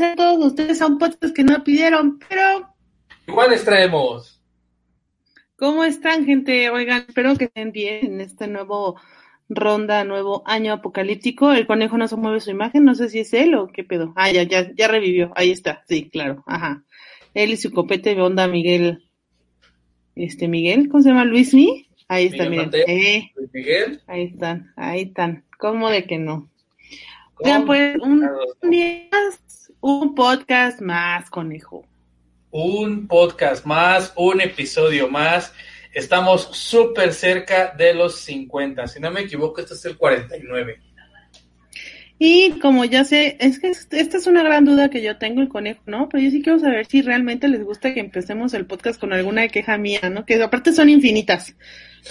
a 0.00 0.14
todos 0.14 0.46
ustedes 0.46 0.80
a 0.82 0.86
un 0.86 0.98
podcast 0.98 1.34
que 1.34 1.44
no 1.44 1.62
pidieron, 1.64 2.18
pero... 2.28 2.74
¿Cuáles 3.32 3.64
traemos? 3.64 4.42
¿Cómo 5.56 5.84
están, 5.84 6.24
gente? 6.24 6.70
Oigan, 6.70 7.04
espero 7.08 7.36
que 7.36 7.46
estén 7.46 7.72
bien 7.72 8.06
en 8.06 8.20
este 8.20 8.46
nuevo 8.46 9.00
ronda, 9.48 10.04
nuevo 10.04 10.42
año 10.46 10.72
apocalíptico. 10.72 11.52
El 11.52 11.66
conejo 11.66 11.98
no 11.98 12.06
se 12.06 12.16
mueve 12.16 12.40
su 12.40 12.50
imagen, 12.50 12.84
no 12.84 12.94
sé 12.94 13.08
si 13.08 13.20
es 13.20 13.34
él 13.34 13.54
o 13.54 13.68
qué 13.68 13.84
pedo. 13.84 14.12
Ah, 14.16 14.30
ya, 14.30 14.44
ya, 14.44 14.70
ya 14.74 14.88
revivió. 14.88 15.32
Ahí 15.34 15.50
está, 15.50 15.84
sí, 15.88 16.08
claro, 16.10 16.44
ajá. 16.46 16.84
Él 17.34 17.50
y 17.50 17.56
su 17.56 17.72
copete 17.72 18.14
de 18.14 18.22
onda 18.22 18.46
Miguel. 18.46 19.04
Este, 20.14 20.48
Miguel, 20.48 20.88
¿cómo 20.88 21.02
se 21.02 21.10
llama? 21.10 21.24
¿Luismi? 21.24 21.88
Ahí 22.08 22.26
está, 22.26 22.48
miren. 22.48 22.70
Eh, 22.86 23.30
Miguel. 23.52 24.00
Ahí 24.06 24.24
están, 24.24 24.72
ahí 24.76 25.02
están. 25.02 25.44
¿Cómo 25.58 25.90
de 25.90 26.04
que 26.04 26.18
no? 26.18 26.48
Ya, 27.44 27.62
pues, 27.64 27.96
un, 27.98 28.28
un 28.62 28.70
día 28.70 29.08
un 29.80 30.14
podcast 30.14 30.80
más, 30.80 31.30
conejo. 31.30 31.86
Un 32.50 33.06
podcast 33.06 33.64
más, 33.64 34.12
un 34.16 34.40
episodio 34.40 35.08
más. 35.08 35.52
Estamos 35.92 36.48
súper 36.52 37.12
cerca 37.12 37.74
de 37.76 37.94
los 37.94 38.16
50. 38.20 38.86
Si 38.88 39.00
no 39.00 39.10
me 39.10 39.20
equivoco, 39.22 39.60
este 39.60 39.74
es 39.74 39.84
el 39.84 39.96
49. 39.96 40.80
Y 42.20 42.58
como 42.58 42.84
ya 42.84 43.04
sé, 43.04 43.36
es 43.38 43.60
que 43.60 43.68
esta 43.68 44.16
es 44.16 44.26
una 44.26 44.42
gran 44.42 44.64
duda 44.64 44.90
que 44.90 45.02
yo 45.02 45.18
tengo 45.18 45.40
el 45.40 45.48
conejo, 45.48 45.82
¿no? 45.86 46.08
Pero 46.08 46.24
yo 46.24 46.30
sí 46.30 46.42
quiero 46.42 46.58
saber 46.58 46.86
si 46.86 47.00
realmente 47.00 47.46
les 47.46 47.62
gusta 47.62 47.94
que 47.94 48.00
empecemos 48.00 48.54
el 48.54 48.66
podcast 48.66 48.98
con 48.98 49.12
alguna 49.12 49.46
queja 49.46 49.78
mía, 49.78 50.00
¿no? 50.10 50.26
Que 50.26 50.42
aparte 50.42 50.72
son 50.72 50.88
infinitas. 50.88 51.54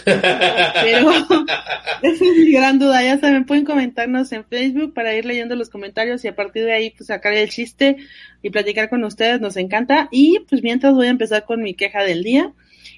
Pero 0.04 1.12
esa 2.02 2.26
es 2.26 2.38
mi 2.38 2.52
gran 2.52 2.80
duda. 2.80 3.04
Ya 3.04 3.20
saben, 3.20 3.46
pueden 3.46 3.66
comentarnos 3.66 4.32
en 4.32 4.46
Facebook 4.46 4.94
para 4.94 5.16
ir 5.16 5.26
leyendo 5.26 5.56
los 5.56 5.70
comentarios 5.70 6.24
y 6.24 6.28
a 6.28 6.36
partir 6.36 6.66
de 6.66 6.74
ahí 6.74 6.90
pues 6.92 7.08
sacar 7.08 7.34
el 7.34 7.50
chiste 7.50 7.98
y 8.42 8.50
platicar 8.50 8.90
con 8.90 9.04
ustedes. 9.04 9.42
Nos 9.42 9.58
encanta. 9.58 10.08
Y 10.12 10.40
pues 10.50 10.64
mientras 10.64 10.94
voy 10.94 11.08
a 11.08 11.12
empezar 11.12 11.46
con 11.46 11.62
mi 11.62 11.74
queja 11.74 12.04
del 12.04 12.24
día. 12.24 12.54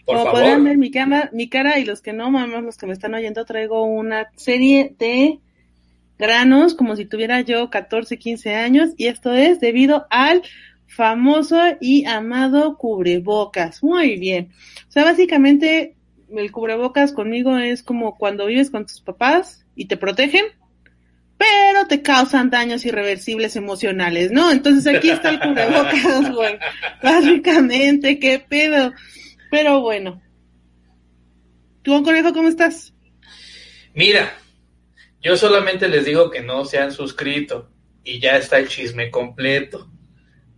Por 0.05 0.15
Como 0.15 0.25
favor. 0.25 0.41
podrán 0.41 0.63
ver 0.63 0.77
mi, 0.77 0.91
cama, 0.91 1.29
mi 1.33 1.49
cara 1.49 1.79
y 1.79 1.85
los 1.85 2.01
que 2.01 2.13
no, 2.13 2.31
mamás, 2.31 2.63
los 2.63 2.77
que 2.77 2.87
me 2.87 2.93
están 2.93 3.13
oyendo, 3.13 3.45
traigo 3.45 3.83
una 3.83 4.29
serie 4.35 4.95
de 4.97 5.39
granos 6.17 6.75
como 6.75 6.95
si 6.95 7.05
tuviera 7.05 7.41
yo 7.41 7.69
14, 7.69 8.17
15 8.17 8.55
años 8.55 8.89
y 8.97 9.07
esto 9.07 9.33
es 9.33 9.59
debido 9.59 10.05
al 10.09 10.43
famoso 10.85 11.57
y 11.79 12.05
amado 12.05 12.77
cubrebocas. 12.77 13.83
Muy 13.83 14.17
bien. 14.17 14.49
O 14.87 14.91
sea, 14.91 15.05
básicamente 15.05 15.95
el 16.35 16.51
cubrebocas 16.51 17.11
conmigo 17.13 17.57
es 17.57 17.83
como 17.83 18.17
cuando 18.17 18.45
vives 18.45 18.69
con 18.71 18.85
tus 18.85 19.01
papás 19.01 19.65
y 19.75 19.85
te 19.87 19.97
protegen, 19.97 20.45
pero 21.37 21.87
te 21.87 22.01
causan 22.01 22.49
daños 22.49 22.85
irreversibles 22.85 23.55
emocionales, 23.55 24.31
¿no? 24.31 24.51
Entonces 24.51 24.93
aquí 24.93 25.09
está 25.09 25.29
el 25.29 25.39
cubrebocas, 25.39 26.31
güey. 26.35 26.57
Básicamente, 27.01 28.19
qué 28.19 28.39
pedo. 28.39 28.93
Pero 29.49 29.79
bueno. 29.81 30.21
¿Tú, 31.81 32.03
conejo, 32.03 32.33
cómo 32.33 32.49
estás? 32.49 32.93
Mira, 33.93 34.31
yo 35.21 35.37
solamente 35.37 35.87
les 35.87 36.05
digo 36.05 36.29
que 36.29 36.41
no 36.41 36.65
se 36.65 36.77
han 36.77 36.91
suscrito 36.91 37.69
y 38.03 38.19
ya 38.19 38.37
está 38.37 38.57
el 38.59 38.67
chisme 38.67 39.09
completo. 39.09 39.89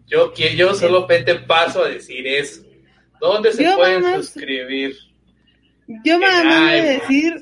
Yo, 0.08 0.34
yo 0.34 0.74
solamente 0.74 1.36
paso 1.36 1.84
a 1.86 1.90
decir 1.90 2.28
eso. 2.28 2.64
¿Dónde 3.20 3.54
se 3.54 3.64
Yo 3.64 3.76
pueden 3.78 4.02
más- 4.02 4.26
suscribir? 4.26 4.96
Yo 6.04 6.20
nada 6.20 6.44
más 6.44 6.62
voy 6.62 6.80
a 6.80 6.84
decir, 6.84 7.42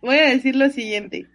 voy 0.00 0.16
a 0.16 0.28
decir 0.28 0.56
lo 0.56 0.70
siguiente. 0.70 1.26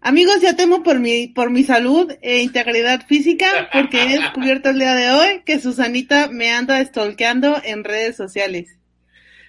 Amigos, 0.00 0.40
ya 0.40 0.54
temo 0.54 0.82
por 0.82 1.00
mi, 1.00 1.28
por 1.28 1.50
mi 1.50 1.64
salud 1.64 2.12
e 2.22 2.38
integridad 2.38 3.04
física, 3.06 3.68
porque 3.72 4.02
he 4.02 4.18
descubierto 4.20 4.70
el 4.70 4.78
día 4.78 4.94
de 4.94 5.10
hoy 5.10 5.42
que 5.44 5.60
Susanita 5.60 6.28
me 6.28 6.50
anda 6.50 6.82
stalkeando 6.84 7.60
en 7.64 7.84
redes 7.84 8.16
sociales. 8.16 8.78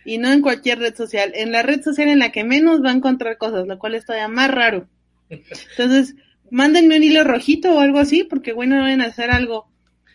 Y 0.06 0.18
no 0.18 0.32
en 0.32 0.42
cualquier 0.42 0.80
red 0.80 0.96
social, 0.96 1.32
en 1.36 1.52
la 1.52 1.62
red 1.62 1.82
social 1.84 2.10
en 2.10 2.20
la 2.20 2.32
que 2.32 2.44
menos 2.44 2.84
va 2.84 2.90
a 2.90 2.96
encontrar 2.96 3.38
cosas, 3.38 3.68
lo 3.68 3.78
cual 3.78 3.96
es 3.96 4.06
todavía 4.06 4.28
más 4.28 4.50
raro. 4.50 4.90
Entonces, 5.30 6.16
mándenme 6.50 6.98
un 6.98 7.04
hilo 7.04 7.24
rojito 7.24 7.76
o 7.76 7.80
algo 7.80 8.00
así, 8.00 8.24
porque 8.24 8.52
bueno, 8.52 8.82
van 8.82 9.02
a 9.02 9.06
hacer 9.06 9.30
algo. 9.30 9.70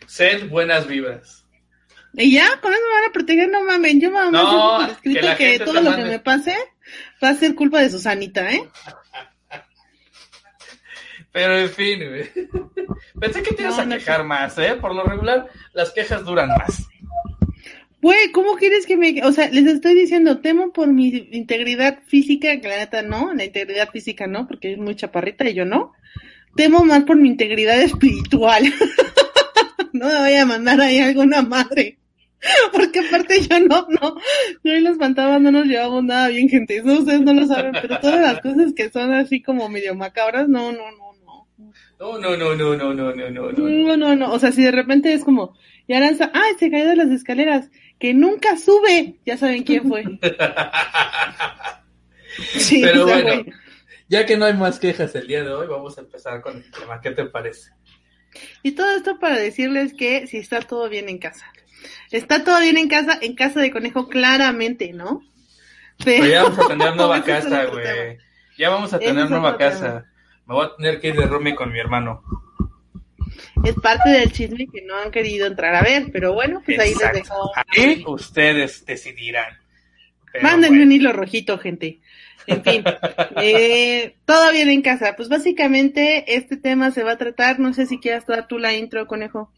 Sed 0.07 0.49
buenas 0.49 0.89
vibras. 0.89 1.44
Y 2.17 2.33
ya, 2.33 2.61
con 2.61 2.73
eso 2.73 2.83
me 2.83 3.01
van 3.01 3.11
a 3.11 3.13
proteger, 3.13 3.49
no 3.49 3.65
mamen. 3.65 4.01
Yo 4.01 4.11
me 4.11 4.31
No, 4.31 4.79
por 4.81 4.91
escrito 4.91 5.21
que 5.21 5.27
la 5.27 5.37
que, 5.37 5.47
gente 5.47 5.65
todo 5.65 5.75
lo 5.75 5.83
mande. 5.91 6.05
que 6.05 6.11
me 6.11 6.19
pase 6.21 6.57
va 7.23 7.31
a 7.31 7.35
ser 7.35 7.55
culpa 7.55 7.81
de 7.81 7.91
Susanita, 7.91 8.51
¿eh? 8.53 8.65
Pero 11.33 11.59
en 11.59 11.71
fin, 11.71 11.99
güey. 11.99 12.31
Pensé 13.21 13.43
que 13.43 13.55
te 13.55 13.63
ibas 13.63 13.77
No, 13.77 13.83
a 13.83 13.87
no 13.87 13.97
quejar 13.97 14.25
más, 14.25 14.57
¿eh? 14.59 14.77
Por 14.81 14.95
lo 14.95 15.03
regular, 15.05 15.49
las 15.73 15.91
quejas 15.91 16.25
duran 16.25 16.49
más. 16.49 16.87
Güey, 18.01 18.31
¿cómo 18.33 18.57
quieres 18.57 18.87
que 18.87 18.97
me...? 18.97 19.21
O 19.25 19.33
sea, 19.33 19.49
les 19.49 19.67
estoy 19.67 19.95
diciendo, 19.95 20.41
temo 20.41 20.73
por 20.73 20.87
mi 20.89 21.09
integridad 21.33 22.01
física, 22.07 22.61
que 22.61 22.69
la 22.69 22.77
neta 22.77 23.03
no, 23.03 23.33
la 23.35 23.45
integridad 23.45 23.89
física 23.91 24.27
no, 24.27 24.47
porque 24.47 24.73
es 24.73 24.79
muy 24.79 24.95
chaparrita 24.95 25.49
y 25.49 25.55
yo 25.55 25.65
no. 25.65 25.93
Temo 26.55 26.85
más 26.85 27.03
por 27.05 27.17
mi 27.17 27.29
integridad 27.29 27.81
espiritual. 27.81 28.63
no 29.93 30.07
me 30.07 30.15
vaya 30.15 30.43
a 30.43 30.47
mandar 30.47 30.81
ahí 30.81 31.01
alguna 31.01 31.43
madre. 31.43 31.99
Porque 32.73 33.01
aparte 33.01 33.41
yo 33.41 33.61
no, 33.61 33.87
no, 33.89 34.17
yo 34.63 34.73
y 34.73 34.81
los 34.81 34.99
fantasmas 34.99 35.41
no 35.41 35.51
nos 35.51 35.67
llevamos 35.67 36.05
nada 36.05 36.29
bien, 36.29 36.49
gente. 36.49 36.77
Eso 36.77 36.99
ustedes 36.99 37.21
no 37.21 37.33
lo 37.33 37.47
saben, 37.47 37.73
pero 37.81 37.99
todas 38.01 38.21
las 38.21 38.41
cosas 38.41 38.73
que 38.75 38.91
son 38.91 39.13
así 39.13 39.43
como 39.43 39.69
medio 39.69 39.95
macabras, 39.95 40.49
no, 40.49 40.73
no, 40.73 40.91
no, 40.93 41.13
no. 41.25 41.49
No, 41.99 42.19
no, 42.19 42.37
no, 42.37 42.55
no, 42.55 42.77
no, 42.77 42.95
no, 42.95 43.15
no, 43.15 43.31
no. 43.31 43.53
No, 43.53 43.97
no, 43.97 44.17
no. 44.17 44.33
O 44.33 44.39
sea, 44.39 44.53
si 44.53 44.63
de 44.63 44.73
repente 44.73 45.13
es 45.13 45.25
como, 45.25 45.57
ya 45.89 46.01
lanza, 46.01 46.31
ah, 46.35 46.49
se 46.59 46.71
cayó 46.71 46.89
de 46.89 46.97
las 46.97 47.11
escaleras, 47.11 47.71
que 47.99 48.15
nunca 48.15 48.57
sube, 48.57 49.17
ya 49.25 49.37
saben 49.37 49.63
quién 49.63 49.89
fue. 49.89 50.05
sí, 52.59 52.83
pero 52.83 53.07
bueno, 53.07 53.45
ya 54.09 54.27
que 54.27 54.37
no 54.37 54.45
hay 54.45 54.55
más 54.55 54.79
quejas 54.79 55.15
el 55.15 55.27
día 55.27 55.43
de 55.43 55.51
hoy, 55.51 55.67
vamos 55.67 55.97
a 55.97 56.03
empezar 56.03 56.41
con 56.41 56.57
el 56.57 56.71
tema. 56.71 57.01
¿Qué 57.01 57.13
te 57.13 57.25
parece? 57.27 57.71
Y 58.63 58.73
todo 58.73 58.95
esto 58.97 59.19
para 59.19 59.39
decirles 59.39 59.95
que 59.95 60.27
si 60.27 60.39
está 60.39 60.61
todo 60.61 60.89
bien 60.89 61.09
en 61.09 61.19
casa. 61.19 61.47
Está 62.11 62.45
todo 62.45 62.61
bien 62.61 62.77
en 62.77 62.89
casa, 62.89 63.19
en 63.21 63.35
casa 63.35 63.61
de 63.61 63.71
conejo, 63.71 64.09
claramente, 64.09 64.93
¿no? 64.93 65.23
Pues 66.03 66.29
ya 66.29 66.43
vamos 66.45 66.59
a 66.59 66.69
tener 66.69 66.97
nueva 66.97 67.25
casa, 67.25 67.65
güey. 67.67 68.19
Ya 68.59 68.71
vamos 68.71 68.93
a 68.93 68.99
tener 68.99 69.31
nueva 69.31 69.57
casa. 69.57 70.05
Me 70.47 70.55
voy 70.55 70.67
a 70.67 70.77
tener 70.77 71.01
que 71.01 71.09
ir 71.09 71.17
de 71.17 71.27
roomie 71.27 71.55
con 71.55 71.73
mi 71.73 71.79
hermano. 71.79 72.23
Es 73.65 73.75
parte 73.75 74.11
del 74.11 74.33
chisme 74.33 74.67
que 74.73 74.83
no 74.83 74.97
han 74.97 75.11
querido 75.11 75.47
entrar 75.47 75.75
a 75.75 75.83
ver, 75.83 76.11
pero 76.13 76.35
bueno, 76.35 76.63
pues 76.65 76.79
ahí 76.79 76.95
les 76.95 77.13
dejo. 77.13 77.51
Ahí 77.55 78.05
ustedes 78.07 78.85
decidirán. 78.85 79.59
Pero 80.33 80.43
Mándenme 80.43 80.79
bueno. 80.79 80.85
un 80.85 80.93
hilo 80.93 81.13
rojito, 81.13 81.59
gente. 81.59 82.01
En 82.47 82.63
fin, 82.63 82.85
eh, 83.37 84.17
todo 84.25 84.53
bien 84.53 84.69
en 84.69 84.83
casa. 84.83 85.15
Pues 85.17 85.29
básicamente 85.29 86.37
este 86.37 86.57
tema 86.57 86.91
se 86.91 87.03
va 87.03 87.13
a 87.13 87.19
tratar, 87.19 87.59
no 87.59 87.73
sé 87.73 87.87
si 87.87 87.99
quieras 87.99 88.27
dar 88.27 88.47
tú 88.47 88.59
la 88.59 88.75
intro, 88.75 89.07
conejo. 89.07 89.51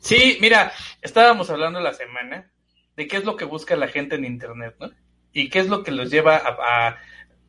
Sí, 0.00 0.38
mira, 0.40 0.72
estábamos 1.02 1.50
hablando 1.50 1.80
la 1.80 1.92
semana 1.94 2.50
de 2.96 3.08
qué 3.08 3.16
es 3.16 3.24
lo 3.24 3.36
que 3.36 3.44
busca 3.44 3.76
la 3.76 3.88
gente 3.88 4.16
en 4.16 4.24
internet, 4.24 4.76
¿no? 4.78 4.90
Y 5.32 5.48
qué 5.50 5.58
es 5.60 5.68
lo 5.68 5.82
que 5.82 5.90
los 5.90 6.10
lleva 6.10 6.36
a, 6.36 6.88
a- 6.88 6.96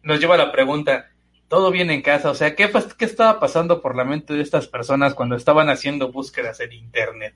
nos 0.03 0.19
lleva 0.19 0.35
a 0.35 0.39
la 0.39 0.51
pregunta, 0.51 1.11
todo 1.47 1.69
bien 1.71 1.89
en 1.91 2.01
casa, 2.01 2.29
o 2.31 2.35
sea, 2.35 2.55
¿qué, 2.55 2.71
¿qué 2.97 3.05
estaba 3.05 3.39
pasando 3.39 3.81
por 3.81 3.95
la 3.95 4.03
mente 4.03 4.33
de 4.33 4.41
estas 4.41 4.67
personas 4.67 5.13
cuando 5.13 5.35
estaban 5.35 5.69
haciendo 5.69 6.11
búsquedas 6.11 6.59
en 6.59 6.73
internet? 6.73 7.35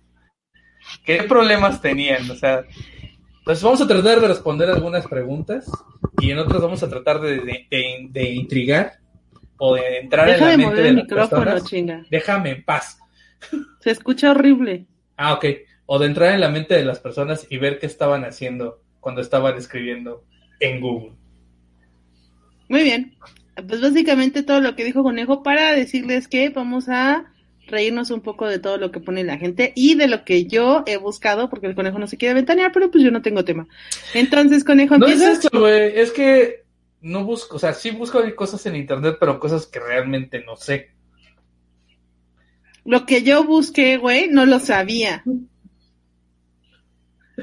¿Qué 1.06 1.24
problemas 1.24 1.82
tenían? 1.82 2.30
O 2.32 2.36
sea, 2.36 2.64
entonces 3.40 3.64
vamos 3.64 3.82
a 3.82 3.88
tratar 3.88 4.20
de 4.20 4.28
responder 4.28 4.70
algunas 4.70 5.06
preguntas 5.08 5.70
y 6.20 6.32
en 6.32 6.40
otras 6.40 6.62
vamos 6.62 6.82
a 6.84 6.90
tratar 6.90 7.20
de, 7.20 7.40
de- 7.40 7.68
de- 7.70 8.08
de 8.10 8.30
intrigar 8.32 8.94
o 9.58 9.76
de 9.76 10.00
entrar 10.00 10.30
en 10.30 10.40
la 10.40 10.46
mente 10.48 10.64
mover 10.66 10.84
de 10.84 10.90
el 10.90 10.96
las 10.96 11.04
micrófono, 11.06 11.44
personas. 11.44 11.70
chinga. 11.70 12.06
Déjame 12.10 12.50
en 12.52 12.64
paz. 12.66 13.00
Se 13.82 13.92
escucha 13.92 14.32
horrible. 14.32 14.86
Ah, 15.18 15.34
ok. 15.34 15.46
O 15.86 16.00
de 16.00 16.06
entrar 16.08 16.34
en 16.34 16.42
la 16.42 16.50
mente 16.50 16.76
de 16.76 16.86
las 16.86 17.00
personas 17.00 17.48
y 17.50 17.58
ver 17.58 17.80
qué 17.80 17.86
estaban 17.88 18.24
haciendo 18.24 18.82
cuando 19.00 19.22
estaban 19.22 19.58
escribiendo 19.58 20.24
en 20.60 20.82
Google. 20.82 21.14
Muy 22.68 22.84
bien. 22.84 23.16
Pues 23.68 23.82
básicamente 23.82 24.44
todo 24.44 24.62
lo 24.62 24.76
que 24.76 24.86
dijo 24.86 25.04
Conejo 25.04 25.44
para 25.44 25.74
decirles 25.74 26.28
que 26.28 26.50
vamos 26.50 26.88
a 26.90 27.34
reírnos 27.68 28.10
un 28.12 28.22
poco 28.22 28.48
de 28.48 28.60
todo 28.60 28.78
lo 28.78 28.92
que 28.92 29.00
pone 29.00 29.24
la 29.24 29.38
gente 29.38 29.74
y 29.76 29.96
de 29.96 30.08
lo 30.08 30.24
que 30.26 30.46
yo 30.46 30.84
he 30.88 30.98
buscado, 30.98 31.50
porque 31.50 31.68
el 31.68 31.76
conejo 31.76 32.00
no 32.00 32.08
se 32.08 32.18
quiere 32.18 32.34
ventanear, 32.34 32.72
pero 32.72 32.90
pues 32.90 33.04
yo 33.04 33.12
no 33.12 33.22
tengo 33.22 33.46
tema. 33.46 33.68
Entonces, 34.14 34.64
conejo, 34.64 34.98
No 34.98 35.06
es 35.06 35.14
empiezas. 35.14 35.46
esto, 35.46 35.60
güey. 35.60 35.98
Es 36.00 36.12
que 36.12 36.64
no 37.02 37.24
busco, 37.24 37.58
o 37.58 37.60
sea, 37.60 37.74
sí 37.74 37.92
busco 37.92 38.22
cosas 38.36 38.66
en 38.66 38.76
internet, 38.76 39.18
pero 39.20 39.40
cosas 39.40 39.68
que 39.68 39.80
realmente 39.80 40.44
no 40.46 40.56
sé. 40.56 40.92
Lo 42.86 43.06
que 43.06 43.24
yo 43.24 43.44
busqué, 43.44 43.98
güey, 43.98 44.30
no 44.30 44.46
lo 44.46 44.60
sabía. 44.60 45.24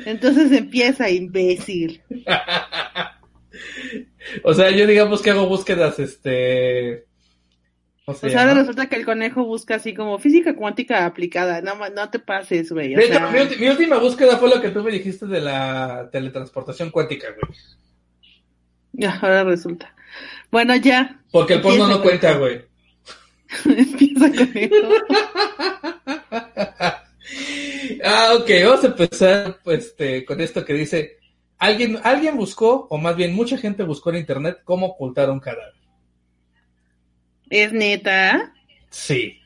Entonces 0.05 0.53
empieza, 0.53 1.11
imbécil. 1.11 2.03
o 4.43 4.55
sea, 4.55 4.71
yo 4.71 4.87
digamos 4.87 5.23
que 5.23 5.31
hago 5.31 5.49
búsquedas, 5.49 5.99
este, 5.99 7.06
O 8.05 8.15
sea, 8.15 8.41
ahora 8.41 8.55
resulta 8.55 8.88
que 8.88 8.97
el 8.97 9.05
conejo 9.05 9.44
busca 9.44 9.77
así 9.77 9.94
como 9.94 10.19
física 10.19 10.55
cuántica 10.55 11.06
aplicada. 11.06 11.62
No, 11.62 11.77
no 11.91 12.11
te 12.11 12.19
pases, 12.19 12.73
güey. 12.73 12.94
Hecho, 12.94 13.21
mi, 13.31 13.56
mi, 13.56 13.69
última 13.69 13.99
búsqueda 13.99 14.37
fue 14.37 14.50
lo 14.50 14.61
que 14.61 14.71
tú 14.71 14.83
me 14.83 14.91
dijiste 14.91 15.27
de 15.27 15.41
la 15.41 16.09
teletransportación 16.11 16.91
cuántica, 16.91 17.29
güey. 17.31 17.56
Ya, 18.93 19.19
ahora 19.21 19.44
resulta. 19.44 19.94
Bueno, 20.50 20.75
ya. 20.77 21.21
Porque 21.31 21.55
el 21.55 21.61
porno 21.61 21.87
no 21.87 22.03
cuenta, 22.03 22.37
güey. 22.37 22.65
Empieza 23.65 24.31
con 24.31 24.57
eso. 24.57 24.91
ah, 28.05 28.35
ok, 28.39 28.51
vamos 28.65 28.85
a 28.85 28.87
empezar 28.87 29.59
pues, 29.63 29.87
este, 29.87 30.25
con 30.25 30.41
esto 30.41 30.65
que 30.65 30.75
dice, 30.75 31.19
alguien, 31.59 31.99
alguien 32.03 32.37
buscó, 32.37 32.87
o 32.91 32.99
más 32.99 33.17
bien 33.17 33.35
mucha 33.35 33.59
gente 33.59 33.83
buscó 33.83 34.11
en 34.11 34.17
internet 34.17 34.61
cómo 34.65 34.87
ocultar 34.87 35.31
un 35.31 35.41
cadáver. 35.41 35.75
¿Es 37.49 37.73
neta? 37.73 38.53
Sí. 38.91 39.41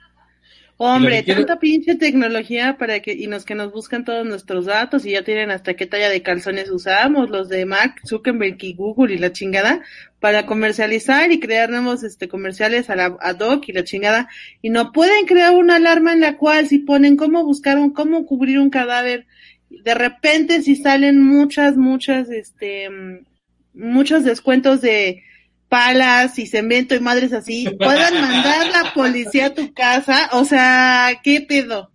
Hombre, 0.82 1.22
tanta 1.22 1.58
pinche 1.58 1.94
tecnología 1.96 2.78
para 2.78 3.00
que, 3.00 3.12
y 3.12 3.26
nos 3.26 3.44
que 3.44 3.54
nos 3.54 3.70
buscan 3.70 4.02
todos 4.02 4.24
nuestros 4.24 4.64
datos 4.64 5.04
y 5.04 5.10
ya 5.10 5.22
tienen 5.22 5.50
hasta 5.50 5.74
qué 5.74 5.84
talla 5.84 6.08
de 6.08 6.22
calzones 6.22 6.70
usamos, 6.70 7.28
los 7.28 7.50
de 7.50 7.66
Mark 7.66 7.96
Zuckerberg 8.06 8.56
y 8.64 8.72
Google 8.72 9.12
y 9.12 9.18
la 9.18 9.30
chingada, 9.30 9.82
para 10.20 10.46
comercializar 10.46 11.32
y 11.32 11.38
crear 11.38 11.68
nuevos 11.68 12.02
este 12.02 12.28
comerciales 12.28 12.88
a 12.88 12.96
la 12.96 13.14
ad 13.20 13.40
hoc 13.40 13.68
y 13.68 13.72
la 13.72 13.84
chingada, 13.84 14.30
y 14.62 14.70
no 14.70 14.90
pueden 14.92 15.26
crear 15.26 15.52
una 15.52 15.76
alarma 15.76 16.14
en 16.14 16.20
la 16.20 16.38
cual 16.38 16.66
si 16.66 16.78
ponen 16.78 17.18
cómo 17.18 17.44
buscar 17.44 17.76
un, 17.76 17.90
cómo 17.90 18.24
cubrir 18.24 18.58
un 18.58 18.70
cadáver, 18.70 19.26
de 19.68 19.94
repente 19.94 20.62
si 20.62 20.76
salen 20.76 21.20
muchas, 21.20 21.76
muchas, 21.76 22.30
este, 22.30 22.88
mm, 22.88 23.26
muchos 23.74 24.24
descuentos 24.24 24.80
de 24.80 25.24
palas 25.70 26.38
y 26.38 26.46
cemento 26.46 26.94
y 26.96 27.00
madres 27.00 27.32
así, 27.32 27.66
puedan 27.78 28.20
mandar 28.20 28.66
la 28.66 28.92
policía 28.92 29.46
a 29.46 29.54
tu 29.54 29.72
casa, 29.72 30.28
o 30.32 30.44
sea, 30.44 31.20
¿qué 31.22 31.40
pedo? 31.40 31.90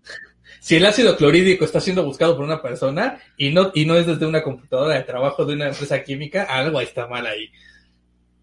Si 0.62 0.77
el 0.77 0.86
ácido 0.86 1.16
clorhídrico 1.18 1.66
está 1.66 1.80
siendo 1.80 2.04
buscado 2.04 2.36
por 2.36 2.45
una 2.45 2.62
persona 2.62 3.19
y 3.38 3.51
no, 3.51 3.72
y 3.75 3.86
no 3.86 3.98
es 3.98 4.07
desde 4.07 4.25
una 4.25 4.42
computadora 4.42 4.95
de 4.95 5.04
trabajo 5.04 5.45
de 5.45 5.54
una 5.54 5.68
empresa 5.68 6.01
química, 6.01 6.44
algo 6.44 6.81
está 6.81 7.06
mal 7.06 7.27
ahí. 7.27 7.51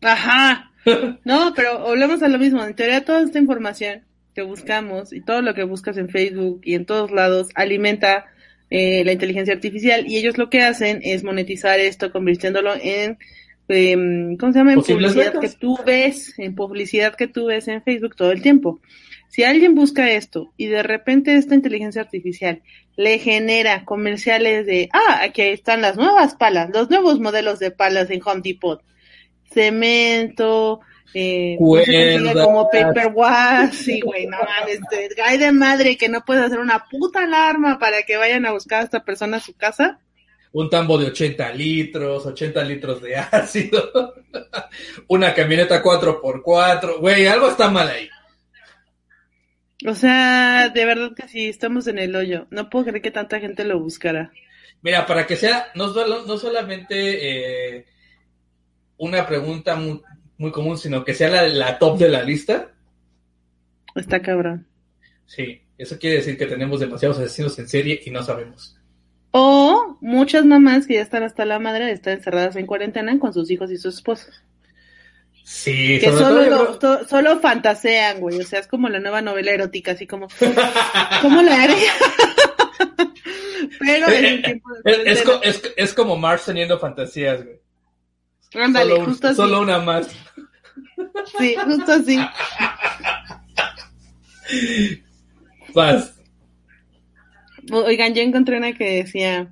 Ajá. 0.00 0.68
No, 1.24 1.52
pero 1.54 1.78
volvemos 1.78 2.24
a 2.24 2.28
lo 2.28 2.40
mismo. 2.40 2.64
En 2.64 2.74
teoría, 2.74 3.04
toda 3.04 3.22
esta 3.22 3.38
información 3.38 4.02
que 4.34 4.42
buscamos 4.42 5.12
y 5.12 5.20
todo 5.20 5.40
lo 5.40 5.54
que 5.54 5.62
buscas 5.62 5.96
en 5.96 6.08
Facebook 6.08 6.60
y 6.64 6.74
en 6.74 6.86
todos 6.86 7.12
lados 7.12 7.50
alimenta 7.54 8.26
eh, 8.68 9.04
la 9.04 9.12
inteligencia 9.12 9.54
artificial 9.54 10.04
y 10.08 10.16
ellos 10.16 10.38
lo 10.38 10.50
que 10.50 10.62
hacen 10.62 10.98
es 11.04 11.22
monetizar 11.22 11.78
esto 11.78 12.10
convirtiéndolo 12.10 12.74
en 12.74 13.16
Em, 13.72 14.36
¿cómo 14.36 14.52
se 14.52 14.58
llama? 14.58 14.74
En 14.74 14.82
publicidad 14.82 15.40
que 15.40 15.48
tú 15.48 15.78
ves, 15.84 16.38
en 16.38 16.54
publicidad 16.54 17.14
que 17.14 17.26
tú 17.26 17.46
ves 17.46 17.68
en 17.68 17.82
Facebook 17.82 18.14
todo 18.16 18.30
el 18.30 18.42
tiempo. 18.42 18.80
Si 19.28 19.44
alguien 19.44 19.74
busca 19.74 20.10
esto 20.10 20.52
y 20.58 20.66
de 20.66 20.82
repente 20.82 21.36
esta 21.36 21.54
inteligencia 21.54 22.02
artificial 22.02 22.62
le 22.96 23.18
genera 23.18 23.86
comerciales 23.86 24.66
de, 24.66 24.90
ah, 24.92 25.20
aquí 25.22 25.40
están 25.40 25.80
las 25.80 25.96
nuevas 25.96 26.34
palas, 26.34 26.68
los 26.70 26.90
nuevos 26.90 27.18
modelos 27.18 27.58
de 27.58 27.70
palas 27.70 28.10
en 28.10 28.20
Home 28.22 28.42
Depot, 28.44 28.82
cemento, 29.50 30.80
eh, 31.14 31.56
como 31.58 32.68
paper 32.70 33.12
wash, 33.14 33.88
y 33.88 34.00
güey, 34.02 34.26
no 34.26 34.36
mames, 34.36 34.80
hay 35.24 35.38
de 35.38 35.52
madre 35.52 35.96
que 35.96 36.10
no 36.10 36.22
puedes 36.26 36.44
hacer 36.44 36.58
una 36.58 36.84
puta 36.90 37.24
alarma 37.24 37.78
para 37.78 38.02
que 38.02 38.18
vayan 38.18 38.44
a 38.44 38.52
buscar 38.52 38.82
a 38.82 38.84
esta 38.84 39.02
persona 39.02 39.38
a 39.38 39.40
su 39.40 39.54
casa 39.54 39.98
un 40.52 40.68
tambo 40.68 40.98
de 40.98 41.06
80 41.06 41.52
litros, 41.52 42.26
80 42.26 42.64
litros 42.64 43.02
de 43.02 43.16
ácido, 43.16 44.14
una 45.08 45.34
camioneta 45.34 45.82
4x4, 45.82 46.98
güey, 47.00 47.26
algo 47.26 47.48
está 47.48 47.70
mal 47.70 47.88
ahí. 47.88 48.08
O 49.86 49.94
sea, 49.94 50.68
de 50.68 50.84
verdad 50.84 51.12
que 51.16 51.26
sí, 51.26 51.48
estamos 51.48 51.86
en 51.88 51.98
el 51.98 52.14
hoyo. 52.14 52.46
No 52.50 52.70
puedo 52.70 52.84
creer 52.84 53.02
que 53.02 53.10
tanta 53.10 53.40
gente 53.40 53.64
lo 53.64 53.80
buscara. 53.80 54.30
Mira, 54.80 55.06
para 55.06 55.26
que 55.26 55.36
sea 55.36 55.68
no, 55.74 55.92
no 55.92 56.38
solamente 56.38 57.78
eh, 57.78 57.86
una 58.98 59.26
pregunta 59.26 59.74
muy, 59.74 60.52
común, 60.52 60.78
sino 60.78 61.04
que 61.04 61.14
sea 61.14 61.28
la, 61.28 61.48
la 61.48 61.78
top 61.78 61.98
de 61.98 62.08
la 62.08 62.22
lista. 62.22 62.72
Está 63.94 64.22
cabrón. 64.22 64.66
Sí, 65.26 65.62
eso 65.78 65.98
quiere 65.98 66.16
decir 66.16 66.36
que 66.36 66.46
tenemos 66.46 66.80
demasiados 66.80 67.18
asesinos 67.18 67.58
en 67.58 67.68
serie 67.68 68.00
y 68.04 68.10
no 68.10 68.22
sabemos. 68.22 68.76
O 69.32 69.96
muchas 70.00 70.44
mamás 70.44 70.86
que 70.86 70.94
ya 70.94 71.00
están 71.00 71.22
hasta 71.22 71.46
la 71.46 71.58
madre 71.58 71.86
de 71.86 71.92
estar 71.92 72.12
encerradas 72.12 72.56
en 72.56 72.66
cuarentena 72.66 73.18
con 73.18 73.32
sus 73.32 73.50
hijos 73.50 73.70
y 73.70 73.78
sus 73.78 73.96
esposos. 73.96 74.42
Sí, 75.42 75.98
que 75.98 76.12
solo, 76.12 76.78
solo 77.08 77.40
fantasean, 77.40 78.20
güey. 78.20 78.40
O 78.40 78.44
sea, 78.44 78.60
es 78.60 78.66
como 78.66 78.88
la 78.88 79.00
nueva 79.00 79.22
novela 79.22 79.50
erótica, 79.50 79.92
así 79.92 80.06
como, 80.06 80.28
¿cómo 81.20 81.42
la 81.42 81.62
haría? 81.62 81.92
Pero 83.78 84.08
en 84.08 84.24
el 84.24 84.42
tiempo 84.42 84.70
de 84.84 85.10
es, 85.10 85.24
es, 85.42 85.72
es, 85.76 85.94
como 85.94 86.16
Mars 86.16 86.44
teniendo 86.44 86.78
fantasías, 86.78 87.42
güey. 87.42 87.60
Ándale, 88.54 88.92
solo, 88.92 89.04
justo 89.06 89.28
así. 89.28 89.36
Solo 89.36 89.60
una 89.60 89.78
más. 89.78 90.08
Sí, 91.38 91.56
justo 91.64 91.92
así. 91.92 92.18
Vas. 95.74 96.11
Oigan, 97.72 98.14
yo 98.14 98.22
encontré 98.22 98.58
una 98.58 98.74
que 98.74 99.02
decía, 99.02 99.50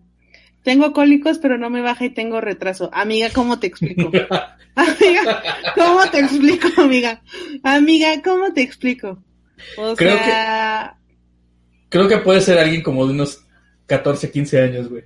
tengo 0.62 0.92
cólicos, 0.92 1.38
pero 1.38 1.56
no 1.56 1.70
me 1.70 1.80
baja 1.80 2.04
y 2.04 2.10
tengo 2.10 2.40
retraso. 2.40 2.90
Amiga, 2.92 3.30
¿cómo 3.32 3.58
te 3.58 3.66
explico? 3.66 4.10
amiga, 4.74 5.42
¿cómo 5.74 6.10
te 6.10 6.20
explico, 6.20 6.68
amiga? 6.76 7.22
Amiga, 7.62 8.20
¿cómo 8.22 8.52
te 8.52 8.62
explico? 8.62 9.22
O 9.78 9.96
creo 9.96 10.18
sea... 10.18 10.96
Que, 11.02 11.88
creo 11.88 12.08
que 12.08 12.18
puede 12.18 12.42
ser 12.42 12.58
alguien 12.58 12.82
como 12.82 13.06
de 13.06 13.14
unos 13.14 13.46
14, 13.86 14.30
15 14.30 14.60
años, 14.60 14.88
güey. 14.90 15.04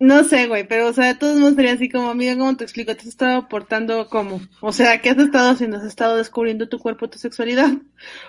No 0.00 0.24
sé, 0.24 0.46
güey, 0.46 0.66
pero, 0.66 0.88
o 0.88 0.92
sea, 0.94 1.18
todos 1.18 1.38
modos 1.38 1.56
sería 1.56 1.74
así 1.74 1.90
como, 1.90 2.08
amiga, 2.08 2.34
¿cómo 2.34 2.56
te 2.56 2.64
explico? 2.64 2.94
¿Te 2.94 3.02
has 3.02 3.06
estado 3.06 3.48
portando 3.48 4.08
como? 4.08 4.40
O 4.62 4.72
sea, 4.72 5.02
¿qué 5.02 5.10
has 5.10 5.18
estado 5.18 5.50
haciendo? 5.50 5.76
¿Has 5.76 5.84
estado 5.84 6.16
descubriendo 6.16 6.70
tu 6.70 6.78
cuerpo, 6.78 7.10
tu 7.10 7.18
sexualidad? 7.18 7.70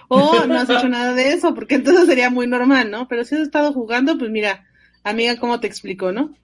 O 0.10 0.46
no 0.48 0.60
has 0.60 0.70
hecho 0.70 0.90
nada 0.90 1.14
de 1.14 1.32
eso, 1.32 1.56
porque 1.56 1.76
entonces 1.76 2.08
sería 2.08 2.30
muy 2.30 2.46
normal, 2.46 2.92
¿no? 2.92 3.08
Pero 3.08 3.24
si 3.24 3.36
has 3.36 3.42
estado 3.42 3.72
jugando, 3.72 4.18
pues 4.18 4.30
mira, 4.30 4.68
amiga, 5.02 5.38
¿cómo 5.38 5.62
te 5.62 5.68
explico, 5.68 6.12
no? 6.12 6.36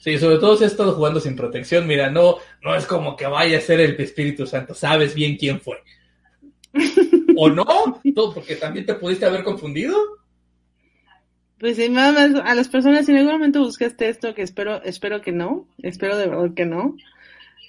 Sí, 0.00 0.18
sobre 0.18 0.36
todo 0.36 0.54
si 0.58 0.64
has 0.64 0.72
estado 0.72 0.92
jugando 0.92 1.18
sin 1.18 1.34
protección, 1.34 1.86
mira, 1.86 2.10
no, 2.10 2.36
no 2.62 2.76
es 2.76 2.84
como 2.84 3.16
que 3.16 3.26
vaya 3.26 3.56
a 3.56 3.62
ser 3.62 3.80
el 3.80 3.98
Espíritu 3.98 4.46
Santo, 4.46 4.74
sabes 4.74 5.14
bien 5.14 5.38
quién 5.38 5.62
fue. 5.62 5.78
¿O 7.36 7.48
no? 7.48 7.64
Todo 8.14 8.34
porque 8.34 8.56
también 8.56 8.84
te 8.84 8.94
pudiste 8.94 9.24
haber 9.24 9.44
confundido. 9.44 9.96
Pues 11.58 11.76
sí, 11.76 11.88
nada 11.88 12.12
más 12.12 12.40
a 12.44 12.54
las 12.54 12.68
personas, 12.68 13.06
si 13.06 13.12
en 13.12 13.18
algún 13.18 13.32
momento 13.32 13.60
buscaste 13.60 14.08
esto, 14.08 14.34
que 14.34 14.42
espero, 14.42 14.82
espero 14.84 15.20
que 15.20 15.32
no, 15.32 15.66
espero 15.82 16.16
de 16.16 16.28
verdad 16.28 16.54
que 16.54 16.64
no, 16.64 16.96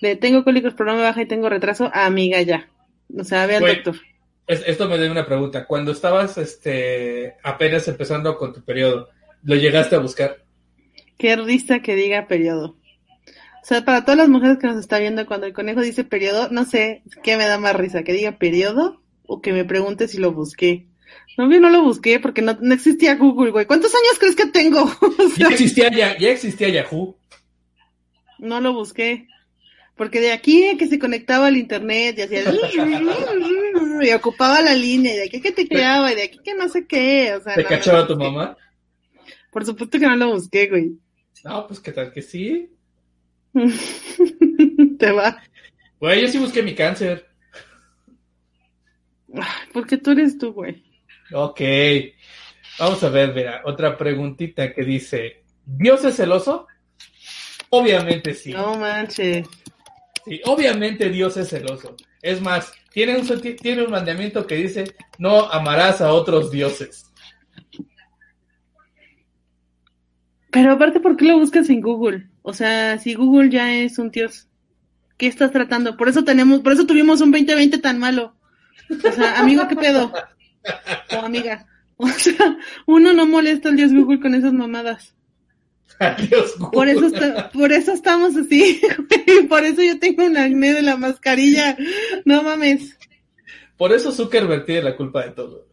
de 0.02 0.16
tengo 0.16 0.44
cólicos 0.44 0.74
pero 0.78 0.92
no 0.92 0.98
me 0.98 1.04
baja 1.04 1.22
y 1.22 1.28
tengo 1.28 1.50
retraso, 1.50 1.90
amiga 1.94 2.42
ya. 2.42 2.70
O 3.18 3.24
sea, 3.24 3.48
ve 3.48 3.56
al 3.56 3.66
doctor. 3.66 3.96
esto 4.48 4.88
me 4.88 4.98
da 4.98 5.12
una 5.12 5.26
pregunta. 5.26 5.66
Cuando 5.66 5.92
estabas 5.92 6.38
este 6.38 7.36
apenas 7.44 7.88
empezando 7.88 8.38
con 8.38 8.54
tu 8.54 8.64
periodo, 8.64 9.10
¿lo 9.44 9.56
llegaste 9.56 9.96
a 9.96 10.00
buscar? 10.00 10.44
Qué 11.18 11.36
risa 11.36 11.80
que 11.80 11.96
diga 11.96 12.28
periodo. 12.28 12.76
O 13.62 13.66
sea, 13.66 13.84
para 13.84 14.04
todas 14.04 14.18
las 14.18 14.30
mujeres 14.30 14.58
que 14.58 14.68
nos 14.68 14.78
está 14.78 15.00
viendo, 15.00 15.26
cuando 15.26 15.48
el 15.48 15.54
conejo 15.54 15.82
dice 15.82 16.04
periodo, 16.04 16.50
no 16.50 16.66
sé 16.66 17.04
qué 17.24 17.38
me 17.38 17.46
da 17.46 17.58
más 17.58 17.76
risa, 17.76 18.04
que 18.04 18.14
diga 18.14 18.38
periodo 18.38 19.02
o 19.26 19.42
que 19.42 19.52
me 19.52 19.66
pregunte 19.66 20.08
si 20.08 20.18
lo 20.18 20.32
busqué. 20.32 20.86
No, 21.38 21.52
yo 21.52 21.60
no 21.60 21.70
lo 21.70 21.84
busqué 21.84 22.20
porque 22.20 22.42
no, 22.42 22.58
existía 22.74 23.16
Google, 23.16 23.52
güey. 23.52 23.66
¿Cuántos 23.66 23.94
años 23.94 24.20
crees 24.20 24.36
que 24.36 24.48
tengo? 24.48 24.92
ya, 25.38 25.48
existía, 25.48 25.90
ya, 25.90 26.18
ya 26.18 26.32
existía 26.32 26.70
Yahoo. 26.70 27.18
No 28.40 28.60
lo 28.60 28.74
busqué. 28.74 29.28
Porque 29.96 30.22
de 30.22 30.32
aquí 30.32 30.78
que 30.78 30.88
se 30.88 30.98
conectaba 30.98 31.48
al 31.48 31.58
internet 31.58 32.18
y 32.18 32.22
hacía 32.22 32.44
y 34.02 34.12
ocupaba 34.12 34.62
la 34.62 34.74
línea, 34.74 35.14
y 35.14 35.18
de 35.18 35.24
aquí 35.26 35.42
que 35.42 35.52
te 35.52 35.68
creaba, 35.68 36.12
y 36.12 36.16
de 36.16 36.24
aquí 36.24 36.40
que 36.44 36.56
no 36.56 36.70
sé 36.70 36.88
qué. 36.88 37.34
O 37.36 37.42
sea, 37.42 37.56
¿Te 37.56 37.66
cachaba 37.66 38.08
tu 38.08 38.16
mamá? 38.16 38.58
Por 39.52 39.66
supuesto 39.66 40.00
que 40.00 40.08
no 40.08 40.16
lo 40.16 40.32
busqué, 40.32 40.68
güey. 40.68 40.94
No, 41.44 41.68
pues 41.68 41.80
qué 41.80 41.92
tal 41.92 42.14
que 42.14 42.22
sí. 42.22 42.70
te 45.00 45.12
va. 45.12 45.42
Güey, 46.00 46.22
yo 46.22 46.28
sí 46.28 46.38
busqué 46.38 46.64
mi 46.64 46.76
cáncer. 46.76 47.28
Porque 49.74 49.98
tú 49.98 50.12
eres 50.12 50.38
tú, 50.38 50.54
güey. 50.54 50.84
Ok. 51.32 51.62
Vamos 52.80 53.04
a 53.04 53.10
ver, 53.10 53.34
mira, 53.34 53.62
otra 53.66 53.98
preguntita 53.98 54.74
que 54.74 54.84
dice, 54.84 55.44
¿Dios 55.66 56.04
es 56.06 56.16
celoso? 56.16 56.68
Obviamente 57.70 58.34
sí. 58.34 58.54
No 58.54 58.76
manches. 58.76 59.48
Sí, 60.26 60.42
obviamente 60.46 61.10
Dios 61.10 61.38
es 61.38 61.50
celoso. 61.50 61.96
Es 62.22 62.42
más, 62.42 62.72
tiene 62.92 63.18
un, 63.18 63.42
tiene 63.58 63.84
un 63.84 63.92
mandamiento 63.92 64.48
que 64.48 64.56
dice, 64.56 64.96
no 65.18 65.50
amarás 65.52 66.02
a 66.02 66.14
otros 66.14 66.52
dioses. 66.52 67.12
Pero 70.52 70.72
aparte, 70.72 71.00
¿por 71.00 71.16
qué 71.16 71.26
lo 71.26 71.38
buscas 71.38 71.70
en 71.70 71.82
Google? 71.82 72.28
O 72.42 72.54
sea, 72.54 72.98
si 72.98 73.14
Google 73.14 73.50
ya 73.50 73.74
es 73.74 74.00
un 74.00 74.10
dios. 74.10 74.48
¿Qué 75.18 75.28
estás 75.28 75.52
tratando? 75.52 75.98
Por 75.98 76.10
eso 76.10 76.24
tenemos, 76.24 76.62
por 76.62 76.72
eso 76.72 76.86
tuvimos 76.86 77.22
un 77.22 77.32
2020 77.32 77.78
tan 77.80 78.00
malo. 78.00 78.36
O 78.90 79.12
sea, 79.12 79.40
amigo, 79.40 79.68
¿qué 79.68 79.76
pedo? 79.76 80.12
O 81.16 81.26
amiga. 81.26 81.66
O 82.02 82.08
sea, 82.08 82.58
uno 82.86 83.12
no 83.14 83.26
molesta 83.26 83.68
al 83.70 83.76
Dios 83.76 83.94
Google 83.94 84.22
con 84.22 84.34
esas 84.34 84.54
mamadas. 84.54 85.14
Adiós. 86.00 86.54
Por 86.72 86.88
eso, 86.88 87.08
está- 87.08 87.50
por 87.52 87.74
eso 87.74 87.92
estamos 87.92 88.36
así. 88.38 88.80
Por 89.50 89.66
eso 89.66 89.82
yo 89.84 90.00
tengo 90.00 90.26
un 90.26 90.38
acné 90.38 90.74
de 90.74 90.82
la 90.82 90.96
mascarilla. 90.96 91.76
No 92.24 92.42
mames. 92.44 92.98
Por 93.78 93.92
eso 93.92 94.12
Zuckerberg 94.14 94.66
tiene 94.66 94.84
la 94.84 94.96
culpa 94.96 95.26
de 95.26 95.32
todo. 95.32 95.68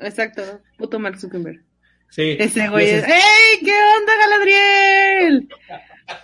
Exacto. 0.00 0.60
Puto 0.76 0.98
Mark 1.00 1.18
Zuckerberg. 1.18 1.64
Sí. 2.10 2.36
Ese 2.38 2.68
güey 2.68 2.88
es. 2.88 3.04
¡Ey! 3.04 3.58
¿Qué 3.64 3.72
onda, 3.72 4.12
Galadriel? 4.16 5.48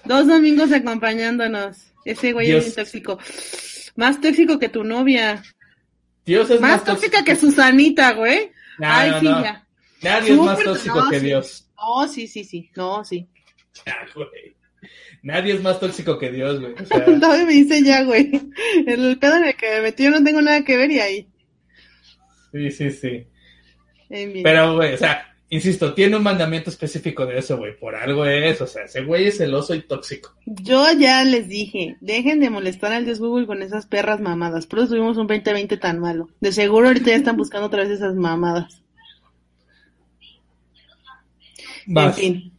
Dos 0.05 0.27
domingos 0.29 0.71
acompañándonos. 0.73 1.93
Ese 2.05 2.33
güey 2.33 2.47
Dios. 2.47 2.67
es 2.67 2.75
bien 2.77 2.85
tóxico. 2.87 3.19
Más 3.97 4.21
tóxico 4.21 4.59
que 4.59 4.69
tu 4.69 4.85
novia. 4.85 5.43
Dios 6.25 6.51
es 6.51 6.61
Más 6.61 6.85
tóxica 6.85 7.23
que 7.25 7.37
Susanita, 7.37 8.13
güey. 8.13 8.51
No, 8.79 8.87
Ay, 8.89 9.11
no, 9.11 9.21
sí, 9.21 9.27
no. 9.27 9.43
ya. 9.43 9.67
Nadie 10.03 10.33
es 10.33 10.39
más 10.39 10.59
tóxico 10.63 11.09
que 11.11 11.21
sí. 11.21 11.27
Dios. 11.27 11.69
No, 11.77 12.09
sí, 12.09 12.27
sí, 12.27 12.45
sí. 12.45 12.71
No, 12.77 13.05
sí. 13.05 13.29
Ya, 13.87 13.97
güey. 14.15 14.57
Nadie 15.23 15.55
es 15.55 15.63
más 15.63 15.81
tóxico 15.81 16.19
que 16.19 16.31
Dios, 16.31 16.61
güey. 16.61 16.75
O 16.75 16.87
sea, 16.87 17.45
me 17.45 17.53
dice 17.53 17.83
ya, 17.83 18.03
güey. 18.03 18.31
El 18.87 19.19
pedo 19.19 19.37
en 19.37 19.45
el 19.45 19.57
que 19.57 19.71
me 19.71 19.81
metí 19.83 20.05
yo 20.05 20.11
no 20.11 20.23
tengo 20.23 20.43
nada 20.43 20.63
que 20.65 20.77
ver 20.77 20.91
y 20.91 21.01
ahí. 21.01 21.29
sí, 22.53 22.71
sí, 22.71 22.91
sí. 22.91 23.27
Pero, 24.43 24.77
güey, 24.77 24.95
o 24.95 24.99
sea, 24.99 25.34
insisto, 25.55 25.95
tiene 25.95 26.17
un 26.17 26.23
mandamiento 26.23 26.71
específico 26.71 27.27
de 27.27 27.39
eso, 27.39 27.57
güey. 27.57 27.77
Por 27.79 27.95
algo 27.95 28.27
es, 28.27 28.61
o 28.61 28.67
sea, 28.67 28.85
ese 28.85 29.05
güey 29.05 29.27
es 29.27 29.39
celoso 29.39 29.75
y 29.75 29.83
tóxico. 29.83 30.35
Yo 30.47 30.87
ya 30.93 31.25
les 31.25 31.49
dije, 31.49 31.97
dejen 32.01 32.41
de 32.41 32.51
molestar 32.51 32.93
al 32.93 33.05
Dios 33.05 33.21
Google 33.21 33.47
con 33.47 33.63
esas 33.63 33.87
perras 33.87 34.21
mamadas. 34.21 34.67
Por 34.67 34.81
eso 34.81 34.89
tuvimos 34.89 35.17
un 35.17 35.27
2020 35.27 35.77
tan 35.77 36.01
malo. 36.01 36.29
De 36.41 36.53
seguro 36.53 36.89
ahorita 36.89 37.11
ya 37.11 37.17
están 37.17 37.37
buscando 37.37 37.69
otra 37.69 37.83
vez 37.83 37.93
esas 37.93 38.15
mamadas. 38.15 38.83
Vas. 41.87 42.19
En 42.19 42.23
fin. 42.23 42.53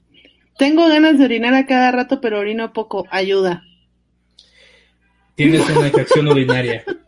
Tengo 0.57 0.87
ganas 0.87 1.17
de 1.17 1.25
orinar 1.25 1.53
a 1.53 1.65
cada 1.65 1.91
rato, 1.91 2.21
pero 2.21 2.39
orino 2.39 2.71
poco. 2.71 3.05
Ayuda. 3.11 3.63
Tienes 5.35 5.69
una 5.69 5.87
infección 5.87 6.27
urinaria. 6.27 6.83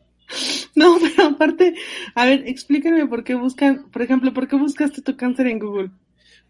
No, 0.80 0.98
pero 1.04 1.24
aparte, 1.32 1.66
a 2.16 2.26
ver, 2.26 2.40
explíquenme 2.48 3.06
por 3.08 3.24
qué 3.26 3.36
buscan, 3.36 3.90
por 3.92 4.02
ejemplo, 4.02 4.34
por 4.34 4.48
qué 4.48 4.56
buscaste 4.56 5.02
tu 5.02 5.18
cáncer 5.18 5.48
en 5.48 5.60
Google. 5.60 5.92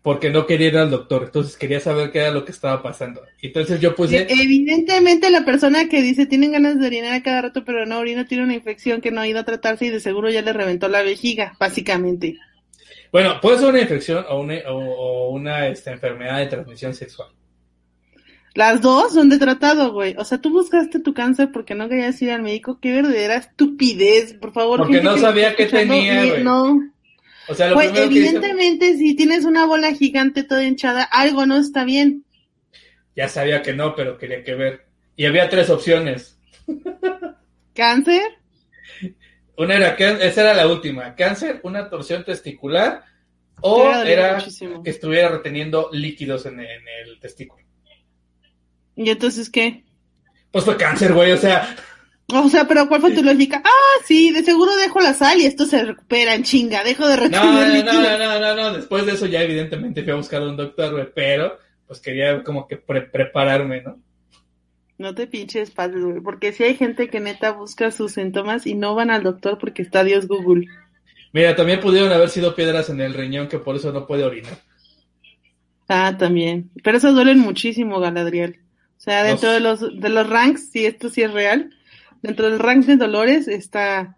Porque 0.02 0.30
no 0.32 0.48
quería 0.48 0.68
ir 0.70 0.78
al 0.78 0.90
doctor, 0.90 1.24
entonces 1.26 1.56
quería 1.58 1.80
saber 1.80 2.12
qué 2.12 2.20
era 2.20 2.32
lo 2.32 2.46
que 2.46 2.52
estaba 2.52 2.82
pasando. 2.82 3.22
Entonces 3.42 3.80
yo 3.80 3.94
puse, 3.96 4.18
E- 4.18 4.26
Evidentemente 4.30 5.30
la 5.30 5.46
persona 5.46 5.88
que 5.88 6.02
dice 6.02 6.26
tienen 6.26 6.52
ganas 6.52 6.80
de 6.80 6.88
orinar 6.88 7.14
a 7.14 7.24
cada 7.24 7.44
rato, 7.44 7.64
pero 7.64 7.86
no 7.86 8.00
orina, 8.00 8.26
tiene 8.28 8.44
una 8.44 8.56
infección 8.56 9.02
que 9.02 9.12
no 9.12 9.22
ha 9.22 9.28
ido 9.28 9.40
a 9.40 9.46
tratarse 9.46 9.86
y 9.86 9.90
de 9.90 10.00
seguro 10.02 10.30
ya 10.30 10.42
le 10.42 10.52
reventó 10.52 10.88
la 10.90 11.04
vejiga, 11.04 11.56
básicamente. 11.60 12.38
bueno, 13.12 13.40
puede 13.42 13.58
ser 13.60 13.70
una 13.70 13.82
infección 13.82 14.26
o 14.30 14.40
una, 14.42 14.56
o, 14.70 14.78
o 14.78 15.30
una 15.32 15.68
este, 15.68 15.92
enfermedad 15.92 16.40
de 16.40 16.48
transmisión 16.48 16.94
sexual. 16.94 17.30
Las 18.58 18.82
dos 18.82 19.14
son 19.14 19.30
de 19.30 19.38
tratado, 19.38 19.94
güey. 19.94 20.16
O 20.18 20.26
sea, 20.26 20.40
tú 20.40 20.50
buscaste 20.50 21.00
tu 21.00 21.14
cáncer 21.14 21.52
porque 21.54 21.76
no 21.76 21.88
querías 21.88 22.20
ir 22.24 22.32
al 22.32 22.42
médico. 22.42 22.80
Qué 22.82 22.92
verdadera 22.92 23.36
estupidez, 23.36 24.34
por 24.34 24.52
favor. 24.52 24.80
Porque 24.80 25.00
no 25.00 25.14
que 25.14 25.22
sabía 25.22 25.56
qué 25.56 25.68
tenía, 25.68 26.26
güey. 26.26 26.44
No, 26.44 26.80
O 27.48 27.54
sea, 27.54 27.70
lo 27.70 27.80
hice, 27.84 28.04
evidentemente 28.06 28.98
si 28.98 29.16
tienes 29.16 29.46
una 29.46 29.68
bola 29.68 29.94
gigante 29.94 30.44
toda 30.44 30.64
hinchada, 30.64 31.04
algo 31.04 31.46
no 31.46 31.58
está 31.58 31.84
bien. 31.84 32.26
ya 33.16 33.30
sabía 33.30 33.62
que 33.62 33.74
no, 33.74 33.94
pero 33.96 34.18
quería 34.18 34.44
que 34.44 34.56
ver. 34.56 34.88
Y 35.16 35.26
había 35.26 35.50
tres 35.50 35.70
opciones. 35.70 36.40
¿Cáncer? 37.76 38.24
Una 39.56 39.76
era, 39.76 39.90
esa 39.90 40.42
era 40.42 40.54
la 40.56 40.68
última, 40.68 41.14
cáncer, 41.14 41.60
una 41.62 41.92
torsión 41.92 42.26
testicular 42.26 43.04
o 43.62 43.88
era 43.92 44.38
muchísimo. 44.38 44.82
que 44.82 44.90
estuviera 44.90 45.30
reteniendo 45.30 45.90
líquidos 45.94 46.48
en, 46.48 46.60
en 46.60 46.82
el 47.06 47.20
testículo. 47.20 47.67
¿Y 48.98 49.10
entonces 49.10 49.50
qué? 49.50 49.86
Pues 50.52 50.66
fue 50.66 50.76
cáncer, 50.76 51.14
güey, 51.14 51.32
o 51.32 51.38
sea, 51.38 51.76
O 52.34 52.50
sea, 52.50 52.68
pero 52.68 52.88
¿cuál 52.90 53.00
fue 53.00 53.12
tu 53.12 53.24
lógica? 53.24 53.62
Ah, 53.64 54.04
sí, 54.06 54.32
de 54.34 54.44
seguro 54.44 54.76
dejo 54.76 55.00
la 55.00 55.14
sal 55.14 55.40
y 55.40 55.46
esto 55.46 55.66
se 55.66 55.84
recupera 55.86 56.36
en 56.36 56.44
chinga. 56.44 56.84
Dejo 56.84 57.08
de 57.08 57.16
no, 57.16 57.22
retener 57.24 57.86
no, 57.86 57.94
no, 57.94 58.18
no, 58.18 58.40
no, 58.40 58.56
no, 58.56 58.74
después 58.74 59.06
de 59.06 59.14
eso 59.14 59.28
ya 59.28 59.42
evidentemente 59.44 60.04
fui 60.04 60.12
a 60.12 60.16
buscar 60.16 60.42
a 60.42 60.48
un 60.50 60.58
doctor, 60.58 60.92
güey, 60.92 61.08
pero 61.14 61.58
pues 61.86 62.02
quería 62.02 62.44
como 62.44 62.68
que 62.68 62.76
pre- 62.78 63.04
prepararme, 63.04 63.82
¿no? 63.82 63.98
No 64.98 65.14
te 65.14 65.28
pinches 65.28 65.72
pases, 65.72 66.04
güey. 66.04 66.20
Porque 66.22 66.52
si 66.52 66.64
hay 66.64 66.76
gente 66.76 67.08
que 67.10 67.20
neta 67.20 67.52
busca 67.52 67.92
sus 67.92 68.14
síntomas 68.14 68.66
y 68.68 68.74
no 68.74 68.96
van 68.96 69.12
al 69.12 69.24
doctor 69.24 69.58
porque 69.60 69.84
está 69.84 70.04
Dios 70.04 70.28
Google. 70.28 70.66
Mira, 71.34 71.56
también 71.56 71.80
pudieron 71.80 72.12
haber 72.12 72.30
sido 72.30 72.56
piedras 72.56 72.90
en 72.90 73.00
el 73.00 73.14
riñón 73.14 73.48
que 73.48 73.60
por 73.60 73.76
eso 73.76 73.92
no 73.94 74.08
puede 74.08 74.24
orinar. 74.24 74.58
Ah, 75.88 76.16
también. 76.18 76.72
Pero 76.84 76.98
esos 76.98 77.14
duelen 77.14 77.40
muchísimo, 77.40 78.00
Galadriel. 78.00 78.60
O 78.98 79.00
sea, 79.00 79.24
dentro 79.24 79.52
de 79.52 79.60
los, 79.60 79.80
de 79.80 80.10
los 80.10 80.30
ranks, 80.30 80.72
si 80.72 80.86
esto 80.86 81.10
sí 81.10 81.22
es 81.22 81.32
real, 81.32 81.74
dentro 82.22 82.50
del 82.50 82.60
rank 82.60 82.86
de 82.86 82.98
dolores 82.98 83.48
está 83.48 84.18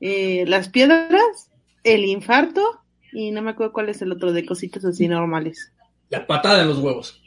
eh, 0.00 0.44
las 0.46 0.68
piedras, 0.68 1.50
el 1.84 2.04
infarto 2.04 2.82
y 3.12 3.30
no 3.30 3.40
me 3.40 3.52
acuerdo 3.52 3.72
cuál 3.72 3.88
es 3.88 4.02
el 4.02 4.12
otro 4.12 4.32
de 4.32 4.44
cositas 4.44 4.84
así 4.84 5.08
normales. 5.08 5.72
La 6.10 6.26
patada 6.26 6.62
en 6.62 6.68
los 6.68 6.78
huevos. 6.78 7.22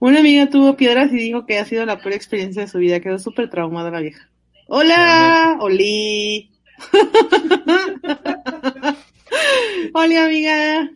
Una 0.00 0.20
amiga 0.20 0.48
tuvo 0.48 0.76
piedras 0.76 1.12
y 1.12 1.16
dijo 1.16 1.44
que 1.44 1.58
ha 1.58 1.64
sido 1.64 1.84
la 1.84 2.00
peor 2.00 2.14
experiencia 2.14 2.62
de 2.62 2.68
su 2.68 2.78
vida. 2.78 3.00
Quedó 3.00 3.18
súper 3.18 3.50
traumada 3.50 3.90
la 3.90 4.00
vieja. 4.00 4.30
¡Hola! 4.68 5.58
¡Oli! 5.60 6.50
¡Hola, 9.92 10.24
amiga! 10.24 10.90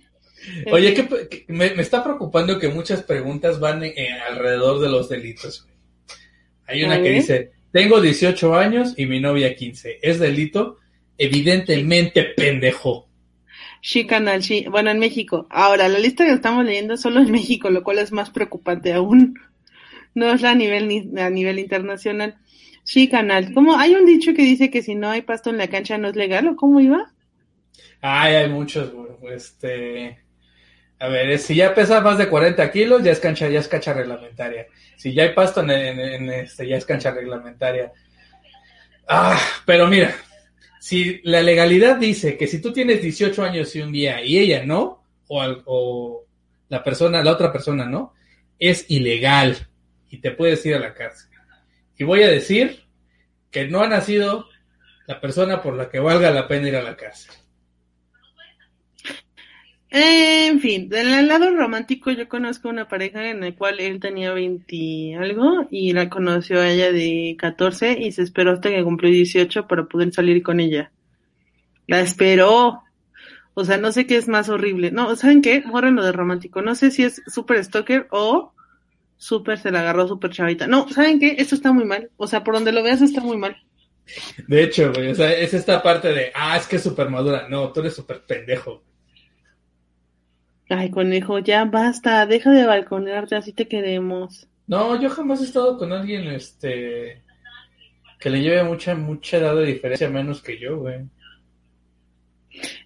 Oye, 0.71 0.95
que, 0.95 1.07
que 1.29 1.45
me, 1.49 1.71
me 1.75 1.83
está 1.83 2.03
preocupando 2.03 2.59
que 2.59 2.69
muchas 2.69 3.03
preguntas 3.03 3.61
van 3.61 3.85
eh, 3.85 3.95
alrededor 4.29 4.81
de 4.81 4.89
los 4.89 5.09
delitos. 5.09 5.67
Hay 6.67 6.85
una 6.85 7.03
que 7.03 7.11
dice, 7.11 7.53
tengo 7.71 8.01
18 8.01 8.55
años 8.55 8.95
y 8.97 9.07
mi 9.07 9.21
novia 9.21 9.55
15. 9.55 9.99
¿Es 10.03 10.19
delito? 10.19 10.79
Evidentemente, 11.19 12.25
pendejo. 12.37 13.09
Sí, 13.81 14.07
canal, 14.07 14.43
sí. 14.43 14.65
Bueno, 14.71 14.91
en 14.91 14.99
México. 14.99 15.47
Ahora, 15.51 15.89
la 15.89 15.99
lista 15.99 16.25
que 16.25 16.33
estamos 16.33 16.65
leyendo 16.65 16.95
es 16.95 17.01
solo 17.01 17.21
en 17.21 17.31
México, 17.31 17.71
lo 17.71 17.83
cual 17.83 17.99
es 17.99 18.13
más 18.13 18.31
preocupante 18.31 18.93
aún. 18.93 19.35
No 20.15 20.33
es 20.33 20.43
la 20.43 20.53
a 20.53 20.55
nivel, 20.55 20.89
ni- 20.89 21.21
a 21.21 21.31
nivel 21.31 21.59
internacional. 21.59 22.39
Sí, 22.85 23.09
canal. 23.09 23.53
¿Cómo? 23.55 23.77
Hay 23.79 23.95
un 23.95 24.07
dicho 24.07 24.35
que 24.35 24.43
dice 24.43 24.71
que 24.71 24.83
si 24.83 24.95
no 24.95 25.11
hay 25.11 25.23
pasto 25.23 25.51
en 25.51 25.59
la 25.59 25.69
cancha 25.69 25.99
no 25.99 26.09
es 26.09 26.17
legal, 26.17 26.49
¿o 26.49 26.57
cómo 26.57 26.81
iba? 26.81 27.13
Ay, 28.01 28.35
hay 28.35 28.49
muchos. 28.51 28.93
Este... 29.31 30.22
A 31.03 31.09
ver, 31.09 31.37
si 31.41 31.57
ya 31.57 31.75
pesa 31.75 32.01
más 32.01 32.17
de 32.17 32.29
40 32.29 32.71
kilos, 32.71 33.03
ya 33.03 33.11
es 33.11 33.19
cancha, 33.19 33.49
ya 33.49 33.59
es 33.59 33.67
cancha 33.67 33.93
reglamentaria. 33.93 34.69
Si 34.97 35.13
ya 35.13 35.25
hay 35.25 35.31
pasto 35.31 35.61
en, 35.69 36.31
este, 36.31 36.69
ya 36.69 36.77
es 36.77 36.85
cancha 36.85 37.11
reglamentaria. 37.11 37.93
Ah, 39.09 39.37
pero 39.67 39.89
mira, 39.89 40.15
si 40.79 41.21
la 41.25 41.43
legalidad 41.43 41.97
dice 41.97 42.37
que 42.37 42.47
si 42.47 42.63
tú 42.63 42.73
tienes 42.73 43.03
18 43.03 43.43
años 43.43 43.75
y 43.75 43.83
un 43.83 43.91
día 43.91 44.23
y 44.23 44.39
ella 44.39 44.65
no, 44.65 45.05
o, 45.27 45.43
o 45.65 46.25
la 46.69 46.85
persona, 46.85 47.21
la 47.25 47.33
otra 47.33 47.51
persona 47.51 47.85
no, 47.85 48.15
es 48.61 48.89
ilegal 48.89 49.57
y 50.09 50.19
te 50.19 50.31
puedes 50.31 50.65
ir 50.67 50.77
a 50.77 50.79
la 50.79 50.95
cárcel. 50.95 51.31
Y 51.99 52.05
voy 52.05 52.23
a 52.23 52.29
decir 52.29 52.85
que 53.51 53.67
no 53.67 53.83
ha 53.83 53.89
nacido 53.89 54.47
la 55.09 55.21
persona 55.21 55.63
por 55.63 55.75
la 55.75 55.91
que 55.91 55.99
valga 55.99 56.31
la 56.31 56.47
pena 56.47 56.69
ir 56.69 56.77
a 56.77 56.83
la 56.83 56.97
cárcel. 56.97 57.42
En 59.95 60.59
fin, 60.61 60.89
del 60.89 61.29
lado 61.29 61.55
romántico 61.55 62.11
yo 62.13 62.27
conozco 62.27 62.71
una 62.71 62.89
pareja 62.89 63.29
en 63.29 63.41
la 63.41 63.55
cual 63.55 63.79
él 63.79 64.01
tenía 64.01 64.33
20 64.33 64.75
y 64.75 65.13
algo 65.13 65.69
y 65.71 65.93
la 65.93 66.09
conoció 66.09 66.61
a 66.63 66.71
ella 66.71 66.91
de 66.91 67.37
14 67.39 67.99
y 68.01 68.11
se 68.13 68.23
esperó 68.23 68.53
hasta 68.53 68.71
que 68.71 68.83
cumplió 68.83 69.11
18 69.11 69.69
para 69.69 69.85
poder 69.85 70.11
salir 70.11 70.43
con 70.43 70.61
ella. 70.61 70.93
La 71.87 72.01
esperó. 72.01 72.85
O 73.53 73.65
sea, 73.67 73.77
no 73.77 73.93
sé 73.93 74.07
qué 74.07 74.17
es 74.17 74.29
más 74.29 74.49
horrible. 74.49 74.93
No, 74.93 75.15
¿saben 75.15 75.43
qué? 75.43 75.61
Borren 75.61 75.97
lo 75.97 76.05
de 76.07 76.13
romántico. 76.13 76.63
No 76.63 76.75
sé 76.75 76.91
si 76.91 77.05
es 77.05 77.21
super 77.27 77.63
stalker 77.63 78.07
o 78.11 78.55
super 79.19 79.59
se 79.59 79.71
la 79.71 79.81
agarró 79.81 80.09
super 80.09 80.31
chavita. 80.31 80.67
No, 80.67 80.89
¿saben 80.89 81.21
qué? 81.21 81.35
Esto 81.37 81.55
está 81.55 81.71
muy 81.71 81.85
mal. 81.85 82.09
O 82.17 82.27
sea, 82.27 82.43
por 82.43 82.55
donde 82.55 82.73
lo 82.73 82.83
veas 82.83 83.03
está 83.03 83.21
muy 83.21 83.37
mal. 83.37 83.59
De 84.49 84.63
hecho, 84.63 84.91
güey, 84.91 85.11
o 85.11 85.15
sea, 85.15 85.35
es 85.35 85.53
esta 85.53 85.83
parte 85.83 86.09
de, 86.15 86.33
ah, 86.35 86.57
es 86.57 86.67
que 86.67 86.77
es 86.77 86.83
súper 86.83 87.11
madura. 87.11 87.47
No, 87.51 87.71
tú 87.73 87.81
eres 87.81 87.95
súper 87.95 88.23
pendejo. 88.23 88.83
Ay, 90.73 90.91
conejo, 90.91 91.39
ya 91.39 91.65
basta. 91.65 92.27
Deja 92.27 92.51
de 92.51 92.67
balconearte, 92.67 93.37
así 93.37 93.53
te 93.53 93.69
queremos. 93.69 94.49
No, 94.67 95.01
yo 95.01 95.11
jamás 95.11 95.41
he 95.41 95.45
estado 95.45 95.77
con 95.79 95.93
alguien, 95.93 96.27
este, 96.29 97.23
que 98.19 98.31
le 98.31 98.41
lleve 98.41 98.63
mucha, 98.65 98.95
mucha 98.95 99.37
edad 99.39 99.57
de 99.57 99.67
diferencia 99.67 100.09
menos 100.09 100.43
que 100.43 100.59
yo, 100.59 100.79
güey. 100.79 101.01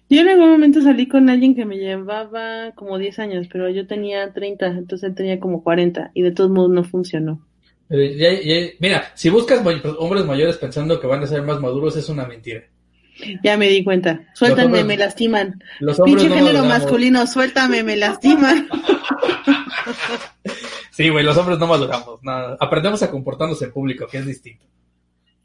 Yo 0.09 0.21
en 0.21 0.29
algún 0.29 0.49
momento 0.49 0.81
salí 0.81 1.07
con 1.07 1.29
alguien 1.29 1.53
que 1.55 1.65
me 1.65 1.77
llevaba 1.77 2.71
como 2.75 2.97
10 2.97 3.19
años, 3.19 3.47
pero 3.51 3.69
yo 3.69 3.85
tenía 3.87 4.31
30, 4.33 4.67
entonces 4.67 5.09
él 5.09 5.15
tenía 5.15 5.39
como 5.39 5.63
40 5.63 6.11
y 6.13 6.21
de 6.21 6.31
todos 6.31 6.49
modos 6.49 6.71
no 6.71 6.83
funcionó. 6.83 7.45
Eh, 7.89 8.15
ya- 8.17 8.31
ya- 8.41 8.71
mira, 8.79 9.03
si 9.15 9.29
buscas 9.29 9.61
hombres 9.99 10.25
mayores 10.25 10.57
pensando 10.57 10.99
que 10.99 11.07
van 11.07 11.23
a 11.23 11.27
ser 11.27 11.41
más 11.41 11.59
maduros, 11.59 11.95
es 11.97 12.07
una 12.09 12.25
mentira. 12.25 12.63
Ya 13.43 13.57
me 13.57 13.67
di 13.69 13.83
cuenta. 13.83 14.21
Suéltame, 14.33 14.65
hombres- 14.65 14.85
me 14.85 14.97
lastiman. 14.97 15.63
Los 15.79 15.99
Pinche 15.99 16.29
no 16.29 16.35
género 16.35 16.63
masculino, 16.65 17.25
suéltame, 17.27 17.83
me 17.83 17.95
lastiman. 17.97 18.67
Sí, 20.91 21.09
güey, 21.09 21.23
los 21.23 21.37
hombres 21.37 21.59
no 21.59 21.67
maduramos. 21.67 22.23
nada. 22.23 22.57
Aprendemos 22.59 23.03
a 23.03 23.11
comportarnos 23.11 23.61
en 23.61 23.71
público, 23.71 24.07
que 24.07 24.17
es 24.17 24.25
distinto. 24.25 24.65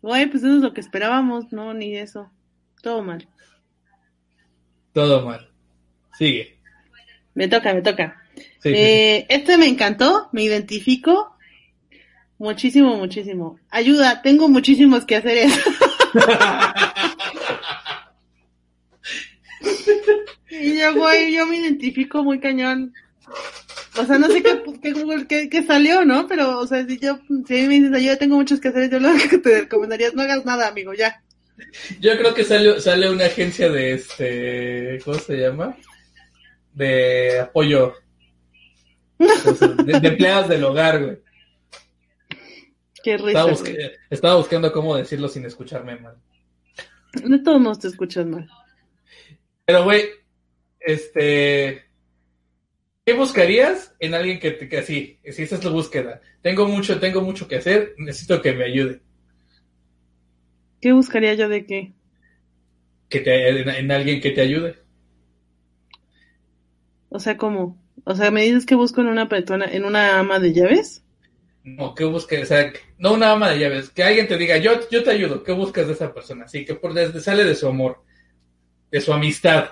Güey, 0.01 0.25
pues 0.27 0.43
eso 0.43 0.57
es 0.57 0.63
lo 0.63 0.73
que 0.73 0.81
esperábamos, 0.81 1.53
no, 1.53 1.75
ni 1.75 1.95
eso. 1.95 2.31
Todo 2.83 3.03
mal. 3.03 3.29
Todo 4.95 5.27
mal. 5.27 5.51
Sigue. 6.17 6.59
Me 7.35 7.49
toca, 7.49 7.75
me 7.75 7.83
toca. 7.83 8.17
Sí, 8.35 8.43
sí, 8.43 8.69
sí. 8.71 8.75
Eh, 8.75 9.27
este 9.29 9.59
me 9.59 9.67
encantó, 9.69 10.29
me 10.33 10.43
identifico 10.43 11.37
muchísimo, 12.39 12.97
muchísimo. 12.97 13.59
Ayuda, 13.71 14.23
tengo 14.23 14.49
muchísimos 14.49 15.05
que 15.05 15.17
hacer 15.17 15.49
y 20.51 20.79
yo, 20.79 20.95
güey, 20.95 21.35
yo 21.35 21.47
me 21.47 21.57
identifico 21.59 22.23
muy 22.23 22.41
cañón. 22.41 22.93
O 23.99 24.05
sea, 24.05 24.19
no 24.19 24.29
sé 24.29 24.43
qué, 24.43 24.63
qué, 24.83 25.27
qué- 25.29 25.49
qué 25.49 25.63
salió, 25.63 26.05
¿no? 26.05 26.27
Pero, 26.27 26.59
o 26.59 26.67
sea, 26.67 26.87
si 26.87 26.99
yo, 26.99 27.19
si 27.47 27.59
a 27.59 27.63
mí 27.63 27.69
me 27.69 27.75
dices, 27.81 27.93
ayuda, 27.95 28.17
tengo 28.17 28.37
muchos 28.37 28.61
que 28.61 28.69
hacer, 28.69 28.91
yo 28.91 28.99
lo 29.01 29.11
que 29.31 29.39
te 29.39 29.61
recomendaría 29.63 30.09
es 30.09 30.15
no 30.15 30.23
hagas 30.23 30.45
nada, 30.45 30.69
amigo, 30.69 30.95
ya. 30.95 31.23
Yo 32.01 32.17
creo 32.19 32.35
que 32.35 32.45
sale, 32.45 32.81
sale 32.81 33.11
una 33.11 33.27
agencia 33.27 33.69
de 33.71 33.93
este. 33.93 34.99
¿Cómo 35.05 35.19
se 35.19 35.37
llama? 35.37 35.77
De 36.73 37.39
apoyo. 37.41 37.95
O 39.19 39.55
sea, 39.55 39.69
De, 39.69 40.01
de 40.01 40.09
empleadas 40.09 40.49
del 40.49 40.65
hogar, 40.65 41.03
güey. 41.05 41.19
Qué 43.05 43.17
risa, 43.17 43.51
Estaba, 43.51 43.71
estaba 44.11 44.37
buscando 44.37 44.73
cómo 44.73 44.97
decirlo 44.97 45.29
sin 45.29 45.45
escucharme 45.45 45.97
mal. 45.97 46.17
De 47.15 47.39
todos 47.41 47.61
modos 47.61 47.81
te 47.81 47.89
escuchas 47.89 48.27
mal. 48.27 48.49
Pero, 49.67 49.85
güey, 49.85 50.05
este. 50.81 51.85
¿Qué 53.05 53.13
buscarías 53.15 53.95
en 54.01 54.15
alguien 54.15 54.41
que, 54.41 54.51
te- 54.53 54.69
que 54.69 54.79
así? 54.79 55.19
Si 55.31 55.43
esa 55.43 55.55
es 55.57 55.65
la 55.65 55.71
búsqueda. 55.71 56.21
Tengo 56.41 56.67
mucho, 56.67 56.99
tengo 57.01 57.21
mucho 57.21 57.47
que 57.49 57.57
hacer, 57.57 57.95
necesito 57.99 58.41
que 58.43 58.53
me 58.55 58.65
ayude. 58.65 59.03
¿Qué 60.83 60.93
buscaría 60.93 61.33
yo 61.35 61.49
de 61.49 61.65
qué? 61.65 61.95
Que 63.09 63.21
te, 63.21 63.49
en, 63.61 63.69
en 63.69 63.93
alguien 63.93 64.21
que 64.21 64.33
te 64.33 64.41
ayude. 64.41 64.75
O 67.11 67.21
sea, 67.21 67.37
¿cómo? 67.37 67.81
O 68.05 68.17
sea, 68.17 68.33
¿me 68.33 68.43
dices 68.43 68.67
que 68.67 68.75
busco 68.75 69.01
en 69.03 69.07
una 69.07 69.29
persona, 69.29 69.67
en 69.67 69.85
una 69.85 70.19
ama 70.19 70.41
de 70.41 70.53
llaves? 70.53 71.05
No, 71.65 71.95
¿qué 71.95 72.05
busques? 72.05 72.43
O 72.43 72.47
sea, 72.47 72.73
no 72.99 73.13
una 73.15 73.33
ama 73.33 73.51
de 73.51 73.59
llaves. 73.61 73.91
Que 73.91 74.03
alguien 74.03 74.27
te 74.27 74.37
diga, 74.37 74.57
yo, 74.59 74.73
yo 74.91 75.05
te 75.05 75.11
ayudo. 75.11 75.43
¿Qué 75.45 75.53
buscas 75.53 75.87
de 75.87 75.93
esa 75.93 76.13
persona? 76.13 76.45
Así 76.47 76.65
que 76.65 76.75
por 76.75 76.93
desde 76.93 77.21
sale 77.21 77.45
de 77.45 77.55
su 77.55 77.69
amor, 77.69 78.03
de 78.93 79.01
su 79.01 79.13
amistad. 79.13 79.71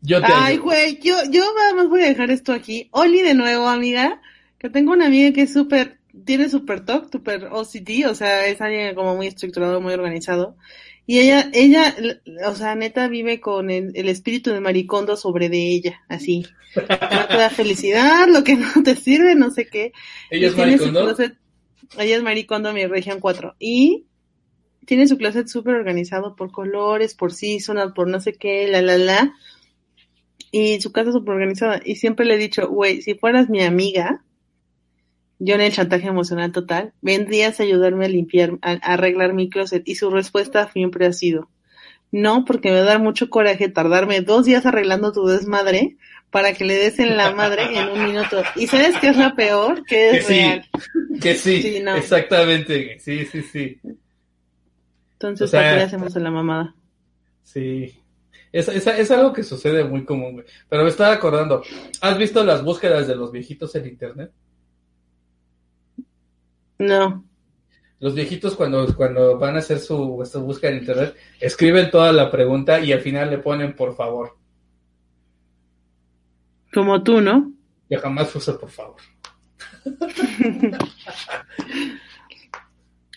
Yo 0.00 0.20
te 0.20 0.26
Ay, 0.32 0.58
güey, 0.58 1.00
yo, 1.00 1.16
yo 1.30 1.42
nada 1.56 1.74
más 1.74 1.88
voy 1.88 2.02
a 2.02 2.08
dejar 2.08 2.30
esto 2.30 2.52
aquí. 2.52 2.88
Oli 2.92 3.22
de 3.22 3.34
nuevo, 3.34 3.68
amiga, 3.68 4.20
que 4.58 4.70
tengo 4.70 4.92
una 4.92 5.06
amiga 5.06 5.32
que 5.32 5.42
es 5.42 5.52
súper, 5.52 5.98
tiene 6.24 6.48
súper 6.48 6.84
TOC, 6.84 7.10
súper 7.10 7.46
OCD, 7.50 8.06
o 8.08 8.14
sea, 8.14 8.46
es 8.46 8.60
alguien 8.60 8.94
como 8.94 9.16
muy 9.16 9.26
estructurado, 9.26 9.80
muy 9.80 9.94
organizado. 9.94 10.56
Y 11.06 11.20
ella, 11.20 11.50
ella, 11.54 11.96
o 12.46 12.54
sea, 12.54 12.74
neta 12.74 13.08
vive 13.08 13.40
con 13.40 13.70
el, 13.70 13.92
el 13.94 14.08
espíritu 14.08 14.52
de 14.52 14.60
maricondo 14.60 15.16
sobre 15.16 15.48
de 15.48 15.66
ella, 15.66 16.02
así. 16.08 16.44
No 16.76 17.26
te 17.26 17.36
da 17.36 17.50
felicidad, 17.50 18.28
lo 18.28 18.44
que 18.44 18.54
no 18.56 18.82
te 18.84 18.94
sirve, 18.94 19.34
no 19.34 19.50
sé 19.50 19.66
qué. 19.66 19.92
Ella 20.30 20.42
Y 20.42 20.44
es 20.44 20.52
su 20.52 20.58
maricondo. 20.58 21.16
ella 21.98 22.16
es 22.16 22.22
maricondo, 22.22 22.72
mi 22.74 22.86
región 22.86 23.20
4. 23.20 23.56
Y 23.58 24.04
tiene 24.88 25.06
su 25.06 25.18
closet 25.18 25.48
súper 25.48 25.74
organizado 25.74 26.34
por 26.34 26.50
colores, 26.50 27.12
por 27.14 27.30
seasonal, 27.34 27.92
por 27.92 28.08
no 28.08 28.20
sé 28.20 28.32
qué, 28.32 28.66
la, 28.68 28.80
la, 28.80 28.96
la. 28.96 29.34
Y 30.50 30.80
su 30.80 30.92
casa 30.92 31.12
súper 31.12 31.34
organizada. 31.34 31.82
Y 31.84 31.96
siempre 31.96 32.24
le 32.24 32.36
he 32.36 32.38
dicho, 32.38 32.66
güey, 32.68 33.02
si 33.02 33.14
fueras 33.14 33.50
mi 33.50 33.62
amiga, 33.62 34.24
yo 35.38 35.56
en 35.56 35.60
el 35.60 35.72
chantaje 35.72 36.08
emocional 36.08 36.52
total, 36.52 36.94
vendrías 37.02 37.60
a 37.60 37.64
ayudarme 37.64 38.06
a 38.06 38.08
limpiar, 38.08 38.58
a, 38.62 38.70
a 38.70 38.94
arreglar 38.94 39.34
mi 39.34 39.50
closet. 39.50 39.82
Y 39.86 39.96
su 39.96 40.08
respuesta 40.08 40.72
siempre 40.72 41.04
ha 41.04 41.12
sido, 41.12 41.50
no, 42.10 42.46
porque 42.46 42.70
me 42.70 42.76
va 42.76 42.80
a 42.80 42.84
dar 42.94 43.00
mucho 43.00 43.28
coraje 43.28 43.68
tardarme 43.68 44.22
dos 44.22 44.46
días 44.46 44.64
arreglando 44.64 45.12
tu 45.12 45.26
desmadre 45.26 45.98
para 46.30 46.54
que 46.54 46.64
le 46.64 46.76
des 46.78 46.98
en 46.98 47.18
la 47.18 47.32
madre 47.34 47.78
en 47.78 47.90
un 47.90 48.06
minuto. 48.06 48.42
¿Y 48.56 48.68
sabes 48.68 48.96
qué 49.02 49.08
es 49.08 49.18
lo 49.18 49.34
peor? 49.34 49.84
Que 49.84 49.96
Que 50.12 50.16
es 50.16 50.26
sí. 50.26 50.32
real. 50.32 50.66
Que 51.20 51.34
sí, 51.34 51.60
Sí, 51.60 51.80
no. 51.82 51.94
exactamente. 51.94 52.98
Sí, 53.00 53.26
sí, 53.26 53.42
sí. 53.42 53.78
Entonces, 55.20 55.46
O 55.46 55.48
sea- 55.50 55.60
¿para 55.60 55.70
qué 55.72 55.76
le 55.78 55.82
hacemos 55.82 56.16
en 56.16 56.22
la 56.24 56.30
mamada? 56.30 56.74
Sí. 57.42 57.98
Es, 58.52 58.68
es, 58.68 58.86
es 58.86 59.10
algo 59.10 59.32
que 59.32 59.42
sucede 59.42 59.84
muy 59.84 60.04
común, 60.04 60.34
güey. 60.34 60.46
Pero 60.68 60.84
me 60.84 60.88
estaba 60.90 61.12
acordando. 61.12 61.62
¿Has 62.00 62.16
visto 62.16 62.44
las 62.44 62.62
búsquedas 62.64 63.06
de 63.06 63.16
los 63.16 63.30
viejitos 63.32 63.74
en 63.74 63.86
internet? 63.88 64.32
No. 66.78 67.24
Los 68.00 68.14
viejitos 68.14 68.54
cuando, 68.54 68.94
cuando 68.94 69.36
van 69.38 69.56
a 69.56 69.58
hacer 69.58 69.80
su, 69.80 70.24
su 70.30 70.40
búsqueda 70.42 70.70
en 70.70 70.78
internet, 70.78 71.16
escriben 71.40 71.90
toda 71.90 72.12
la 72.12 72.30
pregunta 72.30 72.78
y 72.80 72.92
al 72.92 73.00
final 73.00 73.28
le 73.30 73.38
ponen 73.38 73.74
por 73.74 73.96
favor. 73.96 74.36
Como 76.72 77.02
tú, 77.02 77.20
¿no? 77.20 77.52
Yo 77.90 77.98
jamás 78.00 78.28
puse 78.28 78.52
por 78.52 78.70
favor. 78.70 78.96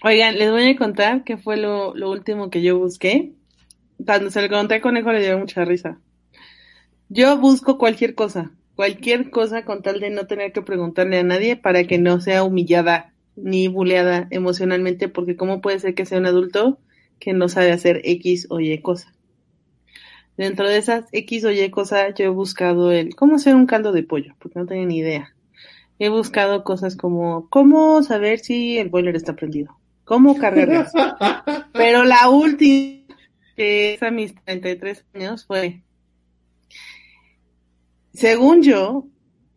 Oigan, 0.04 0.36
les 0.40 0.50
voy 0.50 0.68
a 0.68 0.76
contar 0.78 1.24
qué 1.24 1.38
fue 1.38 1.58
lo, 1.58 1.94
lo 1.94 2.10
último 2.10 2.50
que 2.50 2.64
yo 2.64 2.80
busqué. 2.80 3.34
Cuando 4.04 4.32
se 4.32 4.42
lo 4.42 4.50
conté 4.50 4.76
al 4.76 4.82
conejo 4.82 5.12
le 5.12 5.22
dio 5.22 5.38
mucha 5.38 5.64
risa. 5.64 6.00
Yo 7.10 7.38
busco 7.38 7.78
cualquier 7.78 8.16
cosa, 8.16 8.52
cualquier 8.76 9.30
cosa 9.30 9.64
con 9.64 9.84
tal 9.84 10.00
de 10.00 10.10
no 10.10 10.26
tener 10.26 10.54
que 10.54 10.64
preguntarle 10.64 11.20
a 11.20 11.24
nadie 11.24 11.56
para 11.56 11.84
que 11.84 12.00
no 12.00 12.20
sea 12.20 12.44
humillada 12.44 13.14
ni 13.36 13.68
buleada 13.68 14.28
emocionalmente, 14.32 15.08
porque 15.08 15.36
cómo 15.36 15.62
puede 15.62 15.80
ser 15.80 15.94
que 15.94 16.08
sea 16.08 16.18
un 16.18 16.26
adulto 16.26 16.80
que 17.20 17.34
no 17.34 17.48
sabe 17.48 17.72
hacer 17.72 18.02
X 18.04 18.48
o 18.50 18.60
Y 18.60 18.76
cosa. 18.80 19.14
Dentro 20.36 20.68
de 20.68 20.78
esas 20.78 21.06
X 21.12 21.46
o 21.46 21.52
Y 21.52 21.70
cosas 21.70 22.16
yo 22.18 22.26
he 22.26 22.30
buscado 22.30 22.92
el 22.92 23.16
cómo 23.16 23.36
hacer 23.36 23.54
un 23.54 23.68
caldo 23.68 23.92
de 23.92 24.02
pollo, 24.02 24.34
porque 24.40 24.58
no 24.58 24.66
tenía 24.66 24.86
ni 24.88 24.98
idea. 24.98 25.36
He 26.00 26.10
buscado 26.10 26.64
cosas 26.64 26.96
como 26.96 27.48
cómo 27.50 28.02
saber 28.02 28.40
si 28.40 28.80
el 28.80 28.90
boiler 28.90 29.16
está 29.16 29.36
prendido, 29.36 29.78
cómo 30.12 30.38
cargar 30.38 30.68
gas. 30.68 30.92
Pero 31.72 32.04
la 32.04 32.28
última, 32.28 33.16
que 33.56 33.94
es 33.94 34.04
a 34.04 34.12
mis 34.12 34.36
33 34.44 35.06
años, 35.14 35.46
fue, 35.46 35.84
según 38.14 38.62
yo, 38.62 39.08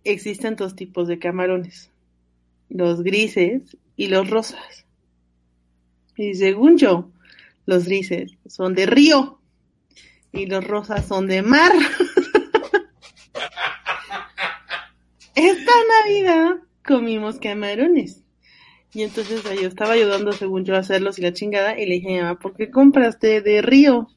existen 0.04 0.54
dos 0.54 0.76
tipos 0.76 1.08
de 1.08 1.18
camarones, 1.18 1.90
los 2.68 3.02
grises 3.02 3.76
y 3.96 4.06
los 4.06 4.30
rosas. 4.30 4.86
Y 6.16 6.34
según 6.34 6.78
yo, 6.78 7.10
los 7.66 7.86
grises 7.86 8.36
son 8.46 8.74
de 8.74 8.86
río 8.86 9.40
y 10.30 10.46
los 10.46 10.64
rosas 10.64 11.04
son 11.04 11.26
de 11.26 11.42
mar. 11.42 11.72
Esta 15.34 15.72
Navidad 16.04 16.58
comimos 16.84 17.40
camarones. 17.40 18.23
Y 18.94 19.02
entonces 19.02 19.42
yo 19.42 19.66
estaba 19.66 19.92
ayudando, 19.92 20.32
según 20.32 20.64
yo, 20.64 20.76
a 20.76 20.78
hacerlos 20.78 21.18
y 21.18 21.22
la 21.22 21.32
chingada. 21.32 21.78
Y 21.78 21.86
le 21.86 21.96
dije 21.96 22.08
a 22.08 22.12
mi 22.12 22.18
mamá, 22.20 22.38
¿por 22.38 22.54
qué 22.54 22.70
compraste 22.70 23.40
de 23.40 23.60
río? 23.60 24.08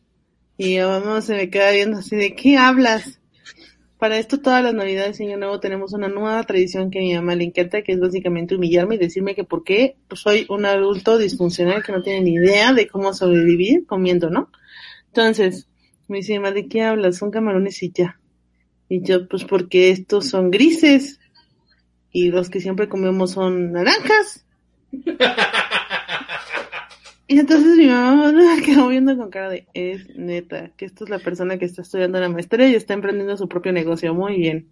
Y 0.58 0.78
mamá 0.80 1.22
se 1.22 1.36
me 1.36 1.50
queda 1.50 1.72
viendo 1.72 1.98
así, 1.98 2.16
¿de 2.16 2.36
qué 2.36 2.58
hablas? 2.58 3.20
Para 3.98 4.20
esto 4.20 4.40
todas 4.40 4.64
las 4.64 4.76
navidades 4.76 5.20
y 5.20 5.24
año 5.24 5.38
nuevo 5.38 5.60
tenemos 5.60 5.94
una 5.94 6.08
nueva 6.08 6.44
tradición 6.44 6.92
que 6.92 7.00
a 7.00 7.02
mi 7.02 7.16
mamá 7.16 7.36
le 7.36 7.46
encanta, 7.46 7.82
que 7.82 7.94
es 7.94 8.00
básicamente 8.00 8.56
humillarme 8.56 8.96
y 8.96 9.00
decirme 9.00 9.34
que 9.34 9.44
por 9.44 9.64
qué 9.64 9.98
soy 10.14 10.46
un 10.50 10.66
adulto 10.66 11.18
disfuncional 11.18 11.84
que 11.84 11.92
no 11.92 12.04
tiene 12.04 12.22
ni 12.22 12.34
idea 12.36 12.74
de 12.74 12.88
cómo 12.88 13.14
sobrevivir 13.14 13.88
comiendo, 13.88 14.30
¿no? 14.30 14.52
Entonces, 15.08 15.68
me 16.08 16.18
dice, 16.18 16.40
mamá, 16.40 16.52
¿de 16.52 16.68
qué 16.68 16.84
hablas? 16.84 17.18
Son 17.18 17.32
camarones 17.32 17.82
y 17.82 17.92
ya. 17.92 18.20
Y 18.90 19.02
yo, 19.02 19.28
pues 19.28 19.44
porque 19.46 19.90
estos 19.90 20.28
son 20.28 20.52
grises 20.52 21.20
y 22.12 22.30
los 22.30 22.52
que 22.52 22.62
siempre 22.62 22.88
comemos 22.88 23.32
son 23.32 23.72
naranjas. 23.72 24.47
Y 27.28 27.40
entonces 27.40 27.78
mi 27.78 27.88
mamá 27.88 28.32
me 28.56 28.62
quedó 28.62 28.88
viendo 28.88 29.16
con 29.18 29.30
cara 29.30 29.50
de, 29.50 29.68
es 29.74 30.16
neta, 30.16 30.72
que 30.78 30.86
esto 30.86 31.04
es 31.04 31.10
la 31.10 31.20
persona 31.20 31.58
que 31.58 31.66
está 31.66 31.82
estudiando 31.82 32.20
la 32.20 32.30
maestría 32.30 32.70
y 32.70 32.76
está 32.76 32.94
emprendiendo 32.94 33.36
su 33.36 33.50
propio 33.50 33.74
negocio, 33.74 34.14
muy 34.14 34.38
bien. 34.38 34.70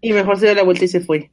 Y 0.00 0.12
mejor 0.12 0.38
se 0.38 0.46
dio 0.46 0.54
la 0.54 0.62
vuelta 0.62 0.84
y 0.84 0.88
se 0.88 1.00
fue. 1.00 1.30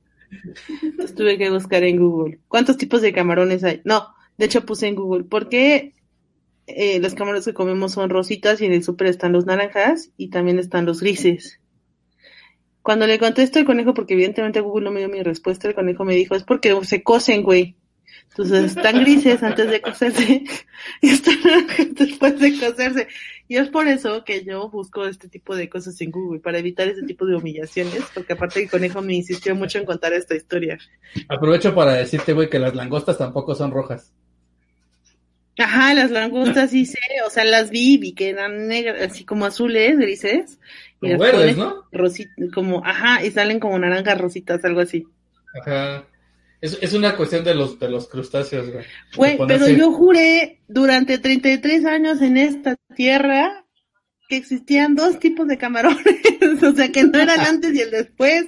Entonces 0.81 1.15
tuve 1.15 1.37
que 1.37 1.49
buscar 1.49 1.83
en 1.83 1.97
Google. 1.97 2.39
¿Cuántos 2.47 2.77
tipos 2.77 3.01
de 3.01 3.13
camarones 3.13 3.63
hay? 3.63 3.81
No, 3.85 4.07
de 4.37 4.45
hecho 4.45 4.65
puse 4.65 4.87
en 4.87 4.95
Google, 4.95 5.23
¿por 5.23 5.49
qué 5.49 5.93
eh, 6.65 6.99
los 6.99 7.13
camarones 7.13 7.45
que 7.45 7.53
comemos 7.53 7.93
son 7.93 8.09
rositas 8.09 8.59
y 8.59 8.65
en 8.65 8.73
el 8.73 8.83
súper 8.83 9.07
están 9.07 9.31
los 9.31 9.45
naranjas 9.45 10.11
y 10.17 10.29
también 10.29 10.57
están 10.57 10.85
los 10.85 10.99
grises? 10.99 11.59
Cuando 12.87 13.05
le 13.05 13.19
contesto 13.19 13.59
al 13.59 13.65
conejo, 13.65 13.93
porque 13.93 14.13
evidentemente 14.13 14.61
Google 14.61 14.85
no 14.85 14.91
me 14.91 15.01
dio 15.01 15.09
mi 15.09 15.21
respuesta, 15.21 15.67
el 15.67 15.75
conejo 15.75 16.05
me 16.05 16.15
dijo, 16.15 16.35
es 16.35 16.43
porque 16.43 16.73
se 16.83 17.03
cocen, 17.03 17.43
güey. 17.43 17.75
Entonces 18.29 18.77
están 18.77 19.01
grises 19.01 19.43
antes 19.43 19.69
de 19.69 19.81
cocerse 19.81 20.45
y 21.01 21.09
están 21.09 21.35
naranjas 21.43 21.93
después 21.95 22.39
de 22.39 22.57
cocerse. 22.57 23.09
Y 23.49 23.57
es 23.57 23.67
por 23.67 23.89
eso 23.89 24.23
que 24.23 24.45
yo 24.45 24.69
busco 24.69 25.05
este 25.05 25.27
tipo 25.27 25.53
de 25.53 25.67
cosas 25.67 25.99
en 25.99 26.11
Google, 26.11 26.39
para 26.39 26.59
evitar 26.59 26.87
ese 26.87 27.03
tipo 27.03 27.25
de 27.25 27.35
humillaciones, 27.35 28.03
porque 28.13 28.31
aparte 28.31 28.63
el 28.63 28.69
conejo 28.69 29.01
me 29.01 29.15
insistió 29.15 29.53
mucho 29.53 29.79
en 29.79 29.85
contar 29.85 30.13
esta 30.13 30.35
historia. 30.35 30.79
Aprovecho 31.27 31.75
para 31.75 31.91
decirte, 31.91 32.31
güey, 32.31 32.49
que 32.49 32.57
las 32.57 32.73
langostas 32.73 33.17
tampoco 33.17 33.53
son 33.53 33.71
rojas. 33.71 34.13
Ajá, 35.59 35.93
las 35.95 36.11
langostas 36.11 36.69
sí 36.69 36.85
sé, 36.85 36.99
o 37.25 37.29
sea, 37.31 37.43
las 37.43 37.71
vi, 37.71 37.97
vi 37.97 38.13
que 38.13 38.29
eran 38.29 38.67
negras, 38.67 39.01
así 39.01 39.25
como 39.25 39.45
azules, 39.45 39.97
grises. 39.97 40.59
Y 41.01 41.15
verdes, 41.15 41.57
¿no? 41.57 41.83
Rosita, 41.91 42.31
como, 42.53 42.83
ajá, 42.85 43.23
y 43.23 43.31
salen 43.31 43.59
como 43.59 43.77
naranjas 43.77 44.19
rositas, 44.19 44.63
algo 44.65 44.81
así. 44.81 45.07
Ajá. 45.61 46.05
Es, 46.59 46.77
es 46.81 46.93
una 46.93 47.15
cuestión 47.15 47.43
de 47.43 47.53
los, 47.53 47.79
de 47.79 47.89
los 47.89 48.07
crustáceos, 48.07 48.71
güey. 48.71 48.85
Güey, 49.15 49.37
pero 49.47 49.69
yo 49.69 49.91
juré 49.91 50.61
durante 50.67 51.19
33 51.19 51.85
años 51.85 52.21
en 52.21 52.37
esta 52.37 52.75
tierra 52.95 53.63
que 54.27 54.37
existían 54.37 54.95
dos 54.95 55.19
tipos 55.19 55.47
de 55.47 55.57
camarones, 55.57 56.03
o 56.63 56.71
sea, 56.73 56.91
que 56.91 57.03
no 57.03 57.19
eran 57.19 57.39
antes 57.41 57.73
y 57.73 57.81
el 57.81 57.91
después. 57.91 58.47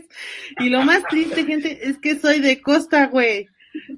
Y 0.60 0.70
lo 0.70 0.82
más 0.82 1.04
triste, 1.10 1.46
gente, 1.46 1.88
es 1.88 1.98
que 1.98 2.20
soy 2.20 2.40
de 2.40 2.62
costa, 2.62 3.08
güey. 3.08 3.48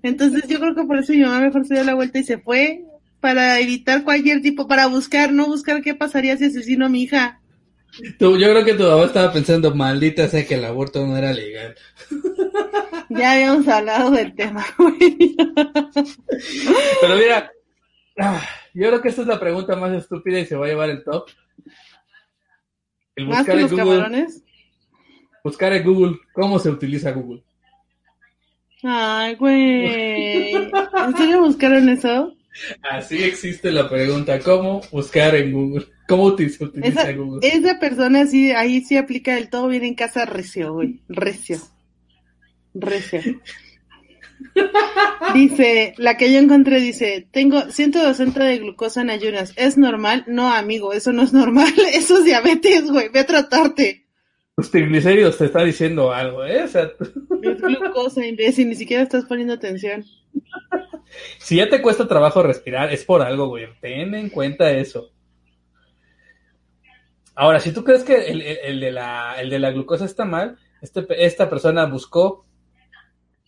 Entonces 0.03 0.47
yo 0.47 0.59
creo 0.59 0.75
que 0.75 0.83
por 0.83 0.97
eso 0.97 1.13
mi 1.13 1.21
mamá 1.21 1.39
mejor 1.39 1.65
se 1.65 1.75
dio 1.75 1.83
la 1.83 1.95
vuelta 1.95 2.19
y 2.19 2.23
se 2.23 2.37
fue 2.37 2.83
para 3.19 3.59
evitar 3.59 4.03
cualquier 4.03 4.41
tipo, 4.41 4.67
para 4.67 4.87
buscar, 4.87 5.31
no 5.31 5.45
buscar 5.45 5.81
qué 5.81 5.95
pasaría 5.95 6.37
si 6.37 6.45
asesino 6.45 6.85
a 6.85 6.89
mi 6.89 7.03
hija. 7.03 7.40
Tú, 8.17 8.37
yo 8.37 8.49
creo 8.49 8.65
que 8.65 8.73
tu 8.73 8.83
mamá 8.83 9.05
estaba 9.05 9.31
pensando, 9.31 9.73
maldita 9.75 10.27
sea 10.27 10.45
que 10.45 10.55
el 10.55 10.65
aborto 10.65 11.05
no 11.05 11.17
era 11.17 11.33
legal. 11.33 11.75
Ya 13.13 13.33
habíamos 13.33 13.67
hablado 13.67 14.09
del 14.11 14.33
tema, 14.35 14.65
Pero 17.01 17.15
mira, 17.17 17.51
yo 18.73 18.87
creo 18.87 19.01
que 19.01 19.09
esta 19.09 19.23
es 19.23 19.27
la 19.27 19.37
pregunta 19.37 19.75
más 19.75 19.91
estúpida 19.91 20.39
y 20.39 20.45
se 20.45 20.55
va 20.55 20.65
a 20.65 20.69
llevar 20.69 20.89
el 20.89 21.03
top. 21.03 21.27
El 23.17 23.25
buscar 23.25 23.59
en 23.59 23.67
Google. 23.67 24.27
Buscar 25.43 25.73
en 25.73 25.83
Google 25.83 26.19
cómo 26.31 26.57
se 26.57 26.69
utiliza 26.69 27.11
Google. 27.11 27.43
Ay, 28.83 29.35
güey. 29.35 30.53
¿En 30.53 31.17
serio 31.17 31.41
buscaron 31.41 31.89
eso? 31.89 32.33
Así 32.81 33.23
existe 33.23 33.71
la 33.71 33.89
pregunta, 33.89 34.39
¿cómo 34.39 34.81
buscar 34.91 35.35
en 35.35 35.51
Google? 35.51 35.85
¿Cómo 36.07 36.37
se 36.37 36.63
utiliza 36.63 37.11
Google? 37.13 37.47
Esa 37.47 37.79
persona 37.79 38.25
sí, 38.25 38.51
ahí 38.51 38.81
sí 38.81 38.97
aplica 38.97 39.37
el 39.37 39.49
todo 39.49 39.67
bien 39.67 39.83
en 39.83 39.95
casa 39.95 40.25
recio, 40.25 40.73
güey, 40.73 41.01
recio. 41.07 41.57
Recio. 42.73 43.21
Dice, 45.33 45.93
la 45.97 46.17
que 46.17 46.31
yo 46.31 46.39
encontré 46.39 46.79
dice, 46.79 47.27
tengo 47.31 47.61
160 47.61 48.43
de 48.43 48.57
glucosa 48.57 49.01
en 49.01 49.09
ayunas, 49.09 49.53
¿es 49.55 49.77
normal? 49.77 50.25
No, 50.27 50.51
amigo, 50.51 50.93
eso 50.93 51.13
no 51.13 51.21
es 51.21 51.31
normal, 51.31 51.73
eso 51.93 52.17
es 52.17 52.25
diabetes, 52.25 52.89
güey, 52.89 53.09
ve 53.09 53.19
a 53.19 53.25
tratarte. 53.25 54.07
Los 54.57 54.69
triglicéridos 54.71 55.37
te 55.37 55.45
está 55.45 55.63
diciendo 55.63 56.11
algo, 56.11 56.43
¿eh? 56.43 56.65
Es 56.65 56.73
glucosa, 57.61 58.25
imbécil, 58.25 58.69
ni 58.69 58.75
siquiera 58.75 59.03
estás 59.03 59.25
poniendo 59.25 59.53
atención. 59.53 60.05
Si 61.39 61.57
ya 61.57 61.69
te 61.69 61.81
cuesta 61.81 62.07
trabajo 62.07 62.41
respirar, 62.41 62.93
es 62.93 63.03
por 63.03 63.21
algo, 63.21 63.49
güey. 63.49 63.67
Ten 63.81 64.15
en 64.15 64.29
cuenta 64.29 64.71
eso. 64.71 65.11
Ahora, 67.35 67.59
si 67.59 67.71
tú 67.71 67.83
crees 67.83 68.03
que 68.03 68.27
el, 68.27 68.79
de, 68.79 68.91
la, 68.91 69.35
el 69.39 69.49
de 69.49 69.59
la 69.59 69.71
glucosa 69.71 70.05
está 70.05 70.25
mal, 70.25 70.57
este, 70.81 71.05
esta 71.25 71.49
persona 71.49 71.85
buscó, 71.85 72.45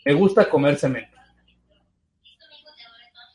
me 0.05 0.13
gusta 0.13 0.49
comer 0.49 0.77
cemento. 0.77 1.17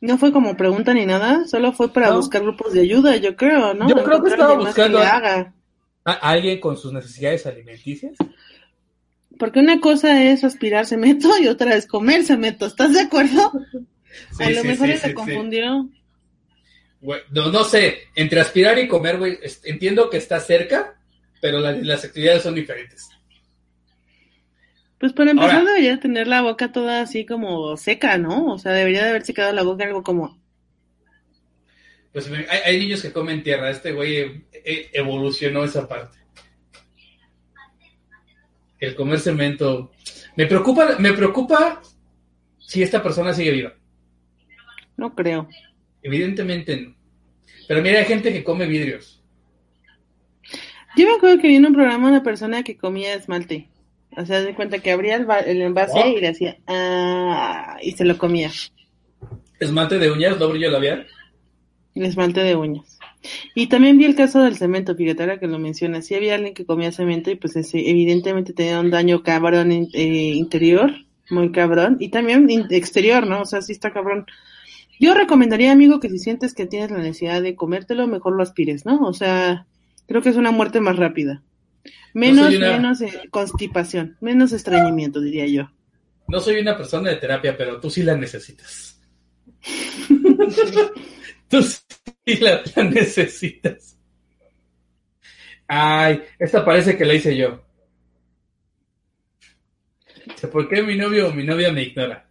No 0.01 0.17
fue 0.17 0.33
como 0.33 0.57
pregunta 0.57 0.95
ni 0.95 1.05
nada, 1.07 1.45
solo 1.47 1.73
fue 1.73 1.93
para 1.93 2.13
buscar 2.13 2.43
grupos 2.43 2.73
de 2.73 2.83
ayuda, 2.83 3.17
yo 3.17 3.35
creo, 3.35 3.75
¿no? 3.75 3.89
Yo 3.89 4.05
creo 4.05 4.23
que 4.23 4.31
estaba 4.31 4.55
buscando 4.55 5.01
a, 5.01 5.53
alguien 6.05 6.61
con 6.61 6.77
sus 6.77 6.93
necesidades 6.93 7.47
alimenticias. 7.47 8.17
Porque 9.39 9.61
una 9.61 9.81
cosa 9.81 10.25
es 10.25 10.45
aspirar 10.45 10.87
cemento 10.87 11.31
y 11.41 11.49
otra 11.49 11.75
es 11.75 11.87
comer 11.87 12.25
cemento, 12.25 12.67
¿estás 12.67 12.93
de 12.93 13.01
acuerdo? 13.01 13.53
a 14.41 14.51
lo 14.51 14.65
mejor 14.65 14.97
se 14.97 15.15
confundió. 15.15 15.89
No, 17.01 17.51
no 17.53 17.65
sé, 17.65 18.09
entre 18.15 18.41
aspirar 18.41 18.79
y 18.79 18.89
comer, 18.89 19.19
güey, 19.19 19.39
entiendo 19.65 20.11
que 20.11 20.17
está 20.17 20.41
cerca, 20.41 20.99
pero 21.41 21.61
las 21.61 22.05
actividades 22.05 22.43
son 22.43 22.55
diferentes. 22.55 23.09
Pues 24.99 25.13
para 25.13 25.31
empezar 25.31 25.65
debería 25.65 26.01
tener 26.01 26.27
la 26.27 26.43
boca 26.43 26.73
toda 26.73 27.03
así 27.03 27.25
como 27.25 27.77
seca, 27.77 28.19
¿no? 28.19 28.47
O 28.53 28.59
sea, 28.59 28.73
debería 28.73 29.05
de 29.05 29.11
haberse 29.11 29.33
quedado 29.33 29.53
la 29.53 29.63
boca 29.63 29.85
algo 29.85 30.03
como... 30.03 30.37
Pues 32.13 32.29
hay, 32.65 32.81
niños 32.81 33.03
que 33.03 33.13
comen 33.13 33.45
tierra, 33.45 33.71
este 33.71 33.93
güey 33.93 34.17
e, 34.17 34.45
e, 34.53 34.91
evolucionó 34.93 35.63
esa 35.63 35.87
parte. 35.87 36.19
El 38.81 38.97
comer 38.97 39.21
cemento. 39.21 39.93
Me 40.35 40.47
preocupa, 40.47 40.97
me 40.99 41.13
preocupa 41.13 41.81
si 42.59 42.83
esta 42.83 43.03
persona 43.03 43.33
sigue 43.33 43.53
viva. 43.53 43.75
No 44.97 45.15
creo. 45.15 45.49
Evidentemente 46.03 46.81
no. 46.81 46.95
Pero 47.67 47.83
mira, 47.83 47.99
hay 47.99 48.07
gente 48.07 48.33
que 48.33 48.45
come 48.45 48.67
vidrios. 48.67 49.23
Yo 50.97 51.07
me 51.07 51.15
acuerdo 51.15 51.41
que 51.41 51.49
vi 51.49 51.57
en 51.57 51.67
un 51.67 51.75
programa 51.75 52.09
una 52.09 52.23
persona 52.23 52.63
que 52.63 52.77
comía 52.77 53.15
esmalte. 53.15 53.69
O 54.17 54.25
sea, 54.25 54.41
de 54.41 54.55
cuenta 54.55 54.79
que 54.79 54.91
abría 54.91 55.17
el, 55.17 55.63
envase 55.63 56.09
y 56.09 56.21
le 56.21 56.29
hacía 56.29 56.57
ah, 56.67 57.77
y 57.83 57.93
se 57.93 58.05
lo 58.05 58.17
comía. 58.17 58.51
¿Esmalte 59.61 59.99
de 59.99 60.11
uñas? 60.11 60.39
¿No 60.39 60.49
brillo 60.49 60.71
labial? 60.71 61.07
El 61.95 62.07
esmalte 62.07 62.43
de 62.43 62.57
uñas. 62.57 62.99
Y 63.55 63.67
también 63.67 63.99
vi 63.99 64.05
el 64.05 64.15
caso 64.15 64.43
del 64.43 64.57
cemento, 64.57 64.95
fíjate 64.95 65.23
ahora 65.23 65.39
que 65.39 65.47
lo 65.47 65.59
mencionas. 65.59 66.07
Sí 66.07 66.15
había 66.15 66.37
alguien 66.37 66.55
que 66.55 66.65
comía 66.65 66.93
cemento 66.93 67.31
y 67.31 67.37
pues 67.37 67.57
ese, 67.57 67.79
evidentemente 67.89 68.53
tenía 68.53 68.81
un 68.81 68.91
daño 68.91 69.23
cabrón 69.23 69.73
eh, 69.73 69.87
interior, 69.93 70.93
muy 71.31 71.53
cabrón, 71.53 71.97
y 72.01 72.09
también 72.09 72.49
exterior, 72.71 73.27
¿no? 73.27 73.43
O 73.43 73.45
sea, 73.45 73.61
sí 73.61 73.73
está 73.73 73.93
cabrón. 73.93 74.27
Yo 75.01 75.15
recomendaría, 75.15 75.73
amigo, 75.73 76.01
que 76.01 76.09
si 76.09 76.19
sientes 76.19 76.55
que 76.55 76.67
tienes 76.67 76.91
la 76.91 76.99
necesidad 76.99 77.41
de 77.41 77.55
comértelo, 77.55 78.07
mejor 78.07 78.35
lo 78.35 78.43
aspires, 78.43 78.85
¿no? 78.85 79.01
O 79.03 79.13
sea, 79.13 79.67
creo 80.07 80.23
que 80.23 80.31
es 80.31 80.37
una 80.37 80.51
muerte 80.51 80.81
más 80.81 80.97
rápida. 80.97 81.43
Menos, 82.15 82.51
menos 82.51 83.01
eh, 83.01 83.13
constipación, 83.31 84.17
menos 84.21 84.53
estreñimiento, 84.53 85.21
diría 85.21 85.47
yo. 85.47 85.71
No 86.27 86.41
soy 86.41 86.59
una 86.61 86.77
persona 86.77 87.11
de 87.11 87.17
terapia, 87.17 87.57
pero 87.57 87.81
tú 87.81 87.91
sí 87.91 88.03
la 88.03 88.17
necesitas. 88.17 89.01
tú 91.49 91.63
sí 91.63 92.37
la, 92.41 92.63
necesitas. 92.83 93.97
Ay, 95.67 96.23
esta 96.39 96.65
parece 96.65 96.97
que 96.97 97.05
la 97.05 97.15
hice 97.15 97.37
yo. 97.37 97.63
¿Por 100.53 100.69
qué 100.69 100.83
mi 100.83 100.97
novio 100.97 101.29
o 101.29 101.33
mi 101.33 101.45
novia 101.45 101.73
me 101.73 101.83
ignora? 101.83 102.29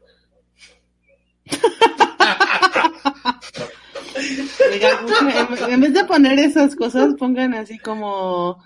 en 5.69 5.82
vez 5.82 5.93
de 5.93 6.06
poner 6.06 6.39
esas 6.39 6.76
cosas, 6.76 7.15
pongan 7.15 7.54
así 7.54 7.78
como 7.80 8.63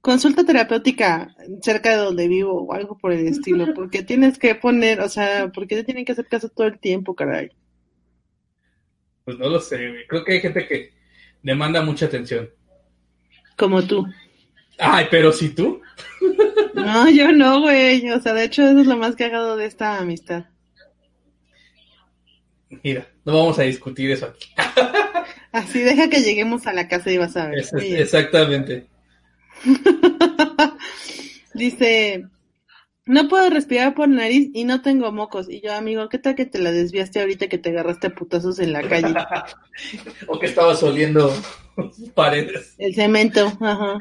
consulta 0.00 0.44
terapéutica 0.44 1.34
cerca 1.62 1.90
de 1.90 1.96
donde 1.96 2.28
vivo 2.28 2.62
o 2.62 2.74
algo 2.74 2.98
por 2.98 3.12
el 3.12 3.26
estilo, 3.26 3.72
porque 3.74 4.02
tienes 4.02 4.38
que 4.38 4.54
poner, 4.54 5.00
o 5.00 5.08
sea, 5.08 5.50
porque 5.52 5.76
te 5.76 5.84
tienen 5.84 6.04
que 6.04 6.12
hacer 6.12 6.26
caso 6.26 6.48
todo 6.48 6.66
el 6.66 6.78
tiempo, 6.78 7.14
caray. 7.14 7.50
Pues 9.24 9.38
no 9.38 9.48
lo 9.48 9.60
sé, 9.60 10.04
creo 10.06 10.24
que 10.24 10.32
hay 10.34 10.40
gente 10.40 10.66
que 10.66 10.92
demanda 11.42 11.80
mucha 11.82 12.06
atención. 12.06 12.50
Como 13.56 13.82
tú. 13.82 14.06
Ay, 14.78 15.06
pero 15.10 15.32
si 15.32 15.50
tú. 15.50 15.80
No, 16.74 17.08
yo 17.08 17.32
no, 17.32 17.60
güey. 17.60 18.10
O 18.10 18.20
sea, 18.20 18.34
de 18.34 18.44
hecho, 18.44 18.62
eso 18.62 18.80
es 18.80 18.86
lo 18.86 18.96
más 18.96 19.14
cagado 19.14 19.56
de 19.56 19.66
esta 19.66 19.98
amistad. 19.98 20.46
Mira, 22.82 23.06
no 23.24 23.34
vamos 23.34 23.58
a 23.58 23.62
discutir 23.62 24.10
eso 24.10 24.26
aquí. 24.26 24.48
Así 25.54 25.78
deja 25.84 26.10
que 26.10 26.20
lleguemos 26.20 26.66
a 26.66 26.72
la 26.72 26.88
casa 26.88 27.12
y 27.12 27.16
vas 27.16 27.36
a 27.36 27.46
ver. 27.46 27.64
exactamente. 27.96 28.88
Dice, 31.54 32.24
no 33.06 33.28
puedo 33.28 33.48
respirar 33.50 33.94
por 33.94 34.08
nariz 34.08 34.50
y 34.52 34.64
no 34.64 34.82
tengo 34.82 35.12
mocos. 35.12 35.48
Y 35.48 35.60
yo, 35.60 35.72
amigo, 35.72 36.08
¿qué 36.08 36.18
tal 36.18 36.34
que 36.34 36.44
te 36.44 36.58
la 36.58 36.72
desviaste 36.72 37.20
ahorita 37.20 37.46
que 37.46 37.58
te 37.58 37.70
agarraste 37.70 38.08
a 38.08 38.14
putazos 38.16 38.58
en 38.58 38.72
la 38.72 38.82
calle? 38.82 39.14
o 40.26 40.40
que 40.40 40.46
estabas 40.46 40.82
oliendo 40.82 41.32
paredes. 42.14 42.74
El 42.76 42.92
cemento, 42.96 43.46
ajá. 43.60 44.00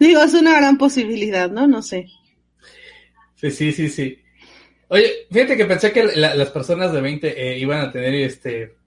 Digo, 0.00 0.22
es 0.22 0.32
una 0.32 0.56
gran 0.56 0.78
posibilidad, 0.78 1.50
¿no? 1.50 1.66
No 1.66 1.82
sé. 1.82 2.06
Sí, 3.34 3.50
sí, 3.50 3.70
sí, 3.70 3.90
sí. 3.90 4.18
Oye, 4.88 5.26
fíjate 5.30 5.58
que 5.58 5.66
pensé 5.66 5.92
que 5.92 6.04
las 6.16 6.50
personas 6.50 6.90
de 6.90 7.02
20 7.02 7.52
eh, 7.52 7.58
iban 7.58 7.82
a 7.82 7.92
tener 7.92 8.14
este 8.14 8.82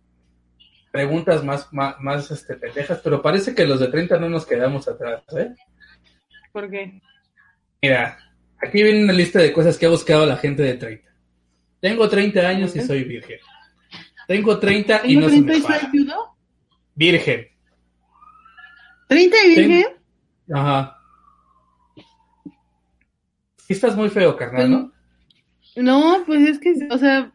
preguntas 0.98 1.44
más, 1.44 1.72
más, 1.72 2.32
este, 2.32 2.56
pendejas, 2.56 3.00
pero 3.04 3.22
parece 3.22 3.54
que 3.54 3.68
los 3.68 3.80
de 3.80 3.90
30 3.90 4.18
no 4.18 4.30
nos 4.30 4.48
quedamos 4.48 4.88
atrás, 4.88 5.22
¿eh? 5.38 5.54
¿Por 6.52 6.72
qué? 6.72 7.00
Mira, 7.84 8.18
aquí 8.60 8.82
viene 8.82 9.04
una 9.04 9.14
lista 9.14 9.38
de 9.38 9.54
cosas 9.54 9.78
que 9.78 9.86
ha 9.86 9.90
buscado 9.90 10.26
la 10.26 10.38
gente 10.38 10.64
de 10.64 10.74
30. 10.74 11.08
Tengo 11.80 12.10
30 12.10 12.40
años 12.40 12.76
y 12.76 12.82
soy 12.82 13.04
virgen. 13.04 13.38
Tengo 14.28 14.58
30 14.58 15.02
y 15.06 15.10
¿Tengo 15.10 15.22
no 15.22 15.28
30 15.28 15.54
se 15.54 15.60
me 15.60 15.62
soy 15.68 15.78
para. 15.78 15.92
viudo? 15.92 16.36
Virgen. 16.96 17.48
¿30 19.08 19.34
y 19.46 19.56
virgen? 19.56 19.86
Ajá. 20.52 20.98
Sí 23.58 23.74
estás 23.74 23.96
muy 23.96 24.10
feo, 24.10 24.36
carnal, 24.36 24.72
¿no? 24.72 24.92
No, 25.76 26.24
pues 26.26 26.42
es 26.50 26.58
que, 26.58 26.74
o 26.90 26.98
sea, 26.98 27.32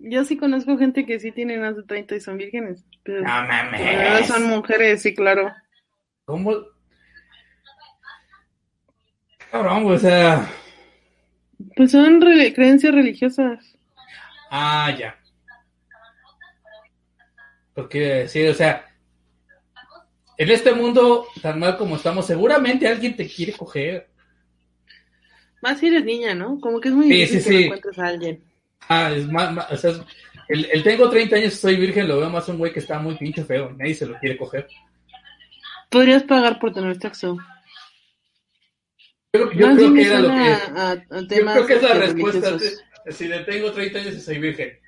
yo 0.00 0.24
sí 0.24 0.36
conozco 0.36 0.78
gente 0.78 1.04
que 1.06 1.20
sí 1.20 1.32
tiene 1.32 1.58
más 1.58 1.76
de 1.76 1.82
30 1.82 2.16
y 2.16 2.20
son 2.20 2.38
vírgenes. 2.38 2.84
Pero 3.02 3.20
No 3.22 3.28
mames. 3.28 4.26
son 4.26 4.44
mujeres, 4.44 5.02
sí, 5.02 5.14
claro. 5.14 5.52
¿Cómo? 6.24 6.52
Cabrón, 9.50 9.86
o 9.90 9.98
sea. 9.98 10.48
Pues 11.74 11.90
son 11.92 12.20
creencias 12.20 12.94
religiosas. 12.94 13.76
Ah, 14.50 14.94
ya. 14.98 15.16
Porque, 17.74 18.28
sí, 18.28 18.46
o 18.46 18.54
sea. 18.54 18.84
En 20.36 20.50
este 20.50 20.72
mundo, 20.72 21.26
tan 21.42 21.58
mal 21.58 21.76
como 21.76 21.96
estamos, 21.96 22.26
seguramente 22.26 22.86
alguien 22.86 23.16
te 23.16 23.26
quiere 23.26 23.52
coger. 23.54 24.08
Más 25.60 25.80
si 25.80 25.88
eres 25.88 26.04
niña, 26.04 26.34
¿no? 26.36 26.60
Como 26.60 26.80
que 26.80 26.90
es 26.90 26.94
muy 26.94 27.06
Sí, 27.08 27.12
difícil 27.14 27.40
sí, 27.42 27.50
que 27.50 27.56
sí. 27.58 27.64
encuentres 27.64 27.98
a 27.98 28.06
alguien. 28.06 28.44
Ah, 28.88 29.10
es 29.12 29.26
más, 29.30 29.52
más- 29.52 29.70
o 29.72 29.76
sea, 29.76 29.90
es- 29.90 30.00
el, 30.48 30.64
el 30.72 30.82
tengo 30.82 31.10
30 31.10 31.36
años 31.36 31.52
y 31.54 31.56
soy 31.56 31.76
virgen, 31.76 32.08
lo 32.08 32.18
veo 32.20 32.30
más 32.30 32.48
un 32.48 32.56
güey 32.58 32.72
que 32.72 32.78
está 32.80 32.98
muy 32.98 33.16
pinche 33.16 33.44
feo. 33.44 33.70
Nadie 33.76 33.94
se 33.94 34.06
lo 34.06 34.18
quiere 34.18 34.36
coger. 34.38 34.66
Podrías 35.90 36.22
pagar 36.22 36.58
por 36.58 36.72
tener 36.72 36.98
sexo. 36.98 37.36
Yo, 39.34 39.52
yo 39.52 39.74
creo 39.76 39.92
que 39.94 40.02
era 40.06 40.20
lo 40.20 40.28
que. 40.28 40.34
a- 40.34 40.90
a 40.92 40.94
Yo 41.20 41.26
creo 41.26 41.66
que 41.66 41.74
es 41.74 41.82
la 41.82 41.94
respuesta. 41.94 42.52
de- 42.52 43.12
Si 43.12 43.26
le 43.28 43.40
tengo 43.40 43.72
30 43.72 43.98
años 44.00 44.14
y 44.14 44.20
soy 44.20 44.38
virgen. 44.38 44.78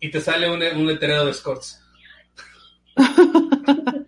Y 0.00 0.10
te 0.10 0.20
sale 0.20 0.48
un, 0.50 0.62
un 0.62 0.86
letrero 0.86 1.24
de 1.24 1.30
escorts. 1.32 1.80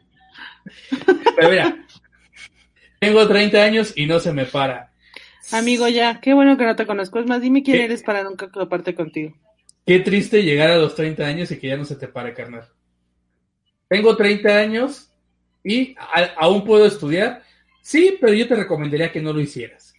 Pero 1.37 1.51
mira, 1.51 1.77
tengo 3.01 3.27
30 3.27 3.63
años 3.63 3.93
y 3.97 4.07
no 4.07 4.19
se 4.21 4.33
me 4.33 4.45
para. 4.45 4.88
Amigo, 5.53 5.89
ya, 5.89 6.21
qué 6.21 6.35
bueno 6.35 6.57
que 6.57 6.65
no 6.65 6.77
te 6.77 6.87
conozco. 6.87 7.19
Es 7.19 7.27
más, 7.27 7.41
dime 7.41 7.63
quién 7.63 7.79
¿Qué? 7.79 7.85
eres 7.85 8.03
para 8.03 8.23
nunca 8.23 8.51
comparte 8.51 8.95
contigo. 8.95 9.35
Qué 9.87 10.01
triste 10.01 10.43
llegar 10.43 10.71
a 10.71 10.77
los 10.79 10.95
30 10.95 11.25
años 11.27 11.51
y 11.51 11.59
que 11.59 11.69
ya 11.69 11.77
no 11.77 11.85
se 11.85 11.97
te 11.97 12.09
pare, 12.09 12.35
carnal. 12.35 12.65
Tengo 13.89 14.17
30 14.17 14.59
años 14.59 15.11
y 15.65 15.95
a- 15.99 16.33
aún 16.37 16.65
puedo 16.65 16.85
estudiar. 16.87 17.43
Sí, 17.83 18.19
pero 18.21 18.35
yo 18.35 18.47
te 18.47 18.55
recomendaría 18.55 19.11
que 19.11 19.23
no 19.23 19.33
lo 19.33 19.41
hicieras. 19.41 19.95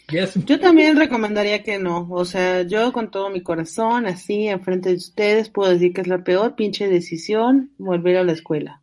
Yo 0.46 0.60
también 0.60 0.96
recomendaría 0.98 1.62
que 1.62 1.78
no. 1.78 2.08
O 2.10 2.26
sea, 2.26 2.64
yo 2.64 2.92
con 2.94 3.12
todo 3.12 3.30
mi 3.30 3.42
corazón, 3.42 4.08
así, 4.08 4.48
enfrente 4.48 4.90
de 4.90 4.96
ustedes, 4.96 5.50
puedo 5.50 5.72
decir 5.72 5.94
que 5.94 6.02
es 6.02 6.08
la 6.08 6.24
peor 6.24 6.56
pinche 6.56 6.88
decisión 6.88 7.72
volver 7.78 8.18
a 8.18 8.24
la 8.24 8.32
escuela. 8.32 8.82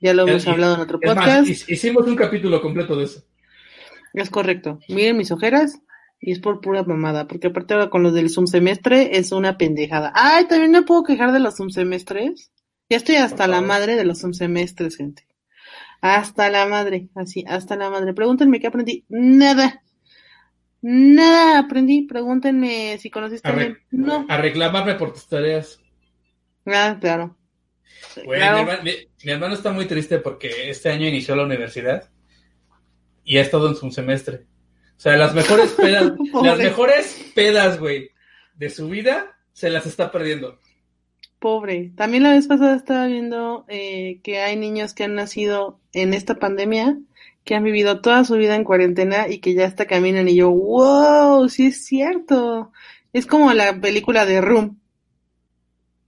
Ya 0.00 0.14
lo 0.14 0.22
hemos 0.22 0.42
Es- 0.42 0.48
hablado 0.48 0.76
en 0.76 0.80
otro 0.82 1.00
más, 1.04 1.14
podcast. 1.16 1.48
hic- 1.48 1.64
hicimos 1.68 2.06
un 2.06 2.14
capítulo 2.14 2.60
completo 2.62 2.94
de 2.96 3.04
eso. 3.06 3.24
Es 4.14 4.30
correcto. 4.30 4.78
Miren 4.88 5.16
mis 5.16 5.32
ojeras 5.32 5.80
y 6.20 6.32
es 6.32 6.40
por 6.40 6.60
pura 6.60 6.82
mamada, 6.82 7.26
porque 7.28 7.48
aparte 7.48 7.74
ahora 7.74 7.90
con 7.90 8.02
los 8.02 8.12
del 8.14 8.28
subsemestre 8.30 9.16
es 9.18 9.30
una 9.32 9.56
pendejada. 9.58 10.12
Ay, 10.14 10.46
también 10.48 10.72
me 10.72 10.82
puedo 10.82 11.04
quejar 11.04 11.32
de 11.32 11.40
los 11.40 11.56
subsemestres. 11.56 12.50
Ya 12.90 12.96
estoy 12.96 13.16
hasta 13.16 13.46
la 13.46 13.60
madre 13.60 13.96
de 13.96 14.04
los 14.04 14.18
subsemestres, 14.20 14.96
gente. 14.96 15.26
Hasta 16.00 16.48
la 16.50 16.66
madre, 16.66 17.08
así, 17.14 17.44
hasta 17.46 17.76
la 17.76 17.90
madre. 17.90 18.14
Pregúntenme 18.14 18.60
qué 18.60 18.66
aprendí. 18.68 19.04
Nada. 19.08 19.82
Nada 20.80 21.58
aprendí. 21.60 22.02
Pregúntenme 22.06 22.96
si 22.98 23.10
conociste 23.10 23.48
a 23.48 23.52
alguien. 23.52 23.78
No. 23.90 24.26
A 24.28 24.36
reclamarme 24.38 24.94
por 24.94 25.12
tus 25.12 25.28
tareas. 25.28 25.80
Ah, 26.66 26.96
claro. 27.00 27.36
Güey, 28.24 28.38
Claro. 28.38 28.56
mi, 28.56 28.62
hermano, 28.62 28.82
mi- 28.84 29.08
mi 29.24 29.32
hermano 29.32 29.54
está 29.54 29.72
muy 29.72 29.86
triste 29.86 30.18
porque 30.18 30.70
este 30.70 30.88
año 30.90 31.06
inició 31.06 31.34
la 31.34 31.44
universidad 31.44 32.08
y 33.24 33.38
ha 33.38 33.42
estado 33.42 33.68
en 33.68 33.74
su 33.76 33.90
semestre. 33.90 34.46
O 34.98 35.00
sea, 35.00 35.16
las 35.16 35.32
mejores 35.32 35.70
pedas, 35.74 36.12
las 36.42 36.58
mejores 36.58 37.30
pedas, 37.32 37.78
güey, 37.78 38.10
de 38.56 38.68
su 38.68 38.88
vida 38.88 39.38
se 39.52 39.70
las 39.70 39.86
está 39.86 40.10
perdiendo. 40.10 40.58
Pobre. 41.38 41.92
También 41.94 42.24
la 42.24 42.32
vez 42.32 42.48
pasada 42.48 42.74
estaba 42.74 43.06
viendo 43.06 43.64
eh, 43.68 44.18
que 44.24 44.40
hay 44.40 44.56
niños 44.56 44.94
que 44.94 45.04
han 45.04 45.14
nacido 45.14 45.78
en 45.92 46.14
esta 46.14 46.40
pandemia, 46.40 46.98
que 47.44 47.54
han 47.54 47.62
vivido 47.62 48.00
toda 48.00 48.24
su 48.24 48.34
vida 48.34 48.56
en 48.56 48.64
cuarentena 48.64 49.28
y 49.28 49.38
que 49.38 49.54
ya 49.54 49.66
hasta 49.66 49.86
caminan 49.86 50.28
y 50.28 50.34
yo, 50.34 50.50
wow, 50.50 51.48
sí 51.48 51.68
es 51.68 51.84
cierto. 51.84 52.72
Es 53.12 53.24
como 53.24 53.52
la 53.52 53.80
película 53.80 54.26
de 54.26 54.40
Room. 54.40 54.80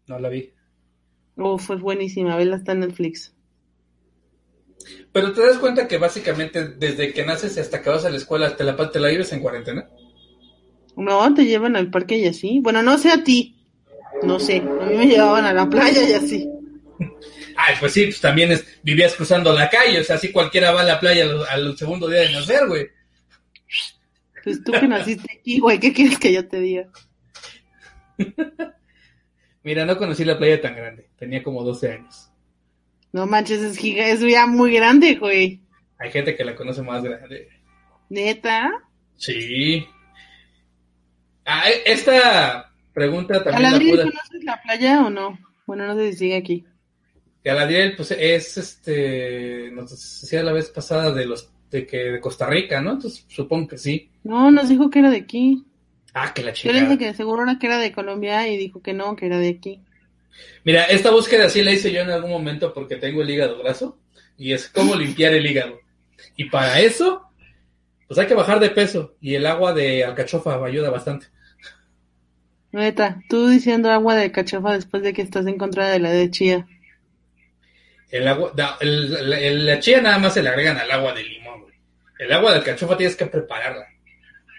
No 0.09 0.19
la 0.19 0.31
vi. 0.31 0.53
Uf, 1.37 1.71
es 1.71 1.81
buenísima, 1.81 2.35
vela 2.35 2.57
está 2.57 2.73
en 2.73 2.81
Netflix. 2.81 3.37
Pero 5.13 5.33
te 5.33 5.41
das 5.41 5.59
cuenta 5.59 5.89
que 5.89 5.99
básicamente 5.99 6.69
desde 6.69 7.13
que 7.13 7.25
naces 7.25 7.59
hasta 7.59 7.83
que 7.83 7.91
vas 7.91 8.05
a 8.05 8.11
la 8.11 8.17
escuela 8.17 8.57
te 8.57 8.65
la, 8.65 8.77
te 8.91 9.01
la 9.01 9.09
vives 9.09 9.33
en 9.33 9.41
cuarentena. 9.41 9.89
No, 10.97 11.35
te 11.35 11.45
llevan 11.45 11.77
al 11.77 11.91
parque 11.91 12.19
y 12.19 12.27
así. 12.27 12.61
Bueno, 12.61 12.83
no 12.83 12.99
sé 12.99 13.11
a 13.11 13.25
ti. 13.25 13.57
No 14.23 14.39
sé, 14.39 14.59
a 14.59 14.87
mí 14.87 14.97
me 14.97 15.07
llevaban 15.07 15.47
a 15.47 15.53
la 15.53 15.69
playa 15.69 16.03
y 16.09 16.13
así. 16.13 16.49
Ay, 17.57 17.75
pues 17.79 17.93
sí, 17.93 18.05
pues 18.05 18.21
también 18.21 18.53
es, 18.53 18.65
vivías 18.83 19.15
cruzando 19.15 19.53
la 19.53 19.69
calle, 19.69 20.01
o 20.01 20.05
sea, 20.05 20.17
así 20.17 20.31
cualquiera 20.31 20.73
va 20.73 20.83
a 20.83 20.85
la 20.85 21.01
playa 21.01 21.25
al, 21.25 21.47
al 21.47 21.77
segundo 21.77 22.09
día 22.09 22.21
de 22.21 22.33
nacer, 22.33 22.67
güey. 22.67 22.89
Pues 24.43 24.65
tú 24.65 24.73
que 24.73 24.89
naciste 24.89 25.39
aquí, 25.39 25.59
güey, 25.59 25.79
¿qué 25.79 25.93
quieres 25.93 26.19
que 26.19 26.33
yo 26.33 26.47
te 26.49 26.61
diga? 26.61 26.89
Mira, 29.63 29.85
no 29.85 29.99
conocí 29.99 30.25
la 30.25 30.39
playa 30.39 30.61
tan 30.61 30.75
grande, 30.75 31.09
tenía 31.19 31.43
como 31.43 31.63
12 31.63 31.93
años. 31.93 32.30
No 33.13 33.27
manches, 33.27 33.61
es, 33.61 33.77
giga, 33.77 34.07
es 34.07 34.21
ya 34.21 34.47
muy 34.47 34.73
grande, 34.73 35.17
güey. 35.17 35.61
Hay 35.99 36.11
gente 36.11 36.37
que 36.37 36.45
la 36.45 36.55
conoce 36.55 36.83
más 36.83 37.03
grande. 37.03 37.49
Neta. 38.09 38.71
Sí. 39.17 39.87
Ah, 41.45 41.69
e- 41.69 41.93
esta 41.93 42.73
pregunta 42.93 43.43
también 43.43 43.63
la 43.63 43.69
¿Galadriel 43.71 43.97
pude... 43.97 44.05
conoces 44.11 44.45
la 44.45 44.63
playa 44.63 45.05
o 45.05 45.11
no? 45.11 45.39
Bueno, 45.67 45.87
no 45.87 45.95
sé 45.97 46.13
si 46.13 46.19
sigue 46.19 46.37
aquí. 46.37 46.65
Galadriel, 47.45 47.97
pues 47.97 48.11
es 48.13 48.57
este, 48.59 49.71
nos 49.73 49.91
decía 49.91 50.43
la 50.43 50.53
vez 50.53 50.69
pasada 50.71 51.13
de 51.13 51.27
los 51.27 51.51
de 51.71 51.87
que 51.87 51.97
de 51.99 52.21
Costa 52.21 52.47
Rica, 52.47 52.81
¿no? 52.81 52.93
Entonces 52.93 53.25
supongo 53.29 53.69
que 53.69 53.79
sí. 53.79 54.11
No, 54.25 54.51
nos 54.51 54.69
dijo 54.69 54.91
que 54.91 54.99
era 54.99 55.11
de 55.11 55.19
aquí. 55.19 55.65
Ah, 56.13 56.35
que 56.35 56.43
la 56.43 56.53
Yo 56.53 56.73
le 56.73 56.81
dije 56.81 56.99
que 56.99 57.15
seguro 57.15 57.45
era 57.45 57.59
que 57.59 57.67
era 57.67 57.79
de 57.79 57.93
Colombia 57.93 58.49
y 58.49 58.57
dijo 58.57 58.83
que 58.83 58.93
no, 58.93 59.15
que 59.15 59.27
era 59.27 59.39
de 59.39 59.49
aquí. 59.51 59.81
Mira, 60.65 60.85
esta 60.85 61.11
búsqueda 61.11 61.49
sí 61.49 61.63
la 61.63 61.73
hice 61.73 61.93
yo 61.93 62.01
en 62.03 62.11
algún 62.11 62.31
momento 62.31 62.73
porque 62.73 62.97
tengo 62.97 63.23
el 63.23 63.31
hígado 63.31 63.59
graso 63.63 63.99
y 64.37 64.53
es 64.53 64.69
cómo 64.69 64.95
limpiar 64.95 65.33
el 65.35 65.47
hígado. 65.47 65.81
Y 66.37 66.45
para 66.51 66.81
eso, 66.81 67.23
pues 68.07 68.19
hay 68.19 68.27
que 68.27 68.35
bajar 68.35 68.61
de 68.61 68.71
peso 68.71 69.15
y 69.21 69.35
el 69.35 69.47
agua 69.47 69.73
de 69.73 70.05
alcachofa 70.05 70.63
ayuda 70.65 70.91
bastante. 70.91 71.27
Neta, 72.73 73.21
tú 73.29 73.49
diciendo 73.49 73.91
agua 73.91 74.15
de 74.15 74.31
cachofa 74.31 74.75
después 74.75 75.03
de 75.03 75.13
que 75.13 75.23
estás 75.23 75.47
en 75.47 75.59
contra 75.59 75.89
de 75.89 75.99
la 75.99 76.11
de 76.11 76.31
chía. 76.31 76.67
El 78.11 78.29
agua, 78.29 78.53
da- 78.55 78.77
el- 78.81 79.15
el- 79.17 79.33
el- 79.33 79.67
la 79.67 79.79
chía 79.81 80.01
nada 80.01 80.19
más 80.19 80.35
se 80.35 80.43
le 80.43 80.49
agregan 80.51 80.77
al 80.79 80.91
agua 80.91 81.13
de 81.15 81.25
limón, 81.25 81.63
güey. 81.63 81.75
El 82.19 82.33
agua 82.33 82.53
de 82.53 82.59
alcachofa 82.59 82.97
tienes 82.97 83.17
que 83.17 83.27
prepararla. 83.27 83.87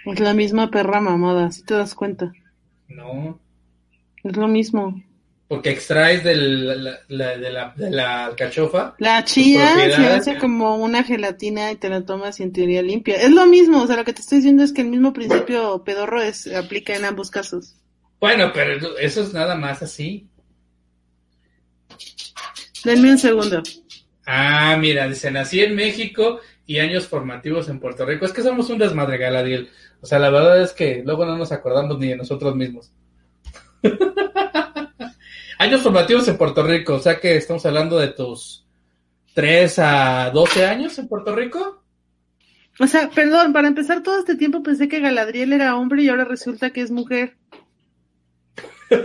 Es 0.05 0.19
la 0.19 0.33
misma 0.33 0.71
perra 0.71 0.99
mamada, 0.99 1.51
si 1.51 1.63
te 1.63 1.73
das 1.75 1.93
cuenta. 1.95 2.31
No, 2.87 3.39
Es 4.23 4.35
lo 4.35 4.47
mismo. 4.47 5.01
Porque 5.51 5.71
extraes 5.71 6.23
del- 6.23 6.65
la, 6.65 6.99
la- 7.09 7.37
de, 7.37 7.51
la, 7.51 7.73
de 7.75 7.91
la 7.91 8.25
alcachofa. 8.27 8.95
La 8.99 9.21
chía 9.25 9.75
se 9.93 10.07
hace 10.07 10.37
como 10.37 10.77
una 10.77 11.03
gelatina 11.03 11.73
y 11.73 11.75
te 11.75 11.89
la 11.89 12.05
tomas 12.05 12.39
y 12.39 12.43
en 12.43 12.53
teoría 12.53 12.81
limpia. 12.81 13.17
Es 13.17 13.31
lo 13.31 13.45
mismo, 13.47 13.81
o 13.81 13.85
sea, 13.85 13.97
lo 13.97 14.05
que 14.05 14.13
te 14.13 14.21
estoy 14.21 14.37
diciendo 14.37 14.63
es 14.63 14.71
que 14.71 14.79
el 14.79 14.87
mismo 14.87 15.11
principio 15.11 15.83
pedorro 15.83 16.21
es, 16.21 16.47
aplica 16.55 16.95
en 16.95 17.03
ambos 17.03 17.29
casos. 17.29 17.75
Bueno, 18.21 18.51
pero 18.53 18.97
eso 18.97 19.23
es 19.23 19.33
nada 19.33 19.55
más 19.55 19.83
así. 19.83 20.29
Denme 22.85 23.11
un 23.11 23.17
segundo. 23.17 23.61
Ah, 24.25 24.77
mira, 24.79 25.05
dice, 25.09 25.31
nací 25.31 25.59
en 25.59 25.75
México 25.75 26.39
y 26.65 26.79
años 26.79 27.09
formativos 27.09 27.67
en 27.67 27.81
Puerto 27.81 28.05
Rico. 28.05 28.23
Es 28.23 28.31
que 28.31 28.41
somos 28.41 28.69
un 28.69 28.77
desmadre, 28.77 29.17
Galadriel. 29.17 29.69
O 29.99 30.05
sea, 30.05 30.17
la 30.17 30.29
verdad 30.29 30.61
es 30.61 30.71
que 30.71 31.03
luego 31.05 31.25
no 31.25 31.37
nos 31.37 31.51
acordamos 31.51 31.99
ni 31.99 32.07
de 32.07 32.15
nosotros 32.15 32.55
mismos. 32.55 32.93
años 35.71 35.83
formativos 35.83 36.27
en 36.27 36.37
Puerto 36.37 36.63
Rico, 36.63 36.95
o 36.95 36.99
sea 36.99 37.19
que 37.19 37.37
estamos 37.37 37.65
hablando 37.65 37.97
de 37.97 38.09
tus 38.09 38.65
3 39.33 39.79
a 39.79 40.31
12 40.33 40.65
años 40.65 40.97
en 40.99 41.07
Puerto 41.07 41.33
Rico. 41.33 41.81
O 42.79 42.87
sea, 42.87 43.09
perdón, 43.09 43.53
para 43.53 43.67
empezar 43.67 44.03
todo 44.03 44.19
este 44.19 44.35
tiempo 44.35 44.63
pensé 44.63 44.87
que 44.89 44.99
Galadriel 44.99 45.53
era 45.53 45.75
hombre 45.77 46.03
y 46.03 46.09
ahora 46.09 46.25
resulta 46.25 46.71
que 46.71 46.81
es 46.81 46.91
mujer. 46.91 47.37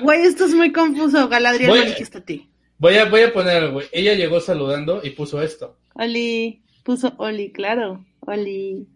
Güey, 0.00 0.22
esto 0.22 0.46
es 0.46 0.54
muy 0.54 0.72
confuso. 0.72 1.28
Galadriel, 1.28 1.68
Voy- 1.68 1.84
dijiste 1.84 2.18
a 2.18 2.24
ti. 2.24 2.48
Voy 2.78 2.96
a, 2.96 3.04
voy 3.04 3.20
a 3.22 3.32
poner, 3.32 3.70
güey. 3.70 3.86
Ella 3.92 4.14
llegó 4.14 4.40
saludando 4.40 5.00
y 5.04 5.10
puso 5.10 5.42
esto. 5.42 5.76
Oli, 5.94 6.62
puso 6.82 7.12
Oli, 7.18 7.52
claro. 7.52 8.04
Oli. 8.20 8.88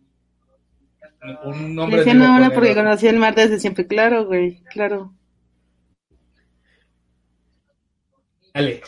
un 1.44 1.62
Le 1.62 1.74
nombre 1.74 1.98
decían 1.98 2.18
digo, 2.20 2.32
ahora 2.32 2.50
porque 2.50 2.74
conocí 2.74 3.06
el 3.06 3.18
mar 3.18 3.34
desde 3.34 3.60
siempre. 3.60 3.86
Claro, 3.86 4.24
güey, 4.26 4.62
claro. 4.72 5.12
Dale. 8.56 8.80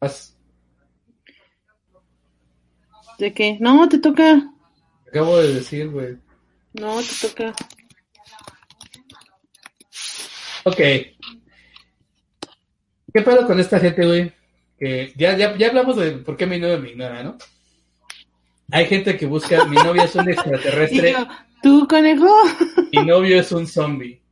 Vas. 0.00 0.38
¿De 3.18 3.34
qué? 3.34 3.58
No, 3.58 3.88
te 3.88 3.98
toca. 3.98 4.48
Acabo 5.08 5.38
de 5.38 5.54
decir, 5.54 5.90
güey. 5.90 6.16
No, 6.74 7.00
te 7.00 7.28
toca. 7.28 7.52
Ok. 10.62 10.76
¿Qué 13.12 13.22
pedo 13.24 13.44
con 13.44 13.58
esta 13.58 13.80
gente, 13.80 14.06
güey? 14.06 14.32
Que 14.78 15.12
ya, 15.16 15.36
ya, 15.36 15.56
ya 15.58 15.66
hablamos 15.70 15.96
de 15.96 16.12
por 16.18 16.36
qué 16.36 16.46
mi 16.46 16.60
novia 16.60 16.78
me 16.78 16.90
ignora, 16.90 17.24
¿no? 17.24 17.38
Hay 18.70 18.86
gente 18.86 19.16
que 19.16 19.26
busca, 19.26 19.64
mi 19.64 19.78
novia 19.78 20.04
es 20.04 20.14
un 20.14 20.28
extraterrestre, 20.28 21.10
yo, 21.10 21.26
¿tú, 21.60 21.88
conejo? 21.88 22.32
mi 22.92 23.04
novio 23.04 23.40
es 23.40 23.50
un 23.50 23.66
zombie. 23.66 24.22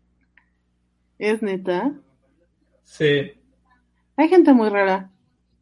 Es 1.18 1.42
neta. 1.42 1.92
Sí. 2.84 3.32
Hay 4.18 4.28
gente 4.28 4.52
muy 4.52 4.68
rara. 4.68 5.12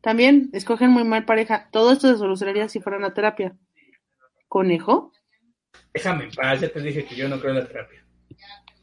También 0.01 0.49
escogen 0.55 0.90
muy 0.90 1.05
mal 1.05 1.27
pareja. 1.27 1.69
Todo 1.71 1.92
esto 1.92 2.09
se 2.09 2.16
solucionaría 2.16 2.71
si 2.71 2.81
fuera 2.81 2.97
una 2.97 3.12
terapia. 3.12 3.55
¿Conejo? 4.49 5.12
Déjame 5.92 6.25
en 6.25 6.31
paz, 6.31 6.62
ya 6.62 6.71
te 6.71 6.81
dije 6.81 7.05
que 7.05 7.14
yo 7.14 7.29
no 7.29 7.38
creo 7.38 7.53
en 7.53 7.59
la 7.59 7.66
terapia. 7.66 8.03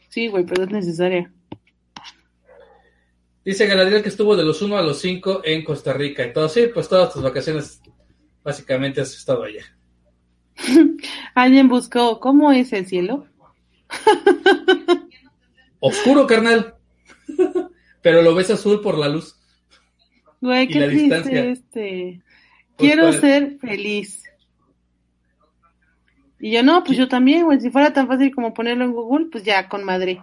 Sí, 0.09 0.27
güey, 0.27 0.45
pero 0.45 0.63
es 0.63 0.69
necesaria. 0.69 1.33
Dice 3.43 3.65
Galadriel 3.65 4.03
que 4.03 4.09
estuvo 4.09 4.35
de 4.35 4.43
los 4.45 4.61
1 4.61 4.77
a 4.77 4.83
los 4.83 4.99
5 4.99 5.41
en 5.43 5.63
Costa 5.63 5.91
Rica. 5.91 6.23
Entonces, 6.23 6.65
sí, 6.65 6.71
pues 6.71 6.87
todas 6.87 7.11
tus 7.11 7.23
vacaciones 7.23 7.81
básicamente 8.43 9.01
has 9.01 9.15
estado 9.15 9.43
allá. 9.43 9.63
Alguien 11.33 11.67
buscó 11.67 12.19
cómo 12.19 12.51
es 12.51 12.73
el 12.73 12.85
cielo. 12.85 13.25
Oscuro, 15.79 16.27
carnal. 16.27 16.75
Pero 18.03 18.21
lo 18.21 18.35
ves 18.35 18.51
azul 18.51 18.79
por 18.79 18.99
la 18.99 19.09
luz. 19.09 19.39
Güey, 20.43 20.67
qué 20.67 20.79
la 20.81 20.87
triste 20.87 21.51
este. 21.51 22.21
Pues, 22.75 22.75
Quiero 22.75 23.13
ser 23.13 23.59
feliz. 23.59 24.23
Y 26.37 26.51
yo 26.51 26.63
no, 26.63 26.83
pues 26.83 26.97
yo 26.97 27.07
también, 27.07 27.45
güey. 27.45 27.61
Si 27.61 27.69
fuera 27.69 27.93
tan 27.93 28.09
fácil 28.09 28.35
como 28.35 28.53
ponerlo 28.53 28.83
en 28.83 28.91
Google, 28.91 29.27
pues 29.31 29.45
ya, 29.45 29.69
con 29.69 29.85
madre. 29.85 30.21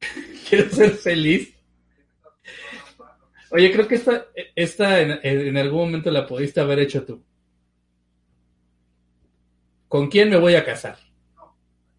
Quiero 0.48 0.70
ser 0.70 0.92
feliz. 0.92 1.52
Oye, 3.50 3.72
creo 3.72 3.88
que 3.88 3.96
esta, 3.96 4.26
esta 4.54 5.00
en, 5.00 5.18
en 5.24 5.56
algún 5.56 5.86
momento 5.86 6.12
la 6.12 6.28
pudiste 6.28 6.60
haber 6.60 6.78
hecho 6.78 7.04
tú. 7.04 7.24
¿Con 9.88 10.08
quién 10.08 10.30
me 10.30 10.36
voy 10.36 10.54
a 10.54 10.64
casar? 10.64 10.96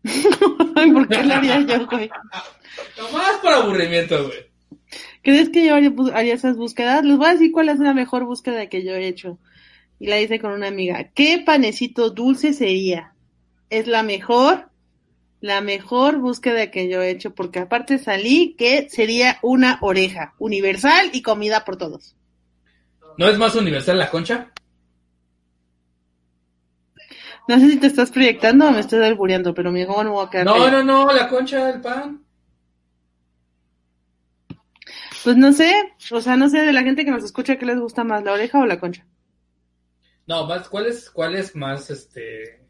¿por 0.94 1.08
qué 1.10 1.18
haría 1.18 1.60
yo, 1.60 1.86
güey? 1.88 2.10
Nomás 2.98 3.36
por 3.42 3.52
aburrimiento, 3.52 4.28
güey. 4.28 4.55
¿Crees 5.26 5.50
que 5.50 5.66
yo 5.66 5.74
haría, 5.74 6.34
esas 6.36 6.56
búsquedas? 6.56 7.04
Les 7.04 7.18
voy 7.18 7.26
a 7.26 7.32
decir 7.32 7.52
cuál 7.52 7.70
es 7.70 7.80
la 7.80 7.96
mejor 7.96 8.26
búsqueda 8.26 8.70
que 8.70 8.84
yo 8.84 8.94
he 8.94 9.08
hecho. 9.08 9.40
Y 9.98 10.06
la 10.06 10.22
hice 10.22 10.40
con 10.40 10.52
una 10.52 10.68
amiga. 10.68 11.10
¿Qué 11.16 11.42
panecito 11.44 12.12
dulce 12.12 12.54
sería? 12.54 13.16
Es 13.72 13.88
la 13.88 14.04
mejor, 14.04 14.70
la 15.42 15.62
mejor 15.62 16.20
búsqueda 16.20 16.70
que 16.70 16.88
yo 16.90 17.02
he 17.02 17.10
hecho, 17.10 17.34
porque 17.34 17.58
aparte 17.58 17.98
salí 17.98 18.54
que 18.56 18.88
sería 18.92 19.40
una 19.42 19.80
oreja, 19.82 20.36
universal 20.38 21.10
y 21.12 21.24
comida 21.24 21.66
por 21.66 21.78
todos. 21.78 22.16
¿No 23.18 23.28
es 23.28 23.40
más 23.40 23.56
universal 23.56 23.98
la 23.98 24.12
concha? 24.12 24.52
No 27.48 27.60
sé 27.60 27.72
si 27.72 27.78
te 27.78 27.88
estás 27.88 28.12
proyectando 28.12 28.68
o 28.68 28.72
me 28.72 28.80
estás 28.80 29.02
albureando, 29.02 29.56
pero 29.56 29.72
mi 29.72 29.82
hijo 29.82 30.04
no 30.04 30.04
me 30.04 30.10
voy 30.12 30.28
a 30.28 30.30
quedar. 30.30 30.46
No, 30.46 30.70
no, 30.70 30.84
no, 30.84 31.12
la 31.12 31.28
concha 31.28 31.66
del 31.66 31.82
pan. 31.82 32.25
Pues 35.26 35.38
no 35.38 35.52
sé, 35.54 35.74
o 36.12 36.22
sea, 36.22 36.38
no 36.38 36.50
sé 36.50 36.60
de 36.62 36.72
la 36.72 36.84
gente 36.84 37.04
que 37.04 37.10
nos 37.10 37.24
escucha 37.24 37.58
qué 37.58 37.66
les 37.66 37.80
gusta 37.80 38.04
más, 38.04 38.24
la 38.24 38.34
oreja 38.34 38.60
o 38.60 38.66
la 38.68 38.80
concha. 38.80 39.08
No, 40.28 40.46
más, 40.46 40.70
¿cuál 40.70 40.86
es, 40.86 41.10
cuál 41.10 41.34
es 41.34 41.56
más, 41.56 41.90
este... 41.90 42.64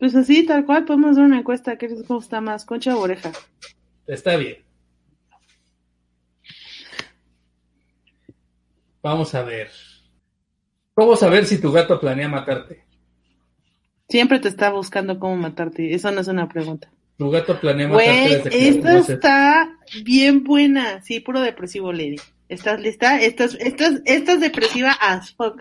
Pues 0.00 0.16
así, 0.16 0.44
tal 0.44 0.66
cual, 0.66 0.84
podemos 0.84 1.12
hacer 1.12 1.22
una 1.22 1.38
encuesta, 1.38 1.78
¿qué 1.78 1.86
les 1.86 2.08
gusta 2.08 2.40
más, 2.40 2.64
concha 2.64 2.96
o 2.96 3.02
oreja? 3.02 3.30
Está 4.08 4.34
bien. 4.34 4.64
Vamos 9.00 9.32
a 9.36 9.42
ver. 9.44 9.70
¿Cómo 10.94 11.14
saber 11.14 11.46
si 11.46 11.60
tu 11.60 11.70
gato 11.70 12.00
planea 12.00 12.26
matarte? 12.26 12.84
Siempre 14.08 14.40
te 14.40 14.48
está 14.48 14.70
buscando 14.70 15.20
cómo 15.20 15.36
matarte, 15.36 15.94
eso 15.94 16.10
no 16.10 16.20
es 16.20 16.26
una 16.26 16.48
pregunta. 16.48 16.90
Tu 17.16 17.30
gato 17.30 17.60
planea 17.60 17.86
matarte 17.86 18.10
Güey, 18.10 18.34
desde 18.34 18.50
que 18.50 18.68
esta 18.68 18.88
conoces. 18.88 19.14
está 19.14 19.69
bien 20.04 20.44
buena, 20.44 21.02
sí, 21.02 21.20
puro 21.20 21.40
depresivo, 21.40 21.92
Lady. 21.92 22.16
¿Estás 22.48 22.80
lista? 22.80 23.20
Esta 23.20 23.44
es, 23.44 23.54
esta 23.60 23.86
es- 23.86 24.02
esta 24.04 24.32
es 24.32 24.40
depresiva 24.40 24.90
as 24.92 25.32
fuck. 25.34 25.60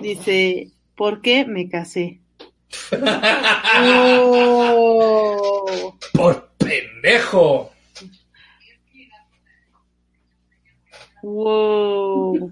Dice, 0.00 0.68
¿por 0.96 1.20
qué 1.20 1.44
me 1.44 1.68
casé? 1.68 2.20
Oh. 3.76 5.98
¡Por 6.12 6.50
pendejo! 6.58 7.72
Wow. 11.22 12.50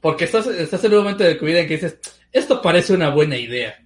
Porque 0.00 0.24
estás, 0.24 0.46
estás 0.46 0.82
en 0.84 0.92
un 0.94 0.98
momento 1.00 1.24
de 1.24 1.34
tu 1.34 1.44
vida 1.44 1.60
en 1.60 1.68
que 1.68 1.74
dices, 1.74 1.98
esto 2.32 2.62
parece 2.62 2.94
una 2.94 3.10
buena 3.10 3.36
idea. 3.36 3.78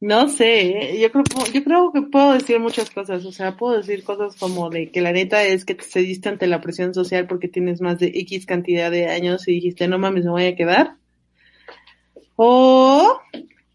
No 0.00 0.28
sé, 0.28 0.92
¿eh? 0.94 1.00
yo 1.00 1.10
creo, 1.10 1.24
yo 1.52 1.64
creo 1.64 1.92
que 1.92 2.02
puedo 2.02 2.32
decir 2.32 2.60
muchas 2.60 2.88
cosas, 2.88 3.24
o 3.24 3.32
sea, 3.32 3.56
puedo 3.56 3.78
decir 3.78 4.04
cosas 4.04 4.36
como 4.36 4.70
de 4.70 4.92
que 4.92 5.00
la 5.00 5.10
neta 5.10 5.42
es 5.42 5.64
que 5.64 5.74
te 5.74 5.82
cediste 5.82 6.28
ante 6.28 6.46
la 6.46 6.60
presión 6.60 6.94
social 6.94 7.26
porque 7.26 7.48
tienes 7.48 7.80
más 7.80 7.98
de 7.98 8.12
X 8.14 8.46
cantidad 8.46 8.92
de 8.92 9.08
años 9.08 9.48
y 9.48 9.54
dijiste, 9.54 9.88
no 9.88 9.98
mames, 9.98 10.24
me 10.24 10.30
voy 10.30 10.46
a 10.46 10.54
quedar. 10.54 10.94
O 12.36 13.20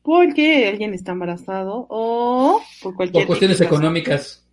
porque 0.01 0.69
alguien 0.69 0.93
está 0.93 1.11
embarazado, 1.11 1.87
o 1.89 2.61
por 2.81 2.95
cualquier 2.95 3.23
Por 3.23 3.27
cuestiones 3.27 3.59
económicas. 3.59 4.45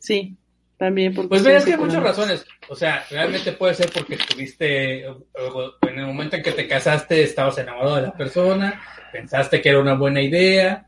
Sí, 0.00 0.36
también 0.76 1.14
por 1.14 1.28
Pues 1.28 1.44
es 1.44 1.64
que 1.64 1.72
hay 1.72 1.78
muchas 1.78 2.02
razones. 2.02 2.46
O 2.68 2.76
sea, 2.76 3.04
realmente 3.10 3.52
puede 3.52 3.74
ser 3.74 3.90
porque 3.92 4.14
estuviste, 4.14 5.04
en 5.04 5.98
el 5.98 6.06
momento 6.06 6.36
en 6.36 6.42
que 6.44 6.52
te 6.52 6.68
casaste, 6.68 7.24
estabas 7.24 7.58
enamorado 7.58 7.96
de 7.96 8.02
la 8.02 8.12
persona, 8.12 8.80
pensaste 9.12 9.60
que 9.60 9.68
era 9.68 9.80
una 9.80 9.94
buena 9.94 10.20
idea, 10.22 10.86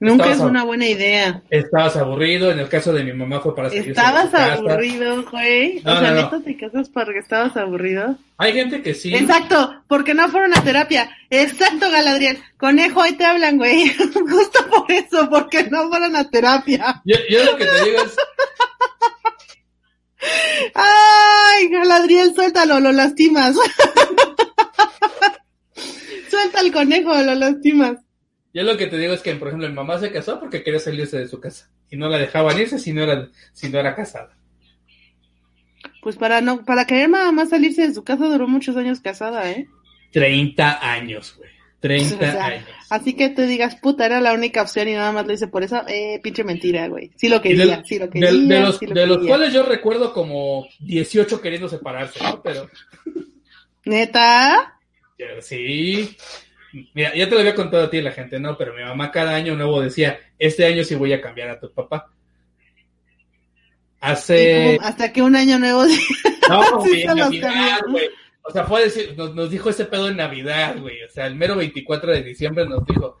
Nunca 0.00 0.24
estabas 0.24 0.38
es 0.38 0.50
una 0.50 0.64
buena 0.64 0.86
idea. 0.86 1.42
estabas 1.50 1.96
aburrido. 1.96 2.50
En 2.50 2.58
el 2.58 2.68
caso 2.68 2.92
de 2.92 3.04
mi 3.04 3.12
mamá 3.12 3.40
fue 3.40 3.54
para 3.54 3.70
de 3.70 3.78
Estabas 3.78 4.34
aburrido, 4.34 5.24
güey. 5.30 5.80
No, 5.84 5.92
o 5.92 5.98
sea, 6.00 6.10
no, 6.10 6.30
no. 6.30 6.42
te 6.42 6.56
casas 6.56 6.88
porque 6.90 7.20
estabas 7.20 7.56
aburrido. 7.56 8.16
Hay 8.36 8.52
gente 8.52 8.82
que 8.82 8.92
sí. 8.92 9.14
Exacto, 9.14 9.82
porque 9.86 10.12
no 10.12 10.28
fueron 10.28 10.56
a 10.56 10.62
terapia. 10.64 11.08
Exacto, 11.30 11.90
Galadriel. 11.90 12.42
Conejo, 12.58 13.00
ahí 13.02 13.12
te 13.12 13.24
hablan, 13.24 13.56
güey. 13.56 13.88
Justo 13.96 14.66
por 14.68 14.90
eso, 14.90 15.30
porque 15.30 15.64
no 15.70 15.88
fueron 15.88 16.16
a 16.16 16.28
terapia. 16.28 17.00
Yo, 17.04 17.16
yo 17.30 17.44
lo 17.44 17.56
que 17.56 17.64
te 17.64 17.84
digo 17.84 18.02
es, 18.02 18.16
Ay, 20.74 21.68
Galadriel, 21.68 22.34
suéltalo, 22.34 22.80
lo 22.80 22.92
lastimas. 22.92 23.56
Suelta 26.28 26.60
al 26.60 26.72
conejo, 26.72 27.14
lo 27.22 27.34
lastimas. 27.34 27.98
yo 28.52 28.62
lo 28.62 28.76
que 28.76 28.86
te 28.86 28.98
digo 28.98 29.12
es 29.12 29.20
que, 29.20 29.34
por 29.34 29.48
ejemplo, 29.48 29.68
mi 29.68 29.74
mamá 29.74 29.98
se 29.98 30.12
casó 30.12 30.40
porque 30.40 30.62
quería 30.62 30.80
salirse 30.80 31.18
de 31.18 31.28
su 31.28 31.40
casa 31.40 31.70
y 31.90 31.96
no 31.96 32.08
la 32.08 32.18
dejaban 32.18 32.58
irse 32.58 32.78
si 32.78 32.92
no 32.92 33.02
era, 33.02 33.28
si 33.52 33.68
no 33.68 33.78
era 33.78 33.94
casada. 33.94 34.36
Pues 36.02 36.16
para 36.16 36.40
no, 36.40 36.64
para 36.64 36.86
querer 36.86 37.08
nada 37.08 37.32
más 37.32 37.50
salirse 37.50 37.86
de 37.86 37.94
su 37.94 38.04
casa 38.04 38.26
duró 38.26 38.46
muchos 38.46 38.76
años 38.76 39.00
casada, 39.00 39.50
¿eh? 39.50 39.68
30 40.12 40.92
años, 40.92 41.34
güey. 41.36 41.50
30 41.80 42.14
O 42.16 42.18
sea, 42.18 42.44
años. 42.46 42.68
Así 42.90 43.14
que 43.14 43.28
te 43.30 43.46
digas, 43.46 43.76
puta, 43.76 44.06
era 44.06 44.20
la 44.20 44.32
única 44.34 44.62
opción 44.62 44.88
y 44.88 44.94
nada 44.94 45.12
más 45.12 45.26
lo 45.26 45.32
hice 45.32 45.48
por 45.48 45.62
eso, 45.62 45.82
eh, 45.88 46.20
pinche 46.22 46.44
mentira, 46.44 46.88
güey. 46.88 47.10
Sí 47.16 47.28
lo 47.28 47.40
quería, 47.40 47.78
de, 47.78 47.84
sí 47.84 47.98
lo 47.98 48.08
quería. 48.08 48.32
de 48.32 48.60
los, 48.60 48.78
sí 48.78 48.86
lo 48.86 48.94
de 48.94 49.06
los 49.06 49.26
cuales 49.26 49.52
yo 49.52 49.62
recuerdo 49.64 50.12
como 50.12 50.66
18 50.80 51.40
queriendo 51.40 51.68
separarse, 51.68 52.22
¿no? 52.22 52.42
Pero 52.42 52.68
¿Neta? 53.84 54.78
Sí. 55.40 56.16
Mira, 56.92 57.14
ya 57.14 57.28
te 57.28 57.34
lo 57.34 57.40
había 57.40 57.54
contado 57.54 57.84
a 57.84 57.90
ti 57.90 58.02
la 58.02 58.12
gente, 58.12 58.40
¿no? 58.40 58.56
Pero 58.58 58.74
mi 58.74 58.82
mamá 58.82 59.10
cada 59.10 59.34
año 59.34 59.54
nuevo 59.54 59.80
decía, 59.80 60.18
este 60.38 60.66
año 60.66 60.82
sí 60.84 60.94
voy 60.94 61.12
a 61.12 61.20
cambiar 61.20 61.50
a 61.50 61.60
tu 61.60 61.72
papá. 61.72 62.10
Hace... 64.00 64.78
hasta 64.82 65.12
que 65.12 65.22
un 65.22 65.36
año 65.36 65.58
nuevo. 65.58 65.84
No, 66.46 66.84
Sí, 66.84 67.00
en 67.00 67.16
Navidad, 67.16 67.80
güey. 67.88 68.06
O 68.42 68.50
sea, 68.50 68.64
fue 68.64 68.84
decir, 68.84 69.14
nos, 69.16 69.34
nos 69.34 69.50
dijo 69.50 69.70
ese 69.70 69.86
pedo 69.86 70.08
en 70.08 70.18
Navidad, 70.18 70.76
güey. 70.78 71.02
O 71.02 71.08
sea, 71.08 71.26
el 71.26 71.36
mero 71.36 71.56
24 71.56 72.12
de 72.12 72.22
diciembre 72.22 72.66
nos 72.66 72.84
dijo, 72.84 73.18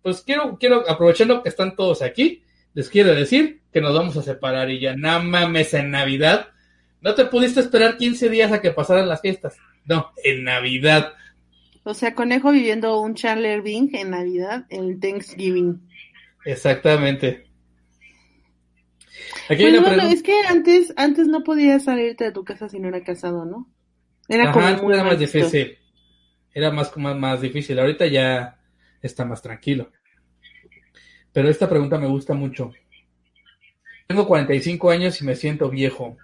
pues 0.00 0.22
quiero, 0.22 0.56
quiero, 0.58 0.88
aprovechando 0.88 1.42
que 1.42 1.50
están 1.50 1.76
todos 1.76 2.00
aquí, 2.00 2.42
les 2.72 2.88
quiero 2.88 3.14
decir 3.14 3.60
que 3.72 3.80
nos 3.80 3.94
vamos 3.94 4.16
a 4.16 4.22
separar 4.22 4.70
y 4.70 4.80
ya, 4.80 4.96
no 4.96 5.22
mames, 5.22 5.74
en 5.74 5.90
Navidad 5.90 6.48
No 7.00 7.14
te 7.14 7.26
pudiste 7.26 7.60
esperar 7.60 7.96
15 7.96 8.28
días 8.28 8.52
a 8.52 8.60
que 8.60 8.70
pasaran 8.70 9.08
las 9.08 9.20
fiestas. 9.20 9.56
No, 9.84 10.12
en 10.22 10.44
Navidad. 10.44 11.12
O 11.84 11.94
sea, 11.94 12.14
conejo 12.14 12.50
viviendo 12.50 13.00
un 13.00 13.14
Chandler 13.14 13.62
Bing 13.62 13.94
en 13.94 14.10
Navidad, 14.10 14.66
el 14.70 14.98
Thanksgiving. 14.98 15.86
Exactamente. 16.44 17.46
Aquí 19.48 19.62
pues 19.62 19.80
bueno, 19.80 20.02
es 20.04 20.22
que 20.22 20.34
antes, 20.48 20.94
antes 20.96 21.26
no 21.28 21.44
podías 21.44 21.84
salirte 21.84 22.24
de 22.24 22.32
tu 22.32 22.44
casa 22.44 22.68
si 22.68 22.80
no 22.80 22.88
era 22.88 23.04
casado, 23.04 23.44
¿no? 23.44 23.70
Era 24.28 24.50
como 24.52 24.92
era 24.92 25.04
más 25.04 25.18
difícil. 25.18 25.78
Era 26.52 26.70
más, 26.70 26.96
más, 26.96 27.16
más 27.16 27.40
difícil. 27.42 27.78
Ahorita 27.78 28.06
ya 28.06 28.58
está 29.02 29.24
más 29.26 29.42
tranquilo. 29.42 29.90
Pero 31.32 31.50
esta 31.50 31.68
pregunta 31.68 31.98
me 31.98 32.06
gusta 32.06 32.32
mucho. 32.32 32.72
Tengo 34.06 34.26
45 34.26 34.90
años 34.90 35.20
y 35.20 35.24
me 35.24 35.36
siento 35.36 35.68
viejo. 35.68 36.16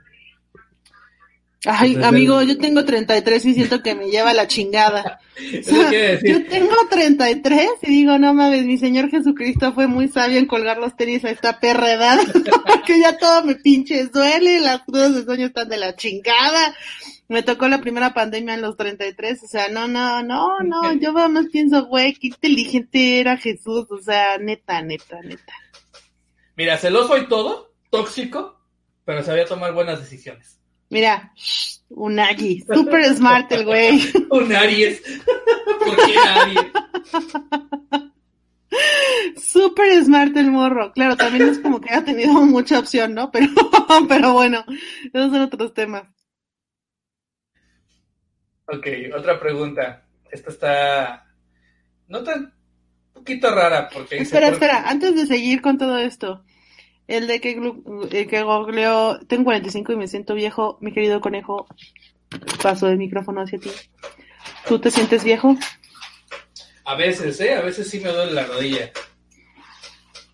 Ay, 1.67 2.03
amigo, 2.03 2.41
yo 2.43 2.57
tengo 2.57 2.87
33 2.87 3.45
y 3.45 3.55
siento 3.55 3.83
que 3.83 3.95
me 3.95 4.11
lleva 4.11 4.33
la 4.33 4.47
chingada. 4.47 5.21
yo 5.37 6.47
tengo 6.47 6.75
33 6.89 7.69
y 7.83 7.87
digo, 7.87 8.19
no 8.19 8.33
mames, 8.33 8.65
mi 8.65 8.79
Señor 8.79 9.11
Jesucristo 9.11 9.75
fue 9.75 9.87
muy 9.87 10.09
sabio 10.09 10.39
en 10.39 10.47
colgar 10.47 10.79
los 10.79 10.97
tenis 10.97 11.23
a 11.25 11.31
esta 11.31 11.61
perra 11.61 11.93
edad, 11.93 12.19
que 12.87 12.99
ya 12.99 13.19
todo 13.19 13.45
me 13.45 13.57
pinches 13.57 14.11
duele, 14.11 14.61
las 14.61 14.85
crudas 14.85 15.15
de 15.15 15.25
sueño 15.25 15.47
están 15.47 15.69
de 15.69 15.77
la 15.77 15.95
chingada. 15.97 16.75
Me 17.29 17.43
tocó 17.43 17.69
la 17.69 17.81
primera 17.81 18.15
pandemia 18.15 18.55
en 18.55 18.63
los 18.63 18.77
33, 18.77 19.43
o 19.43 19.47
sea, 19.47 19.69
no, 19.69 19.87
no, 19.87 20.23
no, 20.23 20.61
no, 20.61 20.95
yo 20.95 21.13
más 21.13 21.47
pienso, 21.53 21.85
güey, 21.87 22.15
qué 22.15 22.29
inteligente 22.29 23.21
era 23.21 23.37
Jesús, 23.37 23.87
o 23.91 23.99
sea, 23.99 24.39
neta, 24.39 24.81
neta, 24.83 25.21
neta. 25.23 25.53
Mira, 26.57 26.79
celoso 26.79 27.19
y 27.19 27.29
todo, 27.29 27.73
tóxico, 27.91 28.59
pero 29.05 29.23
sabía 29.23 29.45
tomar 29.45 29.73
buenas 29.75 30.01
decisiones. 30.01 30.60
Mira, 30.91 31.32
un 31.88 32.18
Agui, 32.18 32.61
super 32.62 33.05
smart 33.14 33.51
el 33.53 33.64
güey. 33.64 34.01
un 34.30 34.53
Aries. 34.53 35.01
¿Por 35.78 35.97
qué 35.97 36.18
Aries? 36.18 36.72
Super 39.36 40.05
smart 40.05 40.36
el 40.36 40.51
morro. 40.51 40.93
Claro, 40.93 41.16
también 41.16 41.49
es 41.49 41.61
como 41.61 41.80
que 41.80 41.95
ha 41.95 42.05
tenido 42.05 42.32
mucha 42.45 42.78
opción, 42.78 43.14
¿no? 43.14 43.30
Pero, 43.30 43.49
pero 44.09 44.32
bueno, 44.32 44.64
esos 45.12 45.30
son 45.30 45.43
otros 45.43 45.72
temas. 45.74 46.05
Ok, 48.66 48.86
otra 49.16 49.38
pregunta. 49.41 50.05
Esta 50.30 50.51
está 50.51 51.26
no 52.09 52.22
tan 52.22 52.53
un 53.09 53.14
poquito 53.14 53.53
rara 53.55 53.88
porque 53.93 54.18
Espera, 54.18 54.49
espera, 54.49 54.88
antes 54.88 55.14
de 55.14 55.26
seguir 55.26 55.61
con 55.61 55.78
todo 55.78 55.99
esto. 55.99 56.45
El 57.11 57.27
de 57.27 57.41
que, 57.41 57.61
el 58.13 58.29
que 58.29 58.43
googleo, 58.45 59.19
tengo 59.27 59.43
45 59.47 59.93
y 59.93 59.97
me 59.97 60.07
siento 60.07 60.33
viejo, 60.35 60.79
mi 60.81 60.93
querido 60.93 61.21
conejo, 61.21 61.67
paso 62.63 62.89
el 62.89 62.99
micrófono 62.99 63.41
hacia 63.41 63.59
ti. 63.59 63.69
¿Tú 64.69 64.79
te 64.79 64.93
sientes 64.93 65.25
viejo? 65.25 65.57
A 66.85 66.95
veces, 66.95 67.41
¿eh? 67.41 67.57
A 67.57 67.63
veces 67.63 67.91
sí 67.91 67.99
me 67.99 68.11
duele 68.11 68.31
la 68.31 68.45
rodilla. 68.45 68.93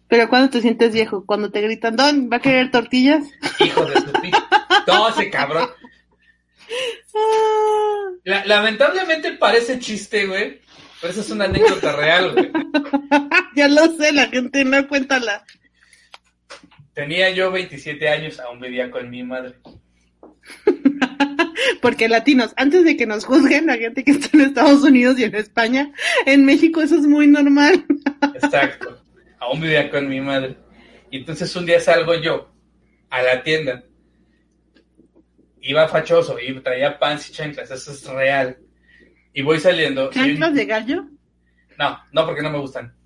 ¿Pero 0.07 0.29
cuando 0.29 0.51
te 0.51 0.61
sientes 0.61 0.93
viejo? 0.93 1.25
¿Cuando 1.25 1.51
te 1.51 1.63
gritan, 1.63 1.97
Don, 1.97 2.29
¿va 2.31 2.37
a 2.37 2.41
querer 2.41 2.71
tortillas? 2.71 3.25
Hijo 3.59 3.87
de 3.87 3.95
su 3.95 4.13
Todo 4.85 5.09
ese 5.09 5.31
cabrón. 5.31 5.71
lamentablemente 8.23 9.33
parece 9.33 9.79
chiste, 9.79 10.27
güey. 10.27 10.61
Pero 11.01 11.11
eso 11.11 11.23
es 11.23 11.31
una 11.31 11.47
anécdota 11.47 11.93
real, 11.93 12.33
güey. 12.35 12.53
ya 13.57 13.67
lo 13.67 13.97
sé, 13.97 14.13
la 14.13 14.27
gente 14.27 14.63
no 14.67 14.87
cuéntala. 14.87 15.43
Tenía 16.97 17.29
yo 17.29 17.53
27 17.53 18.09
años, 18.09 18.41
aún 18.41 18.59
vivía 18.59 18.91
con 18.91 19.11
mi 19.11 19.23
madre. 19.23 19.57
Porque 21.83 22.09
latinos, 22.09 22.55
antes 22.57 22.87
de 22.87 22.97
que 22.97 23.05
nos 23.05 23.27
juzguen 23.27 23.67
la 23.67 23.77
gente 23.77 24.03
que 24.03 24.13
está 24.13 24.31
en 24.33 24.41
Estados 24.41 24.83
Unidos 24.83 25.19
y 25.19 25.25
en 25.25 25.35
España, 25.35 25.93
en 26.25 26.47
México 26.47 26.81
eso 26.81 26.97
es 26.97 27.07
muy 27.07 27.27
normal. 27.27 27.85
Exacto, 28.35 28.99
aún 29.39 29.61
vivía 29.61 29.91
con 29.91 30.09
mi 30.09 30.23
madre. 30.23 30.57
Y 31.11 31.19
entonces 31.19 31.55
un 31.55 31.67
día 31.67 31.81
salgo 31.81 32.15
yo 32.15 32.51
a 33.11 33.21
la 33.21 33.43
tienda. 33.43 33.85
Iba 35.61 35.89
fachoso 35.89 36.41
y 36.41 36.59
traía 36.61 36.99
pants 36.99 37.29
y 37.29 37.33
chanclas, 37.35 37.71
eso 37.71 37.93
es 37.93 38.07
real. 38.07 38.57
Y 39.35 39.43
voy 39.43 39.61
saliendo. 39.61 40.09
¿Chanclas 40.09 40.55
de 40.55 40.65
gallo? 40.65 41.05
No, 41.79 42.03
no, 42.11 42.25
porque 42.25 42.41
no 42.41 42.49
me 42.49 42.59
gustan. 42.59 42.97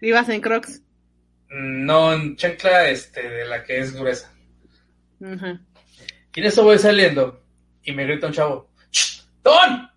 ¿Ibas 0.00 0.28
en 0.28 0.40
crocs? 0.40 0.82
No, 1.52 2.14
en 2.14 2.34
chancla 2.36 2.88
este, 2.88 3.28
de 3.28 3.44
la 3.44 3.62
que 3.62 3.78
es 3.78 3.94
gruesa. 3.94 4.32
Y 5.20 6.40
en 6.40 6.46
eso 6.46 6.64
voy 6.64 6.78
saliendo 6.78 7.42
y 7.84 7.92
me 7.92 8.04
grita 8.04 8.28
un 8.28 8.32
chavo, 8.32 8.70
¡Don! 9.42 9.90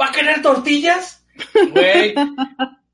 ¿Va 0.00 0.06
a 0.08 0.12
querer 0.12 0.42
tortillas? 0.42 1.24
Güey, 1.70 2.14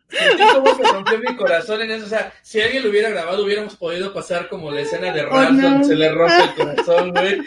sentí 0.09 0.42
se 0.76 0.92
rompió 0.92 1.18
mi 1.18 1.36
corazón 1.36 1.82
en 1.82 1.92
eso. 1.92 2.07
O 2.07 2.09
sea, 2.09 2.32
si 2.42 2.61
alguien 2.61 2.82
lo 2.82 2.90
hubiera 2.90 3.11
grabado, 3.11 3.44
hubiéramos 3.44 3.76
podido 3.76 4.12
pasar 4.12 4.48
como 4.48 4.70
la 4.70 4.80
escena 4.80 5.12
de 5.12 5.22
oh, 5.22 5.28
Ralph 5.28 5.61
donde 5.61 5.84
se 5.84 5.94
le 5.94 6.11
rompe 6.11 6.42
el 6.42 6.55
corazón, 6.55 7.11
güey. 7.11 7.40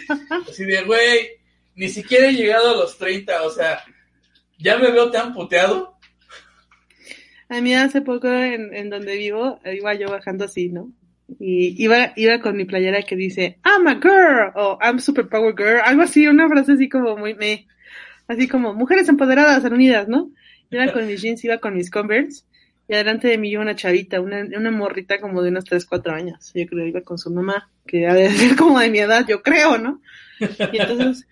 Así 0.49 0.63
de, 0.63 0.83
güey, 0.83 1.31
ni 1.75 1.89
siquiera 1.89 2.27
he 2.27 2.33
llegado 2.33 2.69
a 2.69 2.77
los 2.77 2.97
30, 2.97 3.43
o 3.43 3.49
sea, 3.49 3.83
ya 4.57 4.77
me 4.77 4.91
veo 4.91 5.11
tan 5.11 5.33
puteado 5.33 5.94
a 7.49 7.61
mí 7.61 7.73
hace 7.73 8.01
poco 8.01 8.27
en, 8.27 8.89
donde 8.89 9.17
vivo, 9.17 9.59
iba 9.65 9.93
yo 9.93 10.09
bajando 10.09 10.45
así, 10.45 10.69
¿no? 10.69 10.91
Y 11.39 11.81
iba, 11.83 12.13
iba 12.15 12.39
con 12.39 12.55
mi 12.55 12.65
playera 12.65 13.01
que 13.01 13.15
dice, 13.15 13.59
I'm 13.65 13.87
a 13.87 13.95
girl, 13.95 14.51
o 14.55 14.77
I'm 14.81 14.99
super 14.99 15.27
power 15.27 15.53
girl, 15.55 15.81
algo 15.83 16.03
así, 16.03 16.27
una 16.27 16.47
frase 16.47 16.73
así 16.73 16.89
como 16.89 17.17
muy, 17.17 17.33
me, 17.33 17.67
así 18.27 18.47
como, 18.47 18.73
mujeres 18.73 19.09
empoderadas, 19.09 19.63
unidas, 19.63 20.07
¿no? 20.07 20.31
Iba 20.69 20.91
con 20.91 21.07
mis 21.07 21.21
jeans, 21.21 21.43
iba 21.43 21.57
con 21.59 21.75
mis 21.75 21.89
Converse, 21.89 22.43
y 22.87 22.93
adelante 22.93 23.27
de 23.27 23.37
mí 23.37 23.49
iba 23.49 23.61
una 23.61 23.75
chavita, 23.75 24.21
una, 24.21 24.45
una 24.55 24.71
morrita 24.71 25.19
como 25.19 25.41
de 25.41 25.49
unos 25.49 25.65
3, 25.65 25.85
4 25.85 26.13
años. 26.13 26.51
Yo 26.53 26.65
creo 26.67 26.85
iba 26.85 27.01
con 27.01 27.17
su 27.17 27.31
mamá, 27.31 27.71
que 27.87 28.07
ha 28.07 28.13
de 28.13 28.29
ser 28.31 28.55
como 28.55 28.79
de 28.79 28.89
mi 28.89 28.99
edad, 28.99 29.25
yo 29.27 29.41
creo, 29.41 29.77
¿no? 29.77 30.01
Y 30.39 30.77
entonces, 30.77 31.27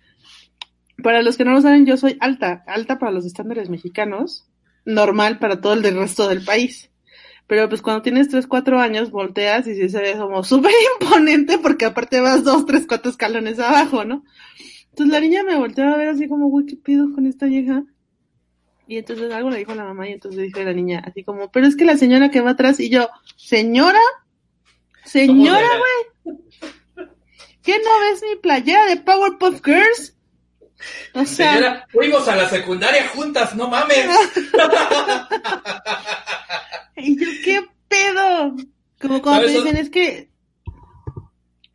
para 1.04 1.22
los 1.22 1.38
que 1.38 1.46
no 1.46 1.54
lo 1.54 1.62
saben, 1.62 1.86
yo 1.86 1.98
soy 1.98 2.18
alta, 2.20 2.64
alta 2.68 2.98
para 2.98 3.12
los 3.12 3.26
estándares 3.26 3.70
mexicanos, 3.70 4.48
normal 4.86 5.40
para 5.40 5.62
todo 5.62 5.74
el 5.74 5.84
resto 5.84 6.28
del 6.28 6.44
país. 6.44 6.90
Pero 7.48 7.68
pues 7.70 7.82
cuando 7.82 8.02
tienes 8.02 8.30
3, 8.30 8.48
4 8.48 8.80
años 8.80 9.12
volteas 9.12 9.68
y 9.68 9.76
si 9.76 9.90
se 9.90 10.02
ve 10.02 10.16
como 10.18 10.44
súper 10.44 10.72
imponente 11.02 11.58
porque 11.58 11.86
aparte 11.86 12.22
vas 12.22 12.44
2, 12.44 12.66
3, 12.66 12.86
4 12.88 13.12
escalones 13.12 13.60
abajo, 13.60 14.06
¿no? 14.06 14.24
Entonces 14.90 15.12
la 15.12 15.20
niña 15.20 15.44
me 15.44 15.58
volteaba 15.58 15.94
a 15.94 15.98
ver 15.98 16.10
así 16.10 16.28
como, 16.28 16.48
güey, 16.48 16.66
¿qué 16.66 16.76
pido 16.76 17.12
con 17.14 17.26
esta 17.26 17.48
vieja? 17.48 17.84
Y 18.88 18.98
entonces 18.98 19.32
algo 19.32 19.50
le 19.50 19.58
dijo 19.58 19.74
la 19.74 19.86
mamá 19.86 20.08
y 20.08 20.14
entonces 20.14 20.42
dijo 20.44 20.62
la 20.62 20.74
niña 20.74 21.04
así 21.06 21.24
como, 21.24 21.52
pero 21.52 21.68
es 21.68 21.76
que 21.76 21.86
la 21.86 21.98
señora 21.98 22.30
que 22.30 22.42
va 22.42 22.52
atrás 22.52 22.80
y 22.80 22.90
yo, 22.90 23.10
señora, 23.38 24.00
señora, 25.06 25.68
güey, 26.26 26.38
¿qué 27.64 27.74
no 27.74 28.00
ves 28.02 28.22
mi 28.22 28.36
playera 28.40 28.86
de 28.86 28.98
Powerpuff 28.98 29.62
Girls? 29.64 30.16
O 31.16 31.26
sea, 31.26 31.54
Señora, 31.54 31.88
fuimos 31.92 32.28
a 32.28 32.36
la 32.36 32.50
secundaria 32.50 33.08
juntas, 33.10 33.56
no 33.56 33.68
mames. 33.68 34.06
y 36.98 37.16
yo, 37.20 37.28
¿qué 37.44 37.62
pedo? 37.88 38.56
Como 39.00 39.22
cuando 39.22 39.46
te 39.46 39.54
dicen, 39.54 39.78
es 39.78 39.90
que 39.92 40.30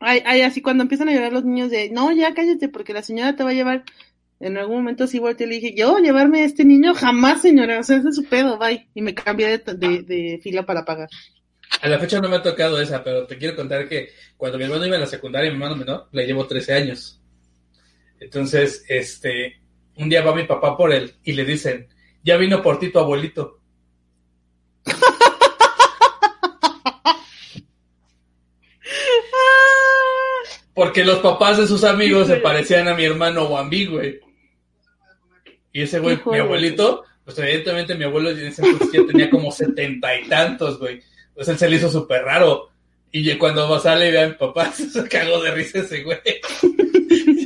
hay, 0.01 0.23
hay 0.25 0.43
así 0.43 0.63
cuando 0.63 0.83
empiezan 0.83 1.09
a 1.09 1.13
llorar 1.13 1.33
los 1.33 1.45
niños 1.45 1.71
de, 1.71 1.91
no, 1.91 2.13
ya 2.13 2.35
cállate 2.35 2.69
porque 2.69 2.93
la 2.93 3.03
señora 3.03 3.37
te 3.37 3.45
va 3.45 3.51
a 3.51 3.55
llevar. 3.55 3.85
En 4.41 4.57
algún 4.57 4.77
momento 4.77 5.09
sí 5.09 5.19
volteé 5.19 5.47
y 5.47 5.51
le 5.51 5.55
dije, 5.57 5.75
yo 5.77 5.99
llevarme 5.99 6.43
a 6.43 6.45
este 6.45 6.65
niño 6.65 6.95
jamás, 6.95 7.43
señora, 7.43 7.81
o 7.81 7.83
sea, 7.83 7.97
ese 7.97 8.09
es 8.11 8.17
su 8.17 8.25
pedo, 8.25 8.57
bye. 8.57 8.89
Y 8.95 9.03
me 9.03 9.15
cambié 9.15 9.59
de, 9.59 9.75
de, 9.75 10.03
de, 10.03 10.41
fila 10.43 10.65
para 10.65 10.85
pagar. 10.85 11.09
A 11.83 11.89
la 11.89 11.99
fecha 11.99 12.21
no 12.21 12.29
me 12.29 12.37
ha 12.37 12.43
tocado 12.43 12.81
esa, 12.81 13.03
pero 13.03 13.27
te 13.27 13.37
quiero 13.37 13.57
contar 13.57 13.89
que 13.89 14.11
cuando 14.37 14.57
mi 14.57 14.65
hermano 14.65 14.87
iba 14.87 14.97
a 14.97 15.01
la 15.01 15.07
secundaria, 15.07 15.51
mi 15.51 15.57
hermano 15.57 15.77
menor, 15.77 16.09
le 16.13 16.25
llevo 16.25 16.47
13 16.47 16.73
años. 16.73 17.21
Entonces, 18.21 18.85
este, 18.89 19.61
un 19.97 20.09
día 20.09 20.23
va 20.23 20.35
mi 20.35 20.45
papá 20.45 20.77
por 20.77 20.93
él 20.93 21.14
y 21.25 21.33
le 21.33 21.45
dicen, 21.45 21.89
ya 22.23 22.37
vino 22.37 22.62
por 22.62 22.79
ti 22.79 22.91
tu 22.91 22.99
abuelito. 22.99 23.61
Porque 30.75 31.05
los 31.05 31.19
papás 31.19 31.59
de 31.59 31.66
sus 31.66 31.83
amigos 31.85 32.29
se 32.29 32.37
parecían 32.37 32.87
a 32.87 32.95
mi 32.95 33.05
hermano 33.05 33.49
Wambi, 33.49 33.87
güey. 33.87 34.21
Y 35.73 35.83
ese 35.83 35.99
güey, 35.99 36.21
mi 36.25 36.39
abuelito, 36.39 37.05
pues 37.25 37.37
evidentemente 37.39 37.97
mi 37.97 38.05
abuelo 38.05 38.31
en 38.31 38.47
ese 38.47 38.64
entonces 38.64 38.93
ya 38.93 39.07
tenía 39.07 39.29
como 39.29 39.51
setenta 39.51 40.19
y 40.19 40.29
tantos, 40.29 40.79
güey. 40.79 41.03
Pues 41.35 41.49
él 41.49 41.59
se 41.59 41.69
le 41.69 41.77
hizo 41.77 41.91
súper 41.91 42.23
raro. 42.23 42.71
Y 43.11 43.35
cuando 43.37 43.79
sale 43.81 44.09
y 44.09 44.12
ve 44.12 44.21
a 44.21 44.29
mi 44.29 44.35
papá, 44.35 44.73
se 44.73 45.09
cagó 45.09 45.43
de 45.43 45.51
risa 45.51 45.81
ese 45.81 46.03
güey. 46.03 46.21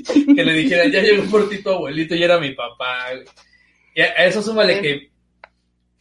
que 0.37 0.45
le 0.45 0.53
dijera, 0.53 0.87
ya 0.89 1.01
llegó 1.03 1.25
por 1.31 1.49
ti 1.49 1.63
tu 1.63 1.71
abuelito 1.71 2.15
y 2.15 2.23
era 2.23 2.39
mi 2.39 2.53
papá. 2.53 3.07
Y 3.95 4.01
a 4.01 4.25
eso 4.27 4.43
súmale 4.43 4.81
que 4.81 5.11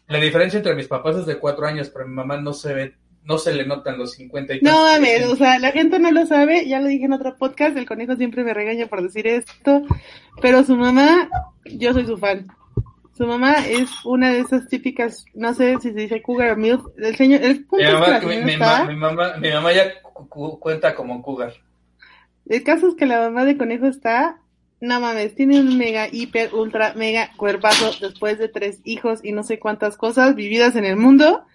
la 0.08 0.20
diferencia 0.20 0.58
entre 0.58 0.76
mis 0.76 0.88
papás 0.88 1.16
es 1.18 1.26
de 1.26 1.38
cuatro 1.38 1.66
años, 1.66 1.90
pero 1.90 2.08
mi 2.08 2.14
mamá 2.16 2.38
no 2.38 2.54
se 2.54 2.74
ve 2.74 2.94
no 3.24 3.38
se 3.38 3.54
le 3.54 3.66
notan 3.68 4.00
los 4.00 4.14
50 4.14 4.56
y 4.56 4.62
No 4.62 4.82
mames, 4.82 5.28
o 5.28 5.36
sea, 5.36 5.60
la 5.60 5.72
gente 5.72 6.00
no 6.00 6.12
lo 6.12 6.26
sabe, 6.26 6.68
ya 6.68 6.80
lo 6.80 6.88
dije 6.88 7.06
en 7.06 7.14
otro 7.14 7.36
podcast, 7.38 7.78
el 7.78 7.86
conejo 7.86 8.16
siempre 8.16 8.44
me 8.44 8.52
regaña 8.52 8.88
por 8.88 9.04
decir 9.04 9.28
esto, 9.28 9.84
pero 10.42 10.64
su 10.64 10.76
mamá, 10.76 11.30
yo 11.66 11.94
soy 11.94 12.08
su 12.08 12.18
fan. 12.18 12.48
Su 13.16 13.28
mamá 13.28 13.58
es 13.68 13.92
una 14.06 14.32
de 14.34 14.40
esas 14.40 14.68
típicas, 14.68 15.24
no 15.36 15.54
sé 15.54 15.76
si 15.82 15.90
se 15.92 16.00
dice 16.00 16.22
cougar 16.24 16.54
o 16.54 16.56
milf, 16.56 16.82
el 16.98 17.16
señor, 17.16 17.44
el 17.44 17.64
punto 17.66 17.86
Mi 17.86 17.92
es 18.16 18.20
que 18.22 18.26
mi, 18.26 18.38
mi 18.44 18.54
está- 18.54 18.86
ma- 18.86 18.92
mi 18.92 18.96
mamá, 18.96 19.34
mi 19.38 19.52
mamá 19.52 19.72
ya 19.72 20.02
cu- 20.02 20.28
cu- 20.28 20.60
cuenta 20.60 20.96
como 20.96 21.22
cougar. 21.22 21.54
El 22.52 22.64
caso 22.64 22.90
es 22.90 22.96
que 22.96 23.06
la 23.06 23.18
mamá 23.18 23.46
de 23.46 23.56
conejo 23.56 23.86
está, 23.86 24.42
no 24.82 25.00
mames, 25.00 25.36
tiene 25.36 25.62
un 25.62 25.78
mega, 25.78 26.10
hiper, 26.12 26.54
ultra, 26.54 26.94
mega 26.96 27.32
cuerpazo 27.38 27.92
después 28.02 28.40
de 28.40 28.50
tres 28.50 28.82
hijos 28.84 29.22
y 29.24 29.32
no 29.32 29.44
sé 29.44 29.58
cuántas 29.58 29.96
cosas 29.96 30.36
vividas 30.36 30.76
en 30.76 30.84
el 30.84 30.98
mundo. 30.98 31.46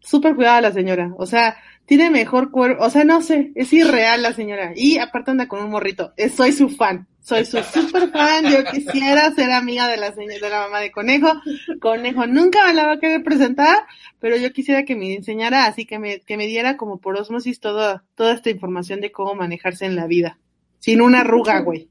Súper 0.00 0.34
cuidada 0.34 0.60
la 0.60 0.72
señora. 0.72 1.14
O 1.16 1.26
sea, 1.26 1.58
tiene 1.86 2.10
mejor 2.10 2.50
cuerpo, 2.50 2.84
o 2.84 2.90
sea, 2.90 3.04
no 3.04 3.22
sé, 3.22 3.52
es 3.54 3.72
irreal 3.72 4.22
la 4.22 4.32
señora. 4.32 4.72
Y 4.74 4.98
aparte 4.98 5.30
anda 5.30 5.48
con 5.48 5.62
un 5.62 5.70
morrito. 5.70 6.12
Eh, 6.16 6.28
soy 6.28 6.52
su 6.52 6.68
fan. 6.68 7.06
Soy 7.22 7.44
su 7.44 7.62
super 7.62 8.10
fan. 8.10 8.50
Yo 8.50 8.64
quisiera 8.64 9.30
ser 9.32 9.52
amiga 9.52 9.86
de 9.88 9.96
la 9.96 10.12
señora, 10.12 10.38
de 10.40 10.50
la 10.50 10.60
mamá 10.62 10.80
de 10.80 10.90
conejo. 10.90 11.32
Conejo 11.80 12.26
nunca 12.26 12.66
me 12.66 12.74
la 12.74 12.86
va 12.86 12.92
a 12.94 13.00
querer 13.00 13.22
presentar, 13.22 13.78
pero 14.18 14.36
yo 14.36 14.52
quisiera 14.52 14.84
que 14.84 14.96
me 14.96 15.14
enseñara, 15.14 15.66
así 15.66 15.86
que 15.86 15.98
me, 15.98 16.20
que 16.20 16.36
me 16.36 16.46
diera 16.46 16.76
como 16.76 16.98
por 16.98 17.16
osmosis 17.16 17.60
toda, 17.60 18.04
toda 18.14 18.34
esta 18.34 18.50
información 18.50 19.00
de 19.00 19.12
cómo 19.12 19.34
manejarse 19.34 19.86
en 19.86 19.94
la 19.94 20.06
vida. 20.06 20.38
Sin 20.80 21.00
una 21.00 21.20
arruga, 21.20 21.60
güey. 21.60 21.88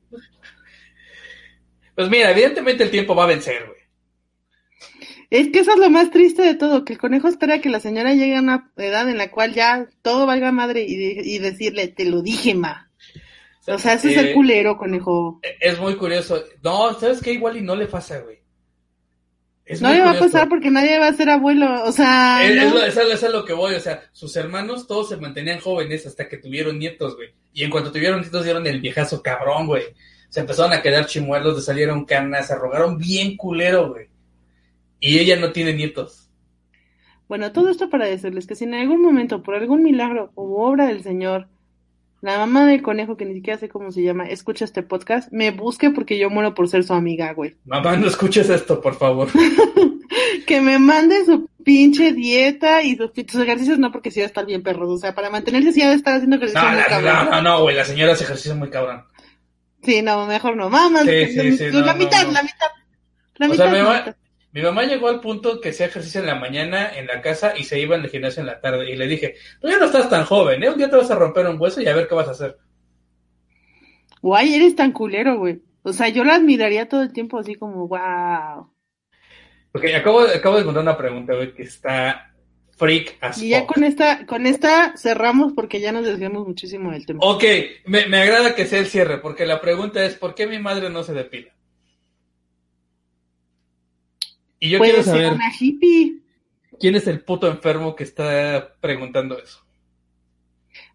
Pues 1.95 2.09
mira, 2.09 2.31
evidentemente 2.31 2.83
el 2.83 2.91
tiempo 2.91 3.15
va 3.15 3.23
a 3.23 3.27
vencer, 3.27 3.65
güey. 3.67 3.80
Es 5.31 5.47
que 5.49 5.59
eso 5.59 5.71
es 5.71 5.79
lo 5.79 5.89
más 5.89 6.11
triste 6.11 6.41
de 6.43 6.55
todo, 6.55 6.85
que 6.85 6.93
el 6.93 6.99
conejo 6.99 7.27
espera 7.29 7.59
que 7.61 7.69
la 7.69 7.79
señora 7.79 8.13
llegue 8.13 8.35
a 8.35 8.41
una 8.41 8.71
edad 8.77 9.09
en 9.09 9.17
la 9.17 9.31
cual 9.31 9.53
ya 9.53 9.87
todo 10.03 10.25
valga 10.27 10.51
madre 10.51 10.83
y, 10.83 10.95
de- 10.97 11.21
y 11.23 11.39
decirle, 11.39 11.87
te 11.87 12.05
lo 12.05 12.21
dije, 12.21 12.53
ma. 12.53 12.91
O 13.67 13.79
sea, 13.79 13.93
ese 13.93 14.11
es 14.11 14.17
el 14.17 14.27
Eh, 14.29 14.33
culero, 14.33 14.77
conejo. 14.77 15.39
Es 15.59 15.79
muy 15.79 15.95
curioso. 15.95 16.43
No, 16.63 16.93
¿sabes 16.99 17.21
qué? 17.21 17.31
Igual 17.33 17.57
y 17.57 17.61
no 17.61 17.75
le 17.75 17.85
pasa, 17.87 18.19
güey. 18.19 18.39
Es 19.63 19.81
No 19.81 19.93
le 19.93 20.01
va 20.01 20.11
a 20.11 20.19
pasar 20.19 20.49
porque 20.49 20.69
nadie 20.69 20.99
va 20.99 21.07
a 21.07 21.13
ser 21.13 21.29
abuelo, 21.29 21.83
o 21.85 21.91
sea, 21.93 22.43
Es, 22.43 22.51
es 22.57 22.63
no. 22.65 22.73
lo, 22.79 22.85
es 22.85 22.97
a- 22.97 23.03
es 23.03 23.23
a 23.23 23.29
lo 23.29 23.45
que 23.45 23.53
voy, 23.53 23.75
o 23.75 23.79
sea, 23.79 24.01
sus 24.11 24.35
hermanos 24.35 24.85
todos 24.85 25.09
se 25.09 25.17
mantenían 25.17 25.59
jóvenes 25.59 26.05
hasta 26.05 26.27
que 26.27 26.37
tuvieron 26.37 26.77
nietos, 26.77 27.15
güey. 27.15 27.29
Y 27.53 27.63
en 27.63 27.69
cuanto 27.69 27.91
tuvieron 27.91 28.19
nietos 28.19 28.43
dieron 28.43 28.67
el 28.67 28.81
viejazo 28.81 29.21
cabrón, 29.21 29.67
güey. 29.67 29.83
Se 30.27 30.41
empezaron 30.41 30.73
a 30.73 30.81
quedar 30.81 31.05
chimuelos, 31.05 31.55
le 31.55 31.61
salieron 31.61 32.03
canas, 32.03 32.47
se 32.47 32.53
arrogaron 32.53 32.97
bien 32.97 33.37
culero, 33.37 33.89
güey. 33.93 34.07
Y 35.01 35.19
ella 35.19 35.35
no 35.35 35.51
tiene 35.51 35.73
nietos. 35.73 36.29
Bueno, 37.27 37.51
todo 37.51 37.69
esto 37.69 37.89
para 37.89 38.05
decirles 38.05 38.47
que 38.47 38.55
si 38.55 38.63
en 38.63 38.73
algún 38.75 39.01
momento, 39.01 39.43
por 39.43 39.55
algún 39.55 39.83
milagro 39.83 40.31
o 40.35 40.65
obra 40.65 40.87
del 40.87 41.01
Señor, 41.03 41.47
la 42.21 42.37
mamá 42.37 42.65
del 42.65 42.81
conejo, 42.81 43.17
que 43.17 43.25
ni 43.25 43.33
siquiera 43.33 43.59
sé 43.59 43.67
cómo 43.67 43.91
se 43.91 44.03
llama, 44.03 44.27
escucha 44.27 44.63
este 44.63 44.83
podcast, 44.83 45.31
me 45.33 45.51
busque 45.51 45.89
porque 45.89 46.17
yo 46.19 46.29
muero 46.29 46.53
por 46.53 46.67
ser 46.69 46.83
su 46.83 46.93
amiga, 46.93 47.33
güey. 47.33 47.55
Mamá, 47.65 47.97
no 47.97 48.07
escuches 48.07 48.49
esto, 48.49 48.79
por 48.79 48.95
favor. 48.95 49.27
Que 50.45 50.59
me 50.59 50.79
mande 50.79 51.23
su 51.23 51.49
pinche 51.63 52.11
dieta 52.11 52.83
y 52.83 52.97
sus, 52.97 53.11
sus 53.27 53.41
ejercicios, 53.41 53.79
no 53.79 53.91
porque 53.93 54.11
sí 54.11 54.19
va 54.19 54.25
a 54.25 54.27
estar 54.27 54.45
bien 54.45 54.61
perros, 54.63 54.89
o 54.89 54.97
sea, 54.97 55.15
para 55.15 55.29
mantenerse 55.29 55.71
sí 55.71 55.79
va 55.81 55.87
a 55.91 55.93
estar 55.93 56.15
haciendo 56.15 56.35
ejercicio 56.35 56.61
No, 56.61 56.67
muy 56.69 56.77
la- 56.77 56.85
cabrón. 56.85 57.13
no, 57.13 57.31
no, 57.31 57.41
no, 57.41 57.61
güey, 57.61 57.75
la 57.77 57.85
señora 57.85 58.11
hace 58.13 58.25
ejercicio 58.25 58.55
muy 58.55 58.69
cabrón. 58.69 59.03
Sí, 59.83 60.01
no, 60.01 60.25
mejor 60.27 60.57
no. 60.57 60.69
Mamá, 60.69 61.03
Sí, 61.03 61.27
sí, 61.27 61.57
sí, 61.57 61.69
la 61.71 61.93
no, 61.93 61.95
mitad, 61.95 62.25
no, 62.25 62.31
la 62.33 62.43
mitad. 62.43 62.67
La 63.35 63.45
O 63.47 63.49
mitad, 63.51 63.63
sea, 63.63 63.71
mi 63.71 63.77
la 63.77 63.83
mamá, 63.85 63.99
mitad. 63.99 64.15
Mi 64.53 64.61
mamá 64.61 64.83
llegó 64.83 65.07
al 65.07 65.21
punto 65.21 65.61
que 65.61 65.69
hacía 65.69 65.85
ejercicio 65.85 66.19
en 66.19 66.27
la 66.27 66.35
mañana 66.35 66.91
en 66.93 67.07
la 67.07 67.21
casa 67.21 67.53
y 67.57 67.63
se 67.63 67.79
iba 67.79 67.95
al 67.95 68.09
gimnasio 68.09 68.41
en 68.41 68.47
la 68.47 68.59
tarde. 68.59 68.91
Y 68.91 68.97
le 68.97 69.07
dije, 69.07 69.35
tú 69.61 69.69
ya 69.69 69.77
no 69.77 69.85
estás 69.85 70.09
tan 70.09 70.25
joven, 70.25 70.61
¿eh? 70.63 70.69
Un 70.69 70.77
día 70.77 70.89
te 70.89 70.97
vas 70.97 71.09
a 71.09 71.15
romper 71.15 71.47
un 71.47 71.59
hueso 71.59 71.81
y 71.81 71.87
a 71.87 71.95
ver 71.95 72.07
qué 72.07 72.15
vas 72.15 72.27
a 72.27 72.31
hacer. 72.31 72.57
Guay, 74.21 74.53
eres 74.53 74.75
tan 74.75 74.91
culero, 74.91 75.37
güey. 75.37 75.61
O 75.83 75.93
sea, 75.93 76.09
yo 76.09 76.23
la 76.23 76.35
admiraría 76.35 76.89
todo 76.89 77.01
el 77.01 77.13
tiempo 77.13 77.39
así 77.39 77.55
como, 77.55 77.87
wow. 77.87 78.71
Porque 79.71 79.95
acabo, 79.95 80.21
acabo 80.21 80.55
de 80.55 80.61
encontrar 80.61 80.83
una 80.83 80.97
pregunta, 80.97 81.33
güey, 81.33 81.53
que 81.53 81.63
está 81.63 82.33
freak 82.75 83.17
as 83.21 83.41
Y 83.41 83.49
ya 83.49 83.65
con 83.65 83.85
esta, 83.85 84.25
con 84.25 84.45
esta 84.45 84.97
cerramos 84.97 85.53
porque 85.53 85.79
ya 85.79 85.93
nos 85.93 86.05
desviamos 86.05 86.45
muchísimo 86.45 86.91
del 86.91 87.05
tema. 87.05 87.19
Ok, 87.23 87.43
me, 87.85 88.05
me 88.07 88.21
agrada 88.21 88.53
que 88.53 88.65
sea 88.65 88.79
el 88.79 88.87
cierre, 88.87 89.19
porque 89.19 89.45
la 89.45 89.61
pregunta 89.61 90.03
es, 90.03 90.15
¿por 90.15 90.35
qué 90.35 90.45
mi 90.45 90.59
madre 90.59 90.89
no 90.89 91.03
se 91.03 91.13
depila? 91.13 91.53
Y 94.61 94.69
yo 94.69 94.79
quiero 94.79 95.03
ser 95.03 95.13
saber, 95.13 95.33
una 95.33 95.51
hippie. 95.59 96.19
¿quién 96.79 96.95
es 96.95 97.07
el 97.07 97.21
puto 97.21 97.47
enfermo 97.49 97.95
que 97.95 98.03
está 98.05 98.75
preguntando 98.79 99.37
eso? 99.37 99.59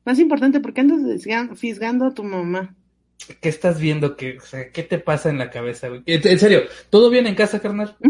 Más 0.05 0.19
importante, 0.19 0.61
¿por 0.61 0.73
qué 0.73 0.81
andas 0.81 1.01
fisga- 1.01 1.55
fisgando 1.55 2.07
a 2.07 2.14
tu 2.14 2.25
mamá? 2.25 2.75
¿Qué 3.41 3.49
estás 3.49 3.81
viendo? 3.81 4.17
¿Qué, 4.17 4.39
o 4.39 4.41
sea, 4.41 4.71
¿qué 4.71 4.83
te 4.83 4.99
pasa 4.99 5.31
en 5.31 5.39
la 5.39 5.51
cabeza, 5.51 5.89
güey? 5.89 6.03
En 6.07 6.27
en 6.27 6.39
serio, 6.39 6.62
¿todo 6.91 7.11
bien 7.11 7.27
en 7.27 7.35
casa, 7.35 7.61
carnal? 7.61 7.97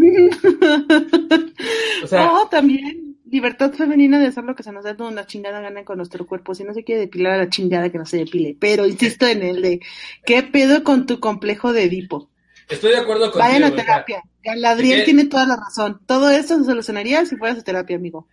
O 2.03 2.07
sea, 2.07 2.31
oh, 2.31 2.47
también 2.47 3.17
libertad 3.29 3.73
femenina 3.73 4.19
de 4.19 4.27
hacer 4.27 4.43
lo 4.43 4.55
que 4.55 4.63
se 4.63 4.71
nos 4.71 4.83
dé 4.83 4.93
una 4.99 5.25
chingada 5.25 5.59
gana 5.61 5.83
con 5.83 5.97
nuestro 5.97 6.25
cuerpo. 6.27 6.53
Si 6.55 6.63
no 6.63 6.73
se 6.73 6.83
quiere 6.83 7.01
depilar 7.01 7.33
a 7.33 7.37
la 7.37 7.49
chingada 7.49 7.91
que 7.91 7.97
no 7.97 8.05
se 8.05 8.17
depile. 8.17 8.55
Pero 8.59 8.85
insisto 8.85 9.27
en 9.27 9.41
el 9.43 9.61
de, 9.61 9.81
¿qué 10.25 10.43
pedo 10.43 10.83
con 10.83 11.05
tu 11.05 11.19
complejo 11.19 11.73
de 11.73 11.83
Edipo? 11.83 12.29
Estoy 12.69 12.91
de 12.91 12.97
acuerdo 12.97 13.31
contigo. 13.31 13.45
Vayan 13.45 13.63
a 13.63 13.75
terapia. 13.75 14.21
Galadriel 14.43 15.03
tiene 15.05 15.25
toda 15.25 15.45
la 15.45 15.55
razón. 15.57 16.01
Todo 16.05 16.29
esto 16.29 16.57
se 16.59 16.65
solucionaría 16.65 17.25
si 17.25 17.35
fueras 17.37 17.59
a 17.59 17.63
terapia, 17.63 17.95
amigo. 17.97 18.27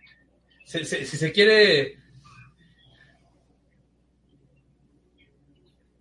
si, 0.65 0.83
si- 0.85 1.05
si 1.05 1.17
se 1.17 1.31
quiere... 1.31 1.99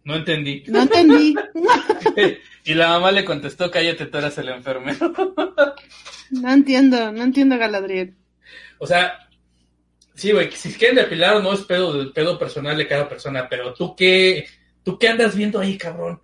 No 0.05 0.17
entendí. 0.17 0.63
No 0.67 0.83
entendí. 0.83 1.35
y 2.65 2.75
la 2.75 2.89
mamá 2.89 3.11
le 3.11 3.25
contestó, 3.25 3.71
cállate, 3.71 4.07
tú 4.07 4.19
eras 4.19 4.37
el 4.39 4.49
enfermero. 4.49 5.13
No 6.31 6.51
entiendo, 6.53 7.13
no 7.13 7.23
entiendo 7.23 7.59
Galadriel. 7.59 8.17
O 8.79 8.87
sea, 8.87 9.29
sí, 10.15 10.33
güey, 10.33 10.51
si 10.53 10.73
quieren 10.73 10.97
depilar 10.97 11.41
no 11.43 11.53
es 11.53 11.61
pedo 11.61 11.97
del 11.97 12.13
pedo 12.13 12.39
personal 12.39 12.77
de 12.77 12.89
cada 12.89 13.09
persona, 13.09 13.47
pero 13.49 13.73
tú 13.75 13.95
qué, 13.95 14.47
tú 14.83 14.99
qué 14.99 15.09
andas 15.09 15.37
viendo 15.37 15.61
ahí, 15.61 15.77
cabrón. 15.77 16.21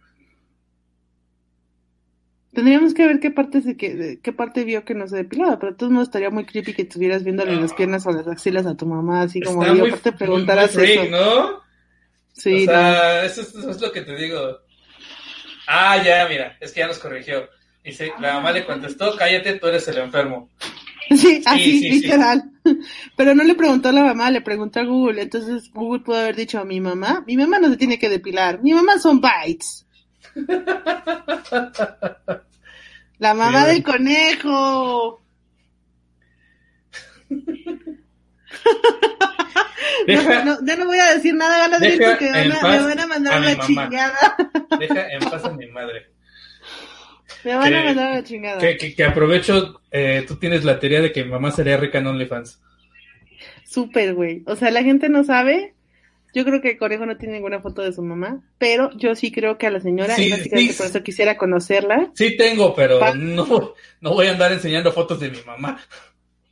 Tendríamos 2.53 2.95
que 2.95 3.07
ver 3.07 3.21
qué 3.21 3.31
parte 3.31 3.63
se 3.63 3.77
que, 3.77 3.95
de- 3.95 4.21
qué 4.21 4.33
parte 4.33 4.65
vio 4.65 4.85
que 4.85 4.95
no 4.95 5.07
se 5.07 5.17
depilaba, 5.17 5.59
pero 5.59 5.73
de 5.73 5.79
todos 5.79 5.93
modos 5.93 6.09
estaría 6.09 6.31
muy 6.31 6.45
creepy 6.45 6.75
que 6.75 6.83
estuvieras 6.83 7.23
viéndole 7.23 7.55
las 7.57 7.73
piernas 7.75 8.05
o 8.07 8.11
las 8.13 8.27
axilas 8.27 8.67
a 8.67 8.77
tu 8.77 8.87
mamá, 8.87 9.23
así 9.23 9.41
como 9.41 9.63
Está 9.63 9.75
y 9.75 9.79
muy, 9.79 9.89
aparte 9.89 10.11
muy- 10.11 10.19
preguntaras 10.19 10.75
muy 10.75 10.85
freak, 10.85 11.05
eso. 11.05 11.11
¿no? 11.17 11.61
Sí, 12.33 12.63
o 12.63 12.65
sea, 12.65 13.25
eso, 13.25 13.41
es, 13.43 13.49
eso 13.55 13.71
es 13.71 13.81
lo 13.81 13.93
que 13.93 14.01
te 14.03 14.17
digo. 14.17 14.59
Ah, 15.69 16.03
ya, 16.05 16.27
mira, 16.29 16.57
es 16.61 16.73
que 16.73 16.81
ya 16.81 16.87
nos 16.89 16.99
corrigió. 16.99 17.49
Dice, 17.85 18.13
la 18.21 18.35
mamá 18.35 18.51
le 18.53 18.65
contestó, 18.67 19.15
cállate, 19.17 19.55
tú 19.55 19.67
eres 19.69 19.87
el 19.89 19.99
enfermo. 19.99 20.49
no. 21.11 21.17
Sí, 21.17 21.43
así, 21.45 21.63
sí, 21.65 21.81
sí. 21.81 21.91
literal. 22.03 22.51
Pero 23.17 23.35
no 23.35 23.43
le 23.43 23.55
preguntó 23.55 23.89
a 23.89 23.93
la 23.93 24.03
mamá, 24.05 24.31
le 24.31 24.41
preguntó 24.43 24.81
a 24.81 24.85
Google. 24.85 25.23
Entonces 25.23 25.71
Google 25.73 26.03
pudo 26.05 26.17
haber 26.19 26.37
dicho 26.37 26.59
a 26.61 26.65
mi 26.65 26.81
mamá, 26.81 27.25
mi 27.27 27.37
mamá 27.37 27.59
no 27.59 27.69
se 27.69 27.77
tiene 27.77 27.99
que 27.99 28.09
depilar, 28.09 28.63
mi 28.63 28.73
mamá 28.73 28.99
son 28.99 29.21
bytes. 29.21 29.87
La 33.19 33.35
mamá 33.35 33.65
Sí, 33.67 33.73
del 33.75 33.83
conejo. 33.83 35.23
Deja, 40.07 40.45
No, 40.45 40.61
no, 40.61 40.67
ya 40.67 40.77
no 40.77 40.87
voy 40.87 40.99
a 40.99 41.15
decir 41.15 41.35
nada, 41.35 41.59
Galadriel, 41.59 41.99
porque 42.03 42.31
van 42.31 42.53
a- 42.53 42.63
me 42.63 42.79
van 42.85 42.99
a 43.01 43.07
mandar 43.07 43.35
a 43.35 43.37
a 43.37 43.41
mi 43.41 43.47
la 43.47 43.53
mamá. 43.57 43.67
chingada. 43.67 44.37
deja 44.79 45.09
en 45.13 45.21
paz 45.21 45.45
a 45.45 45.51
mi 45.53 45.67
madre. 45.69 46.07
Me 47.45 47.55
van 47.55 47.73
a 47.75 47.79
Que- 47.79 47.85
mandar 47.85 48.09
a 48.13 48.15
la 48.17 48.25
chingada. 48.25 48.59
Que, 48.59 48.77
que, 48.77 48.95
que 48.95 49.05
aprovecho, 49.05 49.81
eh, 49.91 50.25
tú 50.27 50.37
tienes 50.37 50.65
la 50.65 50.79
teoría 50.79 51.01
de 51.01 51.13
que 51.13 51.25
mi 51.25 51.31
mamá 51.31 51.51
sería 51.51 51.77
rica 51.77 51.99
en 51.99 52.07
OnlyFans. 52.07 52.61
Súper, 53.65 54.15
güey. 54.15 54.43
O 54.47 54.57
sea, 54.57 54.71
la 54.71 54.83
gente 54.83 55.09
no 55.09 55.23
sabe. 55.25 55.75
Yo 56.35 56.45
creo 56.45 56.61
que 56.61 56.71
el 56.71 56.79
conejo 56.79 57.07
no 57.07 57.17
tiene 57.17 57.35
ninguna 57.35 57.61
foto 57.61 57.83
de 57.83 57.93
su 57.93 58.03
mamá, 58.03 58.41
pero 58.59 58.91
yo 58.97 59.15
sí 59.17 59.33
creo 59.33 59.59
que 59.59 59.67
a 59.67 59.71
la 59.71 59.81
señora, 59.81 60.15
Sí, 60.17 60.25
y 60.25 60.31
básicamente 60.31 60.73
sí. 60.73 60.79
por 60.79 60.87
eso 60.87 61.03
quisiera 61.03 61.37
conocerla, 61.37 62.11
Sí 62.15 62.37
tengo, 62.37 62.75
pero 62.75 63.01
no, 63.15 63.75
no 64.01 64.11
voy 64.15 64.27
a 64.29 64.33
andar 64.33 64.53
enseñando 64.53 64.93
fotos 64.93 65.19
de 65.21 65.31
mi 65.31 65.43
mamá. 65.43 65.81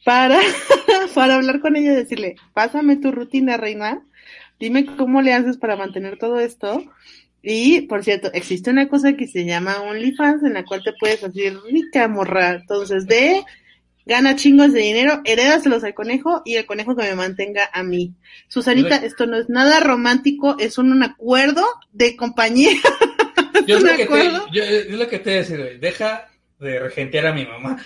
para, 0.05 0.39
para 1.15 1.37
hablar 1.37 1.61
con 1.61 1.77
ella 1.77 1.93
y 1.93 1.97
decirle, 1.97 2.37
pásame 2.55 2.97
tu 2.97 3.13
rutina, 3.13 3.57
reina, 3.57 4.03
dime 4.59 4.87
cómo 4.97 5.23
le 5.23 5.35
haces 5.35 5.57
para 5.59 5.77
mantener 5.77 6.19
todo 6.19 6.41
esto. 6.41 6.83
Y, 7.43 7.83
por 7.83 8.03
cierto, 8.05 8.31
existe 8.33 8.71
una 8.71 8.89
cosa 8.89 9.15
que 9.15 9.29
se 9.29 9.45
llama 9.45 9.81
OnlyFans, 9.83 10.43
en 10.43 10.55
la 10.55 10.65
cual 10.65 10.83
te 10.83 10.93
puedes 10.99 11.23
hacer 11.23 11.57
rica, 11.71 12.09
morra. 12.09 12.51
Entonces, 12.55 13.07
de, 13.07 13.43
gana 14.09 14.35
chingos 14.37 14.73
de 14.73 14.81
dinero, 14.81 15.21
herédaselos 15.25 15.85
al 15.85 15.93
conejo 15.93 16.41
y 16.47 16.57
el 16.57 16.65
conejo 16.65 16.97
que 16.97 17.03
me 17.03 17.15
mantenga 17.15 17.69
a 17.73 17.83
mí. 17.83 18.15
Susanita, 18.49 18.97
esto 18.97 19.27
no 19.27 19.37
es 19.37 19.51
nada 19.51 19.81
romántico, 19.81 20.57
es 20.59 20.79
un, 20.79 20.93
un 20.93 21.03
acuerdo 21.03 21.67
de 21.93 22.17
compañía. 22.17 22.73
Yo 23.67 23.81
¿De 23.81 23.93
es 23.93 23.93
lo, 23.93 23.97
que 23.97 24.07
te, 24.07 24.31
yo, 24.53 24.65
es 24.65 24.91
lo 24.91 25.09
que 25.09 25.19
te 25.19 25.25
voy 25.25 25.35
a 25.35 25.41
decir, 25.41 25.59
güey. 25.59 25.79
Deja 25.79 26.31
de 26.59 26.79
regentear 26.79 27.27
a 27.27 27.35
mi 27.35 27.45
mamá. 27.45 27.85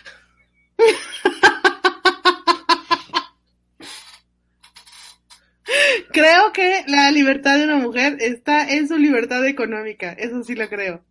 Creo 6.12 6.52
que 6.52 6.84
la 6.86 7.10
libertad 7.10 7.58
de 7.58 7.64
una 7.64 7.78
mujer 7.78 8.18
está 8.20 8.70
en 8.70 8.86
su 8.86 8.96
libertad 8.96 9.44
económica, 9.44 10.12
eso 10.12 10.44
sí 10.44 10.54
lo 10.54 10.68
creo. 10.68 11.02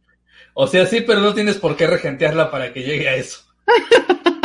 O 0.53 0.67
sea, 0.67 0.85
sí, 0.85 1.01
pero 1.01 1.19
no 1.19 1.33
tienes 1.33 1.57
por 1.57 1.75
qué 1.75 1.87
regentearla 1.87 2.49
para 2.51 2.71
que 2.71 2.83
llegue 2.83 3.09
a 3.09 3.15
eso. 3.15 3.41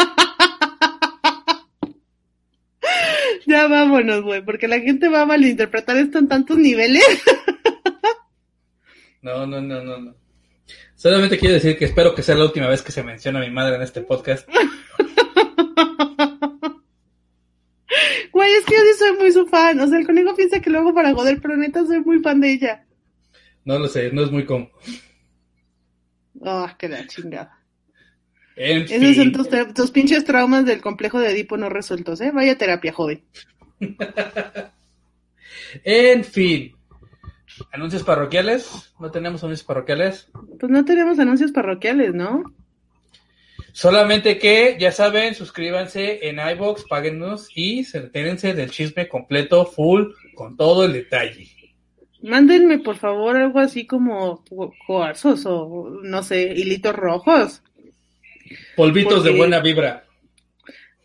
ya 3.46 3.68
vámonos, 3.68 4.22
güey, 4.22 4.44
porque 4.44 4.68
la 4.68 4.80
gente 4.80 5.08
va 5.08 5.22
a 5.22 5.26
malinterpretar 5.26 5.96
esto 5.96 6.18
en 6.18 6.28
tantos 6.28 6.58
niveles. 6.58 7.02
no, 9.22 9.46
no, 9.46 9.60
no, 9.60 9.82
no, 9.82 9.98
no. 9.98 10.14
Solamente 10.94 11.38
quiero 11.38 11.54
decir 11.54 11.78
que 11.78 11.84
espero 11.84 12.14
que 12.14 12.22
sea 12.22 12.34
la 12.34 12.44
última 12.44 12.68
vez 12.68 12.82
que 12.82 12.92
se 12.92 13.02
menciona 13.02 13.40
a 13.40 13.42
mi 13.42 13.50
madre 13.50 13.76
en 13.76 13.82
este 13.82 14.00
podcast. 14.00 14.48
Güey, 18.32 18.52
es 18.52 18.66
que 18.66 18.74
yo 18.74 18.80
sí 18.82 18.98
soy 18.98 19.16
muy 19.16 19.32
su 19.32 19.46
fan. 19.46 19.80
O 19.80 19.88
sea, 19.88 19.98
el 19.98 20.04
conejo 20.04 20.36
piensa 20.36 20.60
que 20.60 20.68
lo 20.68 20.80
hago 20.80 20.92
para 20.92 21.14
joder, 21.14 21.40
pero 21.40 21.56
neta 21.56 21.86
soy 21.86 22.00
muy 22.00 22.18
fan 22.18 22.38
de 22.38 22.52
ella. 22.52 22.84
No 23.64 23.78
lo 23.78 23.88
sé, 23.88 24.12
no 24.12 24.24
es 24.24 24.30
muy 24.30 24.44
cómodo. 24.44 24.70
Ah, 26.44 26.68
oh, 26.68 26.76
qué 26.78 26.86
la 26.86 27.06
chingada. 27.06 27.55
En 28.56 28.82
Esos 28.82 28.98
fin. 28.98 29.34
son 29.34 29.74
tus, 29.74 29.90
pinches 29.90 30.24
traumas 30.24 30.64
del 30.64 30.80
complejo 30.80 31.20
de 31.20 31.30
Edipo 31.30 31.56
no 31.56 31.68
resueltos, 31.68 32.20
¿eh? 32.22 32.30
Vaya 32.32 32.56
terapia, 32.58 32.92
joven. 32.92 33.22
En 35.84 36.24
fin. 36.24 36.74
Anuncios 37.72 38.02
parroquiales. 38.02 38.94
No 39.00 39.10
tenemos 39.10 39.42
anuncios 39.42 39.66
parroquiales. 39.66 40.28
Pues 40.58 40.70
no 40.70 40.84
tenemos 40.84 41.18
anuncios 41.18 41.52
parroquiales, 41.52 42.14
¿no? 42.14 42.44
Solamente 43.72 44.38
que, 44.38 44.76
ya 44.80 44.90
saben, 44.90 45.34
suscríbanse 45.34 46.28
en 46.28 46.38
iBox, 46.38 46.84
páguennos 46.88 47.48
y 47.54 47.86
entérense 47.94 48.54
del 48.54 48.70
chisme 48.70 49.06
completo, 49.08 49.66
full, 49.66 50.12
con 50.34 50.56
todo 50.56 50.84
el 50.86 50.94
detalle. 50.94 51.48
Mándenme, 52.22 52.78
por 52.78 52.96
favor, 52.96 53.36
algo 53.36 53.58
así 53.58 53.86
como 53.86 54.42
cu- 54.48 54.72
cuarzos 54.86 55.44
o, 55.46 55.90
no 56.02 56.22
sé, 56.22 56.54
hilitos 56.56 56.96
rojos. 56.96 57.62
Polvitos 58.76 59.24
de 59.24 59.30
buena 59.30 59.60
vibra. 59.60 60.04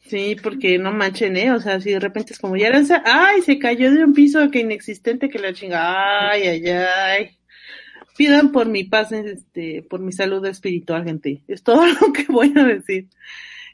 Sí, 0.07 0.35
porque 0.41 0.77
no 0.77 0.91
manchen, 0.91 1.37
¿eh? 1.37 1.51
O 1.53 1.59
sea, 1.61 1.79
si 1.79 1.91
de 1.91 1.99
repente 1.99 2.33
es 2.33 2.39
como, 2.39 2.57
ya 2.57 2.69
lanza, 2.69 3.01
¡ay! 3.05 3.41
Se 3.43 3.57
cayó 3.57 3.91
de 3.93 4.03
un 4.03 4.13
piso 4.13 4.51
que 4.51 4.59
inexistente 4.59 5.29
que 5.29 5.39
la 5.39 5.53
chinga, 5.53 6.31
¡ay, 6.31 6.47
ay, 6.47 6.67
ay! 6.67 7.37
Pidan 8.17 8.51
por 8.51 8.67
mi 8.67 8.83
paz, 8.83 9.13
este, 9.13 9.83
por 9.83 10.01
mi 10.01 10.11
salud 10.11 10.45
espiritual, 10.45 11.05
gente. 11.05 11.43
Es 11.47 11.63
todo 11.63 11.85
lo 12.01 12.11
que 12.11 12.25
voy 12.27 12.51
a 12.57 12.63
decir. 12.65 13.07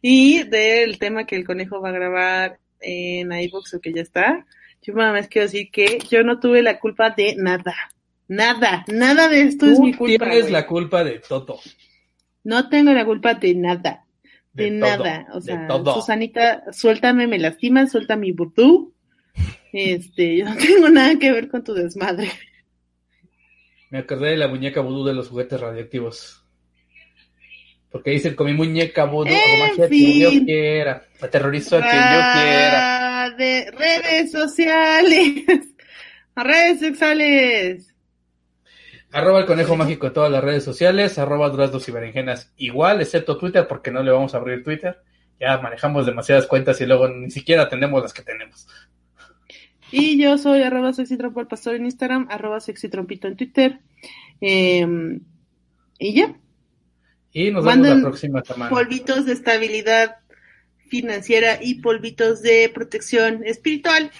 Y 0.01 0.43
del 0.43 0.99
tema 0.99 1.26
que 1.26 1.36
el 1.36 1.43
conejo 1.43 1.82
va 1.82 1.89
a 1.89 1.93
grabar 1.93 2.59
en 2.82 3.32
iVoox 3.32 3.74
o 3.74 3.82
que 3.82 3.91
ya 3.93 4.03
está, 4.03 4.45
yo 4.84 4.93
nada 4.93 5.13
más 5.13 5.28
quiero 5.28 5.47
decir 5.47 5.72
que 5.72 5.97
yo 6.07 6.24
no 6.24 6.39
tuve 6.39 6.61
la 6.61 6.80
culpa 6.80 7.09
de 7.09 7.36
nada. 7.36 7.74
Nada, 8.28 8.86
nada 8.89 9.28
de 9.28 9.41
esto 9.41 9.65
es 9.65 9.78
Tú 9.78 9.84
mi 9.86 9.93
culpa. 9.93 10.26
tienes 10.26 10.41
güey. 10.41 10.53
la 10.53 10.68
culpa 10.68 11.03
de 11.03 11.20
todo. 11.28 11.59
No 12.48 12.70
tengo 12.70 12.93
la 12.93 13.04
culpa 13.04 13.34
de 13.34 13.54
nada. 13.56 14.06
De, 14.54 14.72
De 14.72 14.80
todo, 14.80 15.04
nada. 15.04 15.28
O 15.34 15.41
sea. 15.41 15.68
Susanita, 15.93 16.64
suéltame, 16.72 17.28
me 17.28 17.39
lastimas, 17.39 17.91
suelta 17.91 18.16
mi 18.16 18.32
vudú. 18.32 18.93
Este, 19.74 20.38
yo 20.38 20.45
no 20.45 20.56
tengo 20.58 20.88
nada 20.89 21.20
que 21.20 21.34
ver 21.34 21.50
con 21.50 21.66
tu 21.66 21.74
desmadre. 21.74 22.32
Me 23.89 23.98
acordé 23.98 24.30
de 24.30 24.38
la 24.38 24.48
muñeca 24.48 24.80
vudú 24.80 25.04
de 25.04 25.14
los 25.14 25.28
juguetes 25.28 25.60
radioactivos. 25.60 26.45
Porque 27.91 28.12
dicen 28.12 28.34
con 28.34 28.48
mi 28.48 28.54
muñeca 28.54 29.04
vudú 29.04 29.28
hago 29.28 29.89
quien 29.89 30.20
yo 30.22 30.45
quiera. 30.45 31.06
Aterrorizo 31.20 31.76
a 31.76 31.82
quien 31.82 31.95
yo 31.95 32.00
quiera. 32.00 33.24
Ah, 33.26 33.30
De 33.32 33.72
redes 33.72 34.32
sociales. 34.32 35.43
redes 36.34 36.80
sexuales. 36.80 37.93
Arroba 39.12 39.39
el 39.39 39.45
conejo 39.45 39.76
mágico 39.76 40.08
en 40.08 40.14
todas 40.14 40.32
las 40.32 40.43
redes 40.43 40.64
sociales, 40.64 41.18
arroba 41.18 41.49
duraznos 41.49 41.88
y 41.88 41.91
berenjenas 41.91 42.51
igual, 42.58 43.01
excepto 43.01 43.38
Twitter, 43.38 43.68
porque 43.68 43.89
no 43.89 44.03
le 44.03 44.12
vamos 44.12 44.34
a 44.34 44.38
abrir 44.38 44.64
Twitter. 44.64 44.99
Ya 45.39 45.58
manejamos 45.60 46.05
demasiadas 46.05 46.47
cuentas 46.47 46.82
y 46.82 46.86
luego 46.86 47.08
ni 47.08 47.32
siquiera 47.32 47.64
atendemos 47.64 48.01
las 48.01 48.14
que 48.14 48.24
tenemos. 48.24 48.68
Y 49.91 50.22
yo 50.22 50.38
soy 50.38 50.64
arroba 50.64 50.91
sexytrompo 50.91 51.39
al 51.39 51.47
pastor 51.47 51.76
en 51.76 51.86
Instagram, 51.86 52.28
arroba 52.30 52.60
sexytrompito 52.60 53.28
en 53.28 53.38
Twitter. 53.38 53.80
Em, 54.41 55.22
y 55.97 56.14
ya. 56.14 56.36
Y 57.32 57.51
nos 57.51 57.64
vemos 57.64 57.78
Manden 57.78 57.97
la 57.97 58.10
próxima 58.10 58.43
semana. 58.43 58.70
polvitos 58.70 59.26
de 59.26 59.34
estabilidad 59.34 60.18
financiera 60.89 61.60
y 61.62 61.76
polvitos 61.76 62.41
de 62.41 62.70
protección 62.74 63.45
espiritual. 63.45 64.12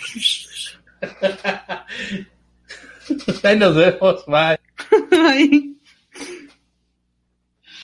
Ahí 3.44 3.58
nos 3.58 3.76
vemos, 3.76 4.26
bye. 4.28 4.58
aí. 5.12 5.76